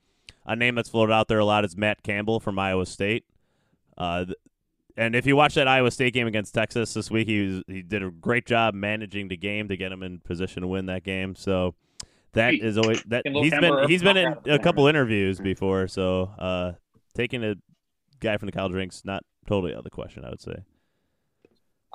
a 0.46 0.56
name 0.56 0.76
that's 0.76 0.88
floated 0.88 1.12
out 1.12 1.28
there 1.28 1.39
a 1.39 1.46
lot 1.46 1.65
is 1.65 1.76
Matt 1.76 2.04
Campbell 2.04 2.39
from 2.39 2.58
Iowa 2.60 2.86
State. 2.86 3.26
Uh, 3.98 4.26
th- 4.26 4.38
and 4.97 5.15
if 5.15 5.25
you 5.25 5.36
watch 5.36 5.53
that 5.53 5.67
Iowa 5.67 5.91
State 5.91 6.13
game 6.13 6.27
against 6.27 6.53
Texas 6.53 6.93
this 6.93 7.12
week, 7.12 7.27
he 7.27 7.41
was, 7.41 7.63
he 7.67 7.81
did 7.83 8.03
a 8.03 8.10
great 8.10 8.45
job 8.45 8.73
managing 8.73 9.27
the 9.27 9.38
game 9.38 9.67
to 9.67 9.77
get 9.77 9.91
him 9.91 10.01
in 10.01 10.19
position 10.19 10.62
to 10.63 10.67
win 10.67 10.88
that 10.88 11.03
game. 11.03 11.36
So 11.36 11.75
that 12.33 12.55
Hey, 12.55 12.60
is 12.62 12.77
always 12.77 13.03
that 13.03 13.21
he's 13.25 13.51
been 13.51 13.88
he's 13.88 14.03
been 14.03 14.17
in 14.17 14.36
a 14.47 14.60
couple 14.60 14.88
interviews 14.88 15.39
before. 15.39 15.88
So 15.88 16.31
uh, 16.39 16.71
taking 17.15 17.43
a 17.43 17.55
guy 18.19 18.38
from 18.38 18.47
the 18.47 18.51
college 18.51 18.73
ranks 18.73 19.03
not 19.05 19.23
totally 19.45 19.73
out 19.73 19.79
of 19.79 19.83
the 19.83 19.89
question, 19.91 20.25
I 20.25 20.29
would 20.31 20.41
say. 20.41 20.55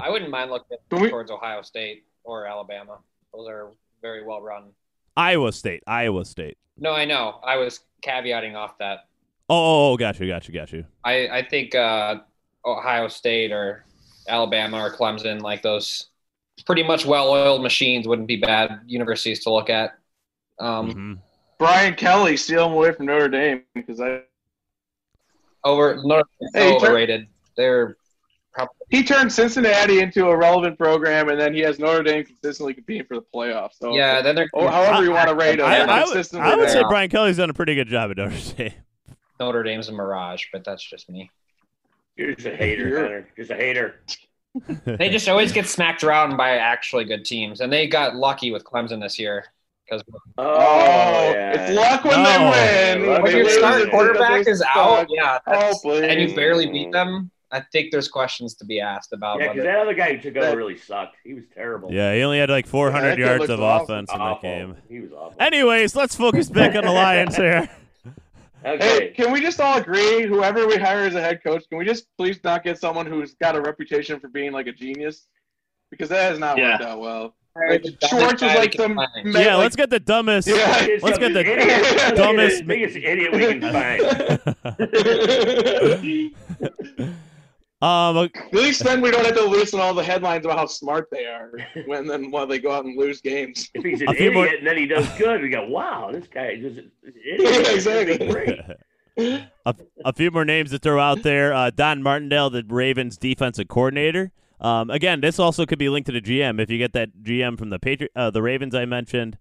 I 0.01 0.09
wouldn't 0.09 0.31
mind 0.31 0.51
looking 0.51 0.79
we- 0.91 1.11
towards 1.11 1.31
Ohio 1.31 1.63
State 1.63 2.05
or 2.25 2.47
Alabama. 2.47 2.99
Those 3.35 3.49
are 3.49 3.73
very 4.01 4.25
well 4.25 4.41
run. 4.41 4.71
Iowa 5.17 5.53
State, 5.53 5.83
Iowa 5.87 6.25
State. 6.25 6.57
No, 6.79 6.93
I 6.93 7.05
know. 7.05 7.41
I 7.45 7.57
was 7.57 7.81
caveating 8.03 8.55
off 8.55 8.79
that. 8.79 9.07
Oh, 9.49 9.57
oh, 9.57 9.93
oh 9.93 9.97
got 9.97 10.19
you, 10.19 10.27
got 10.27 10.49
you, 10.49 10.55
got 10.55 10.73
you. 10.73 10.85
I, 11.05 11.29
I 11.29 11.47
think 11.47 11.75
uh, 11.75 12.21
Ohio 12.65 13.09
State 13.09 13.53
or 13.53 13.85
Alabama 14.29 14.79
or 14.85 14.91
Clemson, 14.91 15.41
like 15.41 15.63
those 15.63 16.09
pretty 16.67 16.83
much 16.83 17.05
well-oiled 17.07 17.63
machines, 17.63 18.07
wouldn't 18.07 18.29
be 18.29 18.37
bad 18.37 18.81
universities 18.87 19.43
to 19.45 19.51
look 19.51 19.69
at. 19.71 19.93
Um, 20.61 20.93
Mhm. 20.93 21.19
Brian 21.59 21.95
Kelly 21.95 22.37
steal 22.37 22.67
him 22.67 22.73
away 22.73 22.93
from 22.93 23.07
Notre 23.07 23.29
Dame 23.29 23.63
because 23.75 24.01
I 24.01 24.23
Over 25.65 25.97
Notre 26.05 26.25
Dame's 26.41 26.53
so 26.53 26.59
Hey, 26.61 26.71
turn- 26.79 26.89
overrated. 26.89 27.29
They're 27.57 27.97
probably 28.53 28.75
he 28.91 29.03
turned 29.05 29.33
Cincinnati 29.33 30.01
into 30.01 30.27
a 30.29 30.37
relevant 30.37 30.77
program, 30.79 31.29
and 31.29 31.41
then 31.41 31.55
he 31.55 31.61
has 31.61 31.79
Notre 31.79 32.03
Dame 32.03 32.25
consistently 32.25 32.75
competing 32.75 33.07
for 33.07 33.15
the 33.15 33.25
playoffs. 33.35 33.75
So 33.81 33.95
yeah. 33.95 34.21
Then 34.23 34.35
they're 34.35 34.49
or 34.55 34.71
however 34.71 35.05
you 35.05 35.13
want 35.13 35.29
to 35.29 35.35
rate 35.37 35.57
them, 35.59 35.67
I, 35.67 35.79
they're 35.79 35.89
I 35.91 35.99
would, 36.01 36.05
consistently 36.13 36.51
I 36.51 36.57
would 36.57 36.69
say. 36.71 36.83
Brian 36.89 37.09
Kelly's 37.11 37.37
done 37.37 37.49
a 37.51 37.55
pretty 37.55 37.75
good 37.77 37.87
job 37.89 38.11
at 38.11 38.17
Notre 38.17 38.37
Dame. 38.57 38.73
Notre 39.41 39.63
Dame's 39.63 39.89
a 39.89 39.93
mirage, 39.93 40.45
but 40.53 40.65
that's 40.65 40.83
just 40.83 41.09
me. 41.09 41.31
You're 42.17 42.35
just 42.35 42.47
a 42.47 42.57
hater, 42.57 42.89
You're- 42.89 43.25
Just 43.37 43.51
a 43.51 43.55
hater. 43.57 44.01
They 44.85 45.09
just 45.09 45.29
always 45.31 45.51
get 45.51 45.67
smacked 45.67 46.05
around 46.05 46.37
by 46.37 46.51
actually 46.59 47.05
good 47.05 47.25
teams, 47.25 47.61
and 47.63 47.73
they 47.73 47.87
got 47.87 48.15
lucky 48.17 48.51
with 48.53 48.65
Clemson 48.65 49.01
this 49.01 49.19
year 49.19 49.45
because 49.87 50.03
Oh, 50.37 50.45
Oh, 50.45 51.31
yeah. 51.33 51.53
it's 51.63 51.73
luck 51.75 52.05
when 52.05 52.23
No. 52.23 52.29
they 52.53 52.97
win. 52.97 53.01
When 53.01 53.11
when 53.13 53.23
when 53.23 53.33
your 53.33 53.45
lose, 53.45 53.53
lose, 53.55 53.59
star 53.59 53.81
it's 53.81 53.91
quarterback 53.91 54.47
is 54.47 54.63
out, 54.63 54.99
suck. 55.01 55.09
yeah, 55.11 55.39
Oh, 55.47 55.51
that's- 55.53 55.81
please. 55.81 56.03
and 56.03 56.21
you 56.21 56.35
barely 56.37 56.67
beat 56.67 56.93
them. 56.93 57.31
I 57.51 57.61
think 57.73 57.91
there's 57.93 58.09
questions 58.09 58.55
to 58.57 58.65
be 58.67 58.79
asked 58.81 59.13
about 59.15 59.41
Yeah, 59.41 59.49
because 59.53 59.65
that 59.65 59.79
other 59.79 59.93
guy 59.95 60.15
who 60.15 60.21
took 60.21 60.37
over 60.37 60.57
really 60.57 60.77
sucked. 60.77 61.17
He 61.25 61.33
was 61.35 61.45
terrible. 61.55 61.91
yeah, 61.93 62.15
he 62.15 62.23
only 62.23 62.39
had 62.39 62.49
like 62.51 62.67
400 62.67 63.19
Yeah, 63.19 63.27
yards 63.37 63.49
of 63.51 63.61
awful. 63.61 63.85
offense 63.95 64.11
in 64.13 64.19
that 64.19 64.41
game. 64.43 64.77
He 64.89 65.01
was 65.01 65.13
awful. 65.13 65.37
Anyways, 65.41 65.95
let's 65.97 66.15
focus 66.15 66.49
back 66.51 66.75
on 66.77 66.85
the 66.85 66.93
Lions 66.93 67.37
here. 67.37 67.69
Hey, 68.65 69.13
can 69.17 69.33
we 69.33 69.41
just 69.41 69.61
all 69.61 69.79
agree, 69.79 70.27
whoever 70.27 70.67
we 70.67 70.77
hire 70.77 71.05
as 71.05 71.15
a 71.15 71.21
head 71.21 71.43
coach, 71.43 71.65
can 71.69 71.79
we 71.79 71.85
just 71.85 72.07
please 72.17 72.39
not 72.45 72.63
get 72.65 72.79
someone 72.79 73.07
who's 73.07 73.35
got 73.35 73.57
a 73.57 73.61
reputation 73.61 74.21
for 74.21 74.29
being 74.29 74.53
like 74.53 74.67
a 74.67 74.73
genius? 74.73 75.27
Because 75.91 76.09
that 76.11 76.31
has 76.31 76.39
not 76.39 76.57
Yeah. 76.59 76.73
worked 76.73 76.85
out 76.85 77.01
well. 77.01 77.35
Like, 77.55 77.85
Like, 77.85 77.95
Schwartz 78.09 78.41
was 78.41 78.55
like 78.55 78.73
some. 78.73 78.95
Ma- 78.95 79.07
yeah, 79.25 79.57
like- 79.57 79.65
let's 79.65 79.77
get 79.77 79.91
the 79.91 80.01
dumbest. 80.01 80.49
Yeah. 80.49 80.87
Let's 81.03 81.19
get 81.19 81.35
the 81.35 81.41
idiot. 81.41 82.17
dumbest- 82.23 82.67
biggest 82.67 82.97
idiot 82.97 83.31
we 83.33 83.47
can 83.47 83.61
find. 86.99 87.15
um, 87.83 88.17
uh, 88.17 88.25
At 88.35 88.53
least 88.55 88.85
then 88.85 89.01
we 89.01 89.11
don't 89.11 89.25
have 89.25 89.35
to 89.35 89.45
listen 89.45 89.79
to 89.79 89.85
all 89.85 89.95
the 89.95 90.05
headlines 90.05 90.45
about 90.45 90.59
how 90.59 90.67
smart 90.67 91.09
they 91.11 91.27
are 91.27 91.53
when 91.87 92.07
then 92.07 92.31
while 92.31 92.47
they 92.47 92.59
go 92.59 92.73
out 92.73 92.85
and 92.85 92.97
lose 92.97 93.21
games. 93.21 93.69
If 93.75 93.85
he's 93.85 94.01
an 94.03 94.09
idiot 94.11 94.35
more- 94.35 94.47
and 94.47 94.67
then 94.67 94.77
he 94.77 94.87
does 94.87 95.09
good, 95.19 95.43
we 95.43 95.49
go, 95.49 95.67
"Wow, 95.67 96.11
this 96.13 96.27
guy 96.29 96.53
is 96.53 96.79
an 96.79 96.91
idiot." 97.03 97.41
Yeah, 97.41 97.73
exactly. 97.73 98.29
Great. 98.29 98.61
a, 99.67 99.75
a 100.05 100.13
few 100.13 100.31
more 100.31 100.45
names 100.45 100.71
to 100.71 100.79
throw 100.79 100.99
out 101.01 101.23
there. 101.23 101.53
Uh, 101.53 101.71
Don 101.71 102.03
Martindale, 102.03 102.51
the 102.51 102.65
Ravens 102.67 103.17
defensive 103.19 103.69
coordinator. 103.69 104.33
Um, 104.61 104.91
again, 104.91 105.21
this 105.21 105.39
also 105.41 105.67
could 105.67 105.79
be 105.81 105.89
linked 105.89 106.07
to 106.07 106.13
the 106.13 106.21
GM. 106.21 106.61
If 106.61 106.71
you 106.71 106.79
get 106.79 106.93
that 106.93 107.11
GM 107.23 107.59
from 107.59 107.71
the 107.71 107.81
Patri- 107.81 108.09
uh, 108.15 108.31
the 108.31 108.43
Ravens 108.43 108.75
I 108.77 108.85
mentioned, 108.85 109.37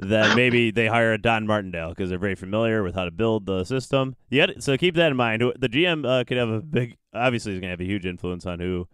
then 0.00 0.36
maybe 0.36 0.70
they 0.70 0.86
hire 0.86 1.12
a 1.12 1.18
Don 1.18 1.46
Martindale 1.46 1.90
because 1.90 2.08
they're 2.08 2.18
very 2.18 2.36
familiar 2.36 2.82
with 2.82 2.94
how 2.94 3.04
to 3.04 3.10
build 3.10 3.46
the 3.46 3.64
system. 3.64 4.14
Yet, 4.30 4.62
so 4.62 4.76
keep 4.76 4.94
that 4.94 5.10
in 5.10 5.16
mind. 5.16 5.42
The 5.58 5.68
GM 5.68 6.06
uh, 6.06 6.24
could 6.24 6.36
have 6.36 6.48
a 6.48 6.60
big, 6.60 6.96
obviously, 7.12 7.52
he's 7.52 7.60
going 7.60 7.68
to 7.68 7.72
have 7.72 7.80
a 7.80 7.84
huge 7.84 8.06
influence 8.06 8.46
on 8.46 8.60
who 8.60 8.86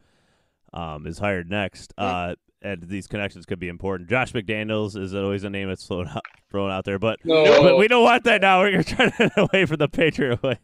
um, 0.72 1.06
is 1.06 1.18
hired 1.18 1.50
next. 1.50 1.92
Uh, 1.98 2.34
and 2.62 2.82
these 2.82 3.06
connections 3.06 3.44
could 3.44 3.58
be 3.58 3.68
important. 3.68 4.08
Josh 4.08 4.32
McDaniels 4.32 4.96
is 4.96 5.14
always 5.14 5.44
a 5.44 5.50
name 5.50 5.68
that's 5.68 5.86
thrown 5.86 6.08
out, 6.08 6.24
thrown 6.50 6.70
out 6.70 6.86
there, 6.86 6.98
but 6.98 7.18
No. 7.24 7.44
but 7.62 7.76
we 7.76 7.86
don't 7.86 8.02
want 8.02 8.24
that 8.24 8.40
now. 8.40 8.60
We're 8.62 8.82
trying 8.82 9.10
to 9.10 9.16
get 9.18 9.32
away 9.36 9.66
from 9.66 9.76
the 9.76 9.88
Patriot 9.88 10.42
way, 10.42 10.58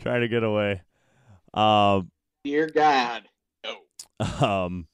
trying 0.00 0.20
to 0.20 0.28
get 0.28 0.44
away. 0.44 0.82
Um, 1.52 2.12
Dear 2.44 2.68
God. 2.68 3.24
No. 3.64 3.76
um, 4.46 4.86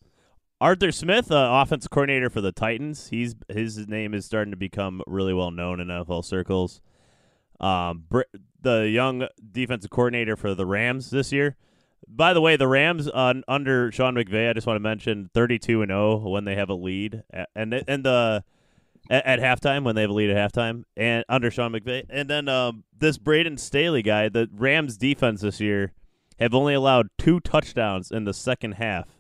Arthur 0.63 0.93
Smith, 0.93 1.33
uh, 1.33 1.61
offensive 1.61 1.91
coordinator 1.91 2.31
for 2.31 2.41
the 2.41 2.53
Titans. 2.53 3.09
He's 3.09 3.35
his 3.49 3.89
name 3.89 4.15
is 4.15 4.25
starting 4.25 4.53
to 4.53 4.57
become 4.57 5.03
really 5.09 5.35
well 5.35 5.51
known 5.51 5.81
in 5.81 5.89
NFL 5.89 6.25
circles. 6.25 6.81
Um, 7.59 8.05
Br- 8.09 8.23
the 8.61 8.89
young 8.89 9.27
defensive 9.51 9.91
coordinator 9.91 10.37
for 10.37 10.55
the 10.55 10.65
Rams 10.65 11.11
this 11.11 11.33
year. 11.33 11.57
By 12.07 12.33
the 12.33 12.41
way, 12.41 12.55
the 12.55 12.69
Rams 12.69 13.09
uh, 13.09 13.35
under 13.49 13.91
Sean 13.91 14.15
McVay, 14.15 14.51
I 14.51 14.53
just 14.53 14.69
want 14.69 14.77
to 14.77 14.81
mention 14.81 15.31
thirty-two 15.35 15.83
and 15.83 15.91
zero 15.91 16.19
when 16.19 16.45
they 16.45 16.55
have 16.55 16.71
a 16.71 16.75
lead, 16.75 17.25
A- 17.33 17.47
and 17.57 17.75
and 17.89 18.05
the 18.05 18.45
at, 19.11 19.41
at 19.41 19.41
halftime 19.41 19.83
when 19.83 19.97
they 19.97 20.03
have 20.03 20.11
a 20.11 20.15
lead 20.15 20.31
at 20.31 20.53
halftime, 20.53 20.85
and 20.97 21.25
under 21.29 21.51
Sean 21.51 21.73
McVay, 21.73 22.05
and 22.09 22.31
then 22.31 22.49
um, 22.49 22.85
this 22.97 23.19
Brandon 23.19 23.59
Staley 23.59 24.03
guy, 24.03 24.29
the 24.29 24.49
Rams 24.55 24.97
defense 24.97 25.41
this 25.41 25.59
year 25.59 25.93
have 26.39 26.55
only 26.55 26.75
allowed 26.75 27.09
two 27.19 27.41
touchdowns 27.41 28.13
in 28.13 28.27
the 28.27 28.35
second 28.35 28.75
half 28.75 29.12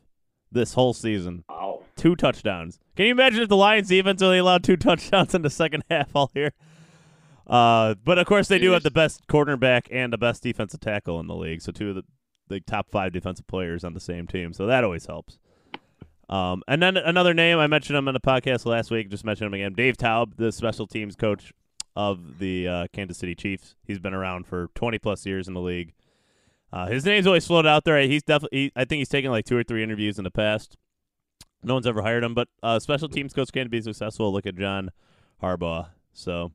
this 0.52 0.74
whole 0.74 0.94
season. 0.94 1.44
Wow. 1.48 1.82
Two 1.96 2.16
touchdowns. 2.16 2.78
Can 2.96 3.06
you 3.06 3.12
imagine 3.12 3.42
if 3.42 3.48
the 3.48 3.56
Lions 3.56 3.88
defense 3.88 4.22
only 4.22 4.38
allowed 4.38 4.64
two 4.64 4.76
touchdowns 4.78 5.34
in 5.34 5.42
the 5.42 5.50
second 5.50 5.84
half 5.90 6.14
all 6.14 6.30
year? 6.34 6.52
Uh, 7.46 7.94
but 8.04 8.18
of 8.18 8.26
course 8.26 8.48
they 8.48 8.58
do 8.58 8.70
have 8.72 8.82
the 8.82 8.90
best 8.90 9.26
cornerback 9.26 9.86
and 9.90 10.12
the 10.12 10.18
best 10.18 10.42
defensive 10.42 10.80
tackle 10.80 11.18
in 11.20 11.26
the 11.26 11.34
league. 11.34 11.60
So 11.60 11.72
two 11.72 11.90
of 11.90 11.96
the, 11.96 12.04
the 12.48 12.60
top 12.60 12.90
five 12.90 13.12
defensive 13.12 13.46
players 13.46 13.84
on 13.84 13.94
the 13.94 14.00
same 14.00 14.26
team. 14.26 14.52
So 14.52 14.66
that 14.66 14.84
always 14.84 15.06
helps. 15.06 15.38
Um, 16.28 16.62
and 16.66 16.82
then 16.82 16.96
another 16.96 17.34
name 17.34 17.58
I 17.58 17.66
mentioned 17.66 17.98
him 17.98 18.08
on 18.08 18.14
the 18.14 18.20
podcast 18.20 18.64
last 18.64 18.90
week. 18.90 19.10
Just 19.10 19.24
mention 19.24 19.46
him 19.46 19.54
again. 19.54 19.74
Dave 19.74 19.96
Toub, 19.96 20.36
the 20.36 20.50
special 20.50 20.86
teams 20.86 21.14
coach 21.14 21.52
of 21.94 22.38
the 22.38 22.68
uh, 22.68 22.86
Kansas 22.92 23.18
City 23.18 23.34
Chiefs. 23.34 23.74
He's 23.84 23.98
been 23.98 24.14
around 24.14 24.46
for 24.46 24.68
20 24.74 24.98
plus 24.98 25.26
years 25.26 25.46
in 25.46 25.54
the 25.54 25.60
league. 25.60 25.92
Uh, 26.72 26.86
his 26.86 27.04
name's 27.04 27.26
always 27.26 27.46
floated 27.46 27.68
out 27.68 27.84
there. 27.84 28.00
He's 28.02 28.22
definitely. 28.22 28.72
I 28.74 28.84
think 28.84 29.00
he's 29.00 29.08
taken 29.08 29.30
like 29.30 29.44
two 29.44 29.56
or 29.56 29.62
three 29.62 29.82
interviews 29.82 30.18
in 30.18 30.24
the 30.24 30.30
past. 30.30 30.76
No 31.62 31.74
one's 31.74 31.86
ever 31.86 32.02
hired 32.02 32.24
him, 32.24 32.34
but 32.34 32.48
uh, 32.62 32.78
special 32.78 33.08
teams 33.08 33.32
coach 33.32 33.52
can 33.52 33.68
be 33.68 33.80
successful. 33.80 34.32
Look 34.32 34.46
at 34.46 34.56
John 34.56 34.90
Harbaugh. 35.42 35.88
So 36.12 36.52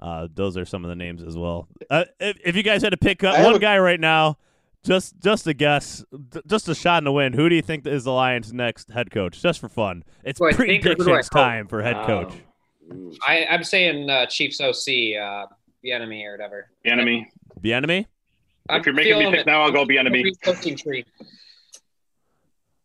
uh, 0.00 0.28
those 0.32 0.56
are 0.56 0.64
some 0.64 0.84
of 0.84 0.88
the 0.88 0.96
names 0.96 1.22
as 1.22 1.36
well. 1.36 1.68
Uh, 1.90 2.04
if, 2.20 2.38
if 2.44 2.56
you 2.56 2.62
guys 2.62 2.82
had 2.82 2.90
to 2.90 2.96
pick 2.96 3.24
up 3.24 3.42
one 3.44 3.56
a- 3.56 3.58
guy 3.58 3.78
right 3.78 4.00
now, 4.00 4.38
just 4.84 5.18
just 5.20 5.46
a 5.46 5.54
guess, 5.54 6.04
just 6.46 6.68
a 6.68 6.74
shot 6.74 6.98
in 6.98 7.04
the 7.04 7.12
wind, 7.12 7.34
who 7.34 7.48
do 7.48 7.56
you 7.56 7.62
think 7.62 7.86
is 7.86 8.04
the 8.04 8.12
Lions' 8.12 8.52
next 8.52 8.90
head 8.90 9.10
coach? 9.10 9.42
Just 9.42 9.58
for 9.58 9.68
fun. 9.68 10.04
It's 10.24 10.38
Who 10.38 10.48
I 10.48 10.52
think 10.52 10.86
or 10.86 10.90
who 10.90 10.94
do 10.94 11.02
I 11.02 11.04
predictions 11.04 11.28
time 11.30 11.68
for 11.68 11.82
head 11.82 11.96
coach. 12.06 12.32
Mm. 12.90 13.16
I, 13.26 13.44
I'm 13.46 13.64
saying 13.64 14.08
uh, 14.08 14.26
Chiefs 14.26 14.60
OC, 14.60 15.20
uh, 15.20 15.46
the 15.82 15.92
enemy 15.92 16.24
or 16.24 16.32
whatever. 16.32 16.70
The 16.84 16.90
enemy. 16.90 17.28
The 17.60 17.72
enemy. 17.72 18.06
I'm 18.68 18.80
If 18.80 18.86
you're 18.86 18.94
making 18.94 19.18
me 19.18 19.30
pick 19.30 19.40
it. 19.40 19.46
now, 19.46 19.62
I'll 19.62 19.72
go 19.72 19.84
the 19.84 19.98
enemy. 19.98 20.32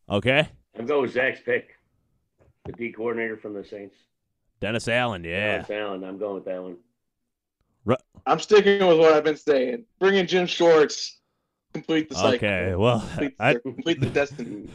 Okay. 0.09 0.47
I'm 0.77 0.85
going 0.85 1.01
with 1.03 1.13
Zach's 1.13 1.39
pick, 1.41 1.69
the 2.65 2.73
D 2.73 2.91
coordinator 2.91 3.37
from 3.37 3.53
the 3.53 3.63
Saints. 3.63 3.95
Dennis 4.59 4.87
Allen. 4.87 5.23
Yeah. 5.23 5.53
Dennis 5.53 5.69
Allen. 5.69 6.03
I'm 6.03 6.17
going 6.17 6.35
with 6.35 6.45
that 6.45 6.61
one. 6.61 6.77
I'm 8.27 8.39
sticking 8.39 8.85
with 8.85 8.99
what 8.99 9.13
I've 9.13 9.23
been 9.23 9.37
saying. 9.37 9.85
Bring 9.99 10.15
in 10.15 10.27
Jim 10.27 10.45
Schwartz. 10.45 11.19
Complete 11.73 12.09
the 12.09 12.15
cycle. 12.15 12.35
Okay. 12.35 12.75
Well, 12.75 12.99
Complete, 12.99 13.35
I, 13.39 13.53
the, 13.53 13.59
complete 13.61 13.99
the 13.99 14.09
destiny. 14.09 14.69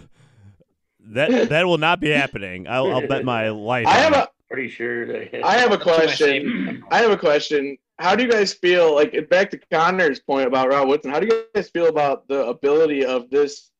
that 1.10 1.50
that 1.50 1.66
will 1.66 1.78
not 1.78 2.00
be 2.00 2.10
happening. 2.10 2.66
I'll, 2.66 2.92
I'll 2.92 3.06
bet 3.06 3.24
my 3.24 3.48
life. 3.50 3.86
I 3.86 3.92
have 3.92 4.14
on 4.14 4.20
a. 4.20 4.28
Pretty 4.50 4.68
sure. 4.68 5.06
That, 5.06 5.44
I 5.44 5.58
have 5.58 5.72
a 5.72 5.78
question. 5.78 6.82
I 6.90 6.98
have 6.98 7.10
a 7.10 7.16
question. 7.16 7.76
How 7.98 8.14
do 8.14 8.22
you 8.22 8.30
guys 8.30 8.52
feel 8.52 8.94
like 8.94 9.28
back 9.30 9.50
to 9.50 9.58
Connor's 9.70 10.20
point 10.20 10.46
about 10.46 10.68
Rob 10.68 10.88
Woodson? 10.88 11.10
How 11.10 11.20
do 11.20 11.26
you 11.26 11.44
guys 11.54 11.70
feel 11.70 11.86
about 11.86 12.28
the 12.28 12.46
ability 12.46 13.04
of 13.04 13.30
this, 13.30 13.70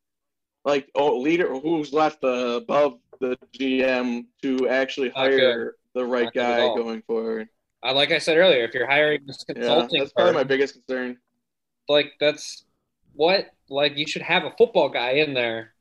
like, 0.65 0.89
oh, 0.95 1.19
leader 1.19 1.55
who's 1.59 1.93
left 1.93 2.25
uh, 2.25 2.29
above 2.63 2.99
the 3.21 3.37
GM 3.59 4.25
to 4.43 4.69
actually 4.69 5.09
Not 5.09 5.29
good. 5.29 5.41
hire 5.41 5.75
the 5.95 6.05
right 6.05 6.25
Not 6.25 6.35
guy 6.35 6.59
going 6.77 7.03
forward? 7.03 7.49
Uh, 7.85 7.93
like 7.93 8.11
I 8.11 8.19
said 8.19 8.39
earlier, 8.39 8.65
if 8.65 8.73
you're 8.73 8.87
hiring 8.89 9.21
this 9.27 9.45
consulting, 9.45 9.63
Yeah, 9.63 9.75
consulting 9.81 10.01
that's 10.01 10.13
probably 10.15 10.31
firm, 10.33 10.37
my 10.41 10.45
biggest 10.45 10.75
concern. 10.75 11.19
like 11.89 12.13
that's 12.19 12.65
what 13.15 13.47
like 13.69 13.97
you 13.97 14.07
should 14.07 14.23
have 14.23 14.45
a 14.45 14.51
football 14.59 14.89
guy 14.89 15.13
in 15.13 15.35
there 15.35 15.73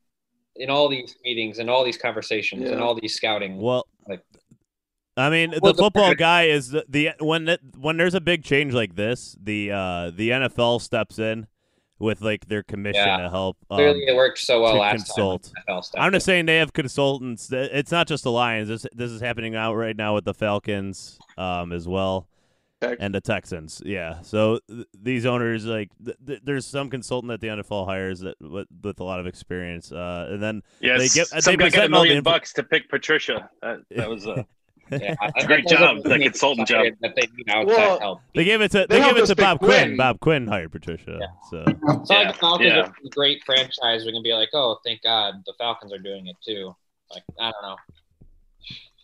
in 0.56 0.70
all 0.70 0.88
these 0.88 1.16
meetings 1.24 1.58
and 1.58 1.68
all 1.70 1.84
these 1.84 1.96
conversations 1.98 2.68
and 2.70 2.80
all 2.80 2.94
these 3.00 3.14
scouting. 3.14 3.60
Well, 3.60 3.76
Like- 3.76 3.95
I 5.16 5.30
mean, 5.30 5.50
Well, 5.62 5.72
the 5.72 5.76
the- 5.76 5.82
football 5.82 6.14
guy 6.14 6.44
is 6.44 6.70
the, 6.70 6.84
the 6.88 7.10
when 7.20 7.48
it, 7.48 7.60
when 7.78 7.96
there's 7.96 8.14
a 8.14 8.20
big 8.20 8.44
change 8.44 8.74
like 8.74 8.96
this, 8.96 9.36
the 9.42 9.72
uh, 9.72 10.10
the 10.14 10.30
NFL 10.30 10.80
steps 10.82 11.18
in 11.18 11.46
with 11.98 12.20
like 12.20 12.48
their 12.48 12.62
commission 12.62 13.02
Yeah. 13.06 13.16
to 13.22 13.30
help. 13.30 13.56
Um, 13.70 13.78
Clearly, 13.78 14.04
it 14.06 14.14
worked 14.14 14.38
so 14.38 14.60
well 14.60 14.76
last 14.76 15.06
consult. 15.06 15.44
time. 15.44 15.52
when 15.66 15.76
NFL 15.76 15.84
stepped 15.84 16.02
I'm 16.02 16.08
in. 16.08 16.12
just 16.12 16.26
saying 16.26 16.44
they 16.46 16.56
have 16.58 16.72
consultants. 16.74 17.48
It's 17.50 17.90
not 17.90 18.06
just 18.06 18.24
the 18.24 18.30
Lions. 18.30 18.68
This 18.68 18.86
this 18.92 19.10
is 19.10 19.20
happening 19.22 19.56
out 19.56 19.74
right 19.74 19.96
now 19.96 20.14
with 20.14 20.24
the 20.26 20.34
Falcons 20.34 21.18
um, 21.38 21.72
as 21.72 21.88
well. 21.88 22.28
Tex- 22.82 22.98
and 23.00 23.14
the 23.14 23.22
Texans. 23.22 23.80
Yeah. 23.86 24.20
So 24.20 24.60
th- 24.68 24.86
these 24.92 25.24
owners 25.24 25.64
like 25.64 25.88
th- 26.04 26.18
th- 26.26 26.40
there's 26.44 26.66
some 26.66 26.90
consultant 26.90 27.30
that 27.30 27.40
the 27.40 27.46
NFL 27.46 27.86
hires 27.86 28.20
that 28.20 28.34
with, 28.38 28.66
with 28.82 29.00
a 29.00 29.04
lot 29.04 29.18
of 29.18 29.26
experience, 29.26 29.90
uh, 29.90 30.28
and 30.30 30.42
then 30.42 30.62
Yes. 30.80 30.98
They 31.00 31.20
get- 31.20 31.28
Some 31.42 31.56
they 31.56 31.56
guy 31.56 31.56
got 31.56 31.66
a 31.68 31.70
present 31.70 31.84
the 31.84 31.88
million 31.96 32.16
info- 32.18 32.30
bucks 32.32 32.52
to 32.52 32.62
pick 32.62 32.90
Patricia. 32.90 33.48
That, 33.62 33.78
that 33.92 34.10
was 34.10 34.26
a. 34.26 34.46
Yeah, 34.90 35.14
I- 35.20 35.30
I 35.36 35.44
Great 35.46 35.66
job, 35.66 35.96
those 35.96 36.04
that 36.04 36.20
consultant 36.20 36.68
job. 36.68 36.86
That 37.00 37.14
they 37.16 37.26
need 37.36 37.48
outside 37.48 37.66
Well, 37.76 37.98
help. 38.00 38.20
they 38.34 38.44
gave 38.44 38.60
it 38.60 38.70
to 38.72 38.86
They 38.88 38.98
they, 39.00 39.04
gave 39.04 39.16
it 39.16 39.26
to 39.26 39.36
Bob 39.36 39.58
Quinn. 39.58 39.70
Quinn. 39.70 39.96
Bob 39.96 40.20
Quinn 40.20 40.46
hired 40.46 40.72
Patricia. 40.72 41.18
Yeah. 41.20 41.26
So 41.50 41.64
It's 41.66 41.80
not 41.82 42.10
Yeah, 42.10 42.16
like 42.18 42.32
the 42.34 42.38
Falcons 42.40 42.68
yeah. 42.68 42.80
are 42.80 42.94
a 43.04 43.08
great 43.10 43.42
franchise. 43.44 44.04
We 44.04 44.12
can 44.12 44.22
be 44.22 44.32
like, 44.32 44.50
oh, 44.54 44.78
thank 44.84 45.02
God 45.02 45.34
the 45.46 45.54
Falcons 45.58 45.92
are 45.92 45.98
doing 45.98 46.26
it 46.28 46.36
too. 46.44 46.74
Like, 47.10 47.22
I 47.40 47.52
don't 47.52 47.62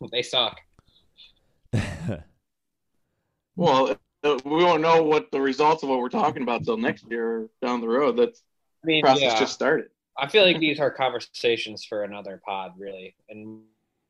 know. 0.03 0.09
they 0.13 0.23
suck. 0.23 0.61
Well, 3.57 3.97
uh, 4.25 4.39
we 4.45 4.65
won't 4.65 4.81
know 4.83 5.03
what 5.03 5.31
the 5.31 5.41
results 5.41 5.83
of 5.83 5.89
what 5.89 5.99
we're 5.99 6.09
talking 6.09 6.43
about 6.43 6.65
till 6.65 6.77
next 6.79 7.05
year 7.11 7.49
down 7.61 7.81
the 7.81 7.89
road. 7.89 8.17
That's 8.17 8.43
I 8.83 8.87
mean, 8.87 9.03
process 9.03 9.23
yeah, 9.23 9.39
just 9.39 9.53
started. 9.53 9.89
I 10.19 10.27
feel 10.29 10.45
like 10.45 10.59
these 10.59 10.81
are 10.81 10.91
conversations 10.91 11.85
for 11.85 12.05
another 12.05 12.41
pod, 12.45 12.73
really, 12.79 13.15
and 13.29 13.61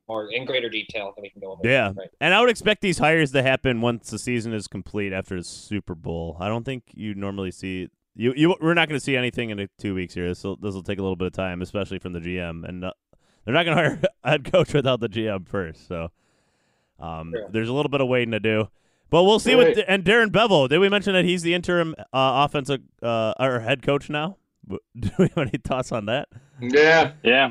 more 0.09 0.29
in 0.31 0.45
greater 0.45 0.69
detail 0.69 1.13
than 1.15 1.23
we 1.23 1.31
can 1.31 1.41
go 1.41 1.53
over. 1.53 1.61
Yeah. 1.65 1.93
Right. 1.97 2.09
and 2.21 2.35
I 2.35 2.41
would 2.41 2.51
expect 2.51 2.81
these 2.83 2.99
hires 2.99 3.33
to 3.33 3.43
happen 3.43 3.81
once 3.81 4.11
the 4.11 4.19
season 4.19 4.53
is 4.53 4.67
complete 4.67 5.13
after 5.13 5.37
the 5.37 5.45
Super 5.45 5.95
Bowl. 5.95 6.37
I 6.41 6.49
don't 6.49 6.65
think 6.65 6.85
you 6.95 7.15
normally 7.15 7.51
see 7.51 7.89
you. 8.15 8.33
You 8.37 8.57
we're 8.61 8.75
not 8.75 8.89
going 8.89 8.99
to 8.99 9.05
see 9.05 9.17
anything 9.17 9.51
in 9.51 9.69
two 9.79 9.95
weeks 9.95 10.15
here. 10.15 10.29
This 10.29 10.43
will 10.45 10.57
this 10.57 10.75
will 10.75 10.83
take 10.83 10.99
a 10.99 11.03
little 11.03 11.17
bit 11.17 11.27
of 11.29 11.33
time, 11.33 11.63
especially 11.63 11.99
from 11.99 12.13
the 12.13 12.21
GM, 12.21 12.69
and 12.69 12.85
uh, 12.85 12.93
they're 13.45 13.55
not 13.55 13.65
going 13.65 13.77
to 13.79 13.83
hire 13.83 14.01
a 14.25 14.31
head 14.31 14.51
coach 14.53 14.75
without 14.75 15.01
the 15.01 15.09
GM 15.09 15.49
first. 15.49 15.87
So 15.89 16.11
um, 16.99 17.31
True. 17.33 17.47
there's 17.51 17.69
a 17.69 17.73
little 17.73 17.91
bit 17.91 18.01
of 18.01 18.09
waiting 18.09 18.33
to 18.33 18.41
do. 18.41 18.69
But 19.11 19.25
we'll 19.25 19.39
see 19.41 19.55
what 19.55 19.67
Right. 19.67 19.85
and 19.87 20.05
Darrell 20.05 20.31
Bevell. 20.31 20.69
Did 20.71 20.79
we 20.79 20.89
mention 20.89 21.13
that 21.13 21.27
he's 21.27 21.43
the 21.43 21.53
interim 21.53 21.95
uh, 22.15 22.47
offensive 22.49 22.81
uh, 23.03 23.35
or 23.39 23.61
head 23.61 23.83
coach 23.83 24.09
now? 24.09 24.39
Do 24.99 25.11
we 25.19 25.25
have 25.29 25.39
any 25.39 25.59
thoughts 25.63 25.93
on 25.93 26.07
that? 26.07 26.29
Yeah. 26.61 27.13
Yeah. 27.23 27.51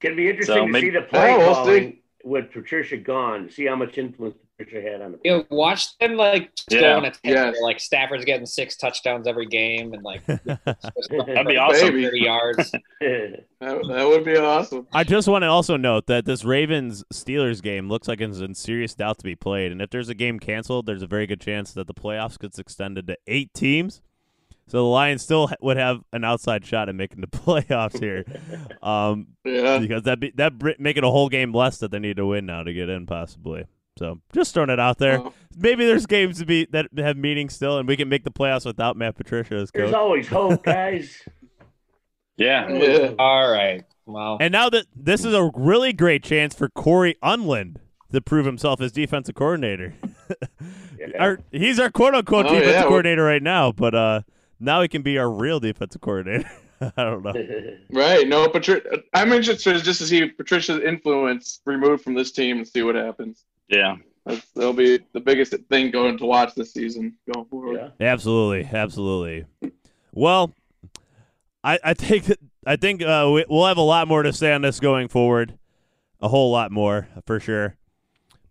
Gonna 0.00 0.14
be 0.16 0.28
interesting 0.28 0.54
So 0.54 0.66
to 0.66 0.72
maybe- 0.72 0.86
see 0.86 0.90
the 0.92 1.00
oh, 1.04 1.08
play 1.08 1.32
Oh, 1.34 1.38
we'll 1.38 1.54
calling 1.54 1.98
with 2.24 2.52
Patricia 2.52 2.96
gone. 2.96 3.48
See 3.50 3.66
how 3.66 3.76
much 3.76 3.96
influence 3.98 4.36
Patricia 4.58 4.90
had 4.90 5.00
on 5.02 5.12
the 5.12 5.18
You 5.24 5.30
know, 5.38 5.44
watch 5.50 5.96
them 5.98 6.16
like 6.16 6.50
Yeah. 6.70 6.80
go 6.80 6.96
on 6.98 7.04
a 7.04 7.10
tear. 7.12 7.20
Yes. 7.52 7.56
Like 7.62 7.78
Stafford's 7.80 8.24
getting 8.24 8.44
six 8.46 8.76
touchdowns 8.76 9.26
every 9.28 9.46
game, 9.46 9.92
and 9.94 10.02
like 10.02 10.24
That'd 10.26 11.46
be 11.46 11.56
awesome. 11.56 11.88
Thirty 12.02 12.20
yards. 12.20 12.72
That, 13.00 13.82
that 13.88 14.06
would 14.08 14.24
be 14.24 14.36
awesome. 14.36 14.86
I 14.92 15.02
just 15.02 15.26
want 15.26 15.42
to 15.42 15.48
also 15.48 15.76
note 15.76 16.06
that 16.06 16.24
this 16.26 16.44
Ravens 16.44 17.02
Steelers 17.12 17.60
game 17.60 17.88
looks 17.88 18.06
like 18.06 18.20
it's 18.20 18.38
in 18.38 18.54
serious 18.54 18.94
doubt 18.94 19.18
to 19.18 19.24
be 19.24 19.34
played, 19.34 19.72
and 19.72 19.82
if 19.82 19.90
there's 19.90 20.08
a 20.08 20.14
game 20.14 20.38
canceled, 20.38 20.86
there's 20.86 21.02
a 21.02 21.08
very 21.08 21.26
good 21.26 21.40
chance 21.40 21.72
that 21.72 21.88
the 21.88 21.94
playoffs 21.94 22.38
gets 22.38 22.58
extended 22.60 23.08
to 23.08 23.16
eight 23.26 23.52
teams. 23.54 24.00
So 24.68 24.78
the 24.78 24.82
Lions 24.84 25.22
still 25.22 25.48
ha- 25.48 25.56
would 25.60 25.76
have 25.76 26.00
an 26.12 26.24
outside 26.24 26.64
shot 26.64 26.88
at 26.88 26.94
making 26.94 27.20
the 27.20 27.26
playoffs 27.26 27.98
here, 28.00 28.24
um, 28.82 29.28
Yeah. 29.44 29.78
because 29.78 30.02
that 30.04 30.20
be 30.20 30.30
that 30.36 30.58
br- 30.58 30.70
make 30.78 30.96
it 30.96 31.04
a 31.04 31.10
whole 31.10 31.28
game 31.28 31.52
less 31.54 31.78
that 31.78 31.90
they 31.90 31.98
need 31.98 32.16
to 32.18 32.26
win 32.26 32.46
now 32.46 32.62
to 32.62 32.72
get 32.72 32.88
in 32.88 33.06
possibly. 33.06 33.64
So 33.98 34.20
just 34.32 34.54
throwing 34.54 34.70
it 34.70 34.78
out 34.78 34.98
there. 34.98 35.18
Oh. 35.18 35.32
Maybe 35.56 35.84
there's 35.84 36.06
games 36.06 36.38
to 36.38 36.46
be 36.46 36.66
that 36.70 36.86
have 36.98 37.16
meaning 37.16 37.48
still, 37.48 37.78
and 37.78 37.88
we 37.88 37.96
can 37.96 38.08
make 38.08 38.22
the 38.24 38.30
playoffs 38.30 38.64
without 38.64 38.96
Matt 38.96 39.16
Patricia 39.16 39.54
as 39.56 39.70
coach. 39.72 39.80
There's 39.82 39.94
always 39.94 40.28
hope, 40.28 40.62
guys. 40.62 41.22
Yeah. 42.36 42.68
Yeah. 42.68 43.14
All 43.18 43.50
right. 43.50 43.84
Well, 44.06 44.38
And 44.40 44.52
now 44.52 44.70
that 44.70 44.86
this 44.94 45.24
is 45.24 45.34
a 45.34 45.50
really 45.54 45.92
great 45.92 46.22
chance 46.22 46.54
for 46.54 46.68
Cory 46.68 47.16
Undlin 47.20 47.78
to 48.12 48.20
prove 48.20 48.46
himself 48.46 48.80
as 48.80 48.92
defensive 48.92 49.34
coordinator. 49.34 49.94
Yeah. 50.98 51.06
our, 51.20 51.38
he's 51.52 51.78
our 51.78 51.90
quote 51.90 52.14
unquote 52.14 52.46
Oh, 52.46 52.48
defensive 52.50 52.72
yeah. 52.74 52.82
coordinator 52.82 53.22
right 53.24 53.42
now, 53.42 53.70
but 53.72 53.94
uh, 53.94 54.20
now 54.60 54.82
he 54.82 54.88
can 54.88 55.02
be 55.02 55.18
our 55.18 55.30
real 55.30 55.60
defensive 55.60 56.00
coordinator. 56.00 56.50
I 56.80 57.02
don't 57.02 57.24
know. 57.24 57.34
Right. 57.90 58.28
No, 58.28 58.48
Patricia. 58.48 59.02
I'm 59.14 59.32
interested 59.32 59.82
just 59.82 60.00
to 60.00 60.06
see 60.06 60.26
Patricia's 60.26 60.80
influence 60.80 61.60
removed 61.64 62.04
from 62.04 62.14
this 62.14 62.30
team 62.30 62.58
and 62.58 62.68
see 62.68 62.82
what 62.82 62.94
happens. 62.94 63.44
Yeah. 63.68 63.96
That's, 64.26 64.46
that'll 64.54 64.74
be 64.74 65.00
the 65.12 65.20
biggest 65.20 65.54
thing 65.70 65.90
going 65.90 66.18
to 66.18 66.26
watch 66.26 66.54
this 66.54 66.72
season 66.72 67.16
going 67.32 67.46
forward. 67.46 67.92
yeah. 67.98 68.06
Absolutely, 68.06 68.68
absolutely. 68.70 69.46
Well, 70.12 70.52
I 71.64 71.78
I 71.82 71.94
think 71.94 72.24
that 72.24 72.38
I 72.66 72.76
think 72.76 73.02
uh, 73.02 73.30
we, 73.32 73.44
we'll 73.48 73.66
have 73.66 73.78
a 73.78 73.82
lot 73.82 74.06
more 74.06 74.22
to 74.22 74.32
say 74.32 74.52
on 74.52 74.62
this 74.62 74.80
going 74.80 75.08
forward, 75.08 75.58
a 76.20 76.28
whole 76.28 76.52
lot 76.52 76.70
more 76.70 77.08
for 77.26 77.40
sure. 77.40 77.77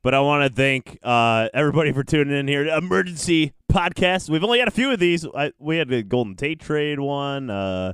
But 0.04 0.14
I 0.14 0.20
want 0.22 0.50
to 0.50 0.56
thank 0.56 1.00
uh, 1.04 1.50
everybody 1.54 1.92
for 1.92 2.04
tuning 2.04 2.38
in 2.38 2.48
here. 2.48 2.64
to 2.64 2.78
Emergency 2.78 3.54
podcast. 3.72 4.30
We've 4.30 4.44
only 4.44 4.60
had 4.60 4.68
a 4.68 4.72
few 4.72 4.92
of 4.92 5.00
these. 5.00 5.26
I, 5.36 5.52
we 5.60 5.78
had 5.78 5.90
the 5.90 6.04
Golden 6.04 6.36
Tate 6.36 6.60
trade 6.60 7.00
one. 7.00 7.50
Uh, 7.50 7.94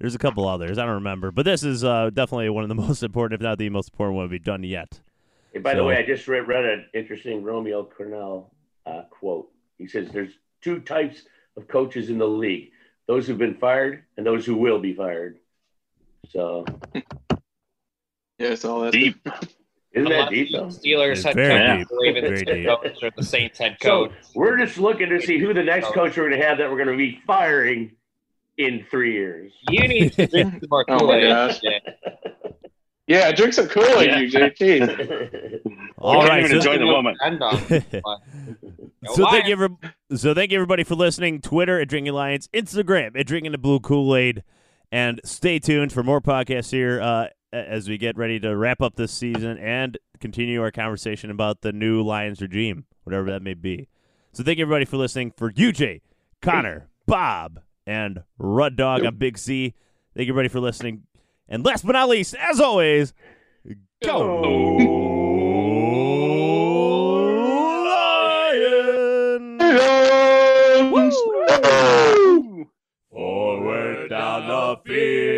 there's 0.00 0.14
a 0.14 0.18
couple 0.18 0.48
others. 0.48 0.78
I 0.78 0.84
don't 0.84 0.94
remember, 0.94 1.30
but 1.30 1.44
this 1.44 1.62
is 1.62 1.84
uh, 1.84 2.10
definitely 2.12 2.50
one 2.50 2.64
of 2.64 2.68
the 2.68 2.74
most 2.86 3.02
important, 3.02 3.40
if 3.40 3.44
not 3.44 3.58
the 3.58 3.68
most 3.70 3.90
important 3.92 4.16
one 4.16 4.28
we've 4.30 4.42
done 4.42 4.64
yet. 4.64 5.00
Hey, 5.52 5.60
by 5.60 5.72
So- 5.72 5.78
the 5.78 5.84
way, 5.84 5.96
I 5.98 6.02
just 6.04 6.26
read, 6.26 6.48
read 6.48 6.64
an 6.64 6.86
interesting 6.94 7.42
Romeo 7.44 7.84
Crennel 7.88 8.46
uh, 8.86 9.02
quote. 9.10 9.50
He 9.78 9.86
says 9.86 10.10
there's 10.10 10.32
two 10.62 10.80
types 10.80 11.22
of 11.56 11.68
coaches 11.68 12.10
in 12.10 12.18
the 12.18 12.26
league: 12.26 12.70
those 13.06 13.26
who've 13.26 13.38
been 13.38 13.54
fired 13.56 14.02
and 14.16 14.26
those 14.26 14.44
who 14.44 14.56
will 14.56 14.80
be 14.80 14.94
fired. 14.94 15.38
So 16.30 16.64
Yeah, 18.38 18.50
I 18.50 18.54
saw 18.56 18.80
that. 18.84 18.92
Deep. 18.92 19.16
isn't 19.94 20.08
that 20.10 20.30
deep 20.30 20.50
the 20.52 20.58
though? 20.58 20.66
Steelers 20.66 21.12
It's 21.12 21.22
head 21.24 21.34
very 21.36 21.66
coach, 21.66 21.78
deep. 21.78 21.88
the 21.88 21.98
Ravens 22.02 22.24
Very 22.26 22.38
head 22.38 22.46
deep. 22.46 22.66
coach, 22.66 23.02
or 23.02 23.10
the 23.16 23.22
Saints 23.24 23.58
head 23.58 23.76
coach. 23.80 23.82
So 23.82 24.06
coach. 24.08 24.34
we're 24.34 24.58
just 24.58 24.78
looking 24.78 25.08
to 25.10 25.20
see 25.20 25.38
who 25.38 25.54
the 25.54 25.62
next 25.62 25.88
coach 25.92 26.16
we're 26.16 26.28
going 26.28 26.40
to 26.40 26.46
have 26.46 26.58
that 26.58 26.70
we're 26.70 26.76
going 26.84 26.88
to 26.90 26.96
be 26.96 27.20
firing 27.26 27.92
in 28.58 28.84
three 28.90 29.12
years. 29.14 29.52
You 29.70 29.86
need 29.88 30.12
to 30.14 30.26
drink 30.26 30.52
some 30.60 30.68
more 30.70 30.84
Oh 30.88 30.94
my 30.94 30.98
Kool-Aid. 31.20 31.28
gosh. 31.28 31.60
Yeah. 31.62 31.78
Yeah, 33.06 33.32
drink 33.32 33.52
some 33.52 33.68
Kool-Aid, 33.68 34.06
Yeah. 34.08 34.18
you 34.18 34.30
JT. 34.30 35.60
All 35.98 36.20
can't 36.20 36.28
right, 36.30 36.38
even 36.44 36.50
so- 36.50 36.56
enjoy 36.72 36.78
the 36.78 36.84
moment. 36.90 37.18
End 37.22 37.42
on. 37.42 37.58
so 39.14 39.30
thank 39.30 39.46
you, 39.46 39.52
every- 39.52 39.68
so 40.16 40.32
thank 40.34 40.50
you 40.50 40.56
everybody 40.58 40.84
for 40.84 40.94
listening. 40.94 41.40
Twitter 41.40 41.78
at 41.80 41.88
Drinking 41.88 42.14
Lions, 42.14 42.48
Instagram 42.54 43.18
at 43.18 43.26
Drinking 43.26 43.52
the 43.52 43.58
Blue 43.58 43.78
Kool 43.80 44.14
Aid, 44.16 44.42
and 44.90 45.20
stay 45.24 45.58
tuned 45.58 45.92
for 45.92 46.02
more 46.02 46.20
podcasts 46.22 46.70
here 46.70 47.00
uh, 47.00 47.26
a- 47.26 47.30
as 47.54 47.88
we 47.88 47.96
get 47.96 48.16
ready 48.16 48.40
to 48.40 48.56
wrap 48.56 48.82
up 48.82 48.96
this 48.96 49.12
season 49.12 49.58
and 49.58 49.96
continue 50.20 50.60
our 50.60 50.72
conversation 50.72 51.30
about 51.30 51.60
the 51.60 51.72
new 51.72 52.02
Lions 52.02 52.42
regime, 52.42 52.84
whatever 53.04 53.30
that 53.30 53.42
may 53.42 53.54
be. 53.54 53.88
So 54.32 54.42
thank 54.42 54.58
you 54.58 54.64
everybody 54.64 54.84
for 54.84 54.96
listening. 54.96 55.32
For 55.36 55.52
UJ, 55.52 56.00
Connor, 56.42 56.88
Bob, 57.06 57.60
and 57.86 58.24
Rud 58.38 58.76
Dog 58.76 59.04
on 59.04 59.16
Big 59.16 59.38
C. 59.38 59.74
Thank 60.16 60.26
you 60.26 60.32
everybody 60.32 60.48
for 60.48 60.58
listening. 60.60 61.04
And 61.48 61.64
last 61.64 61.86
but 61.86 61.92
not 61.92 62.08
least, 62.08 62.34
as 62.34 62.58
always, 62.60 63.14
go 64.02 64.40
Lions! 67.84 69.14
Forward 73.10 74.08
down 74.08 74.48
the 74.48 74.76
field, 74.84 75.33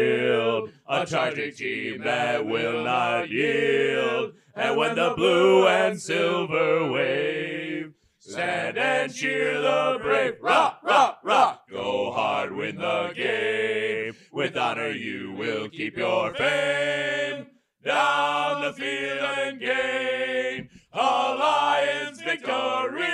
a 1.02 1.06
charging 1.06 1.52
team 1.52 2.02
that 2.02 2.46
will 2.46 2.84
not 2.84 3.28
yield. 3.28 4.32
And 4.54 4.76
when 4.76 4.96
the 4.96 5.12
blue 5.16 5.66
and 5.66 6.00
silver 6.00 6.90
wave, 6.90 7.92
stand 8.18 8.78
and 8.78 9.14
cheer 9.14 9.60
the 9.60 9.98
brave. 10.02 10.34
Rock, 10.40 10.80
rock, 10.82 11.20
rock. 11.22 11.68
Go 11.70 12.12
hard, 12.12 12.54
win 12.54 12.76
the 12.76 13.12
game. 13.14 14.14
With 14.32 14.56
honor, 14.56 14.90
you 14.90 15.32
will 15.32 15.68
keep 15.68 15.96
your 15.96 16.34
fame. 16.34 17.46
Down 17.84 18.62
the 18.62 18.72
field 18.72 19.18
and 19.20 19.60
gain 19.60 20.68
a 20.92 20.98
Lions 20.98 22.20
victory. 22.20 23.06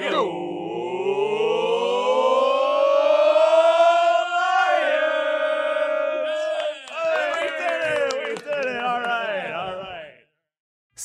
Go! 0.00 0.63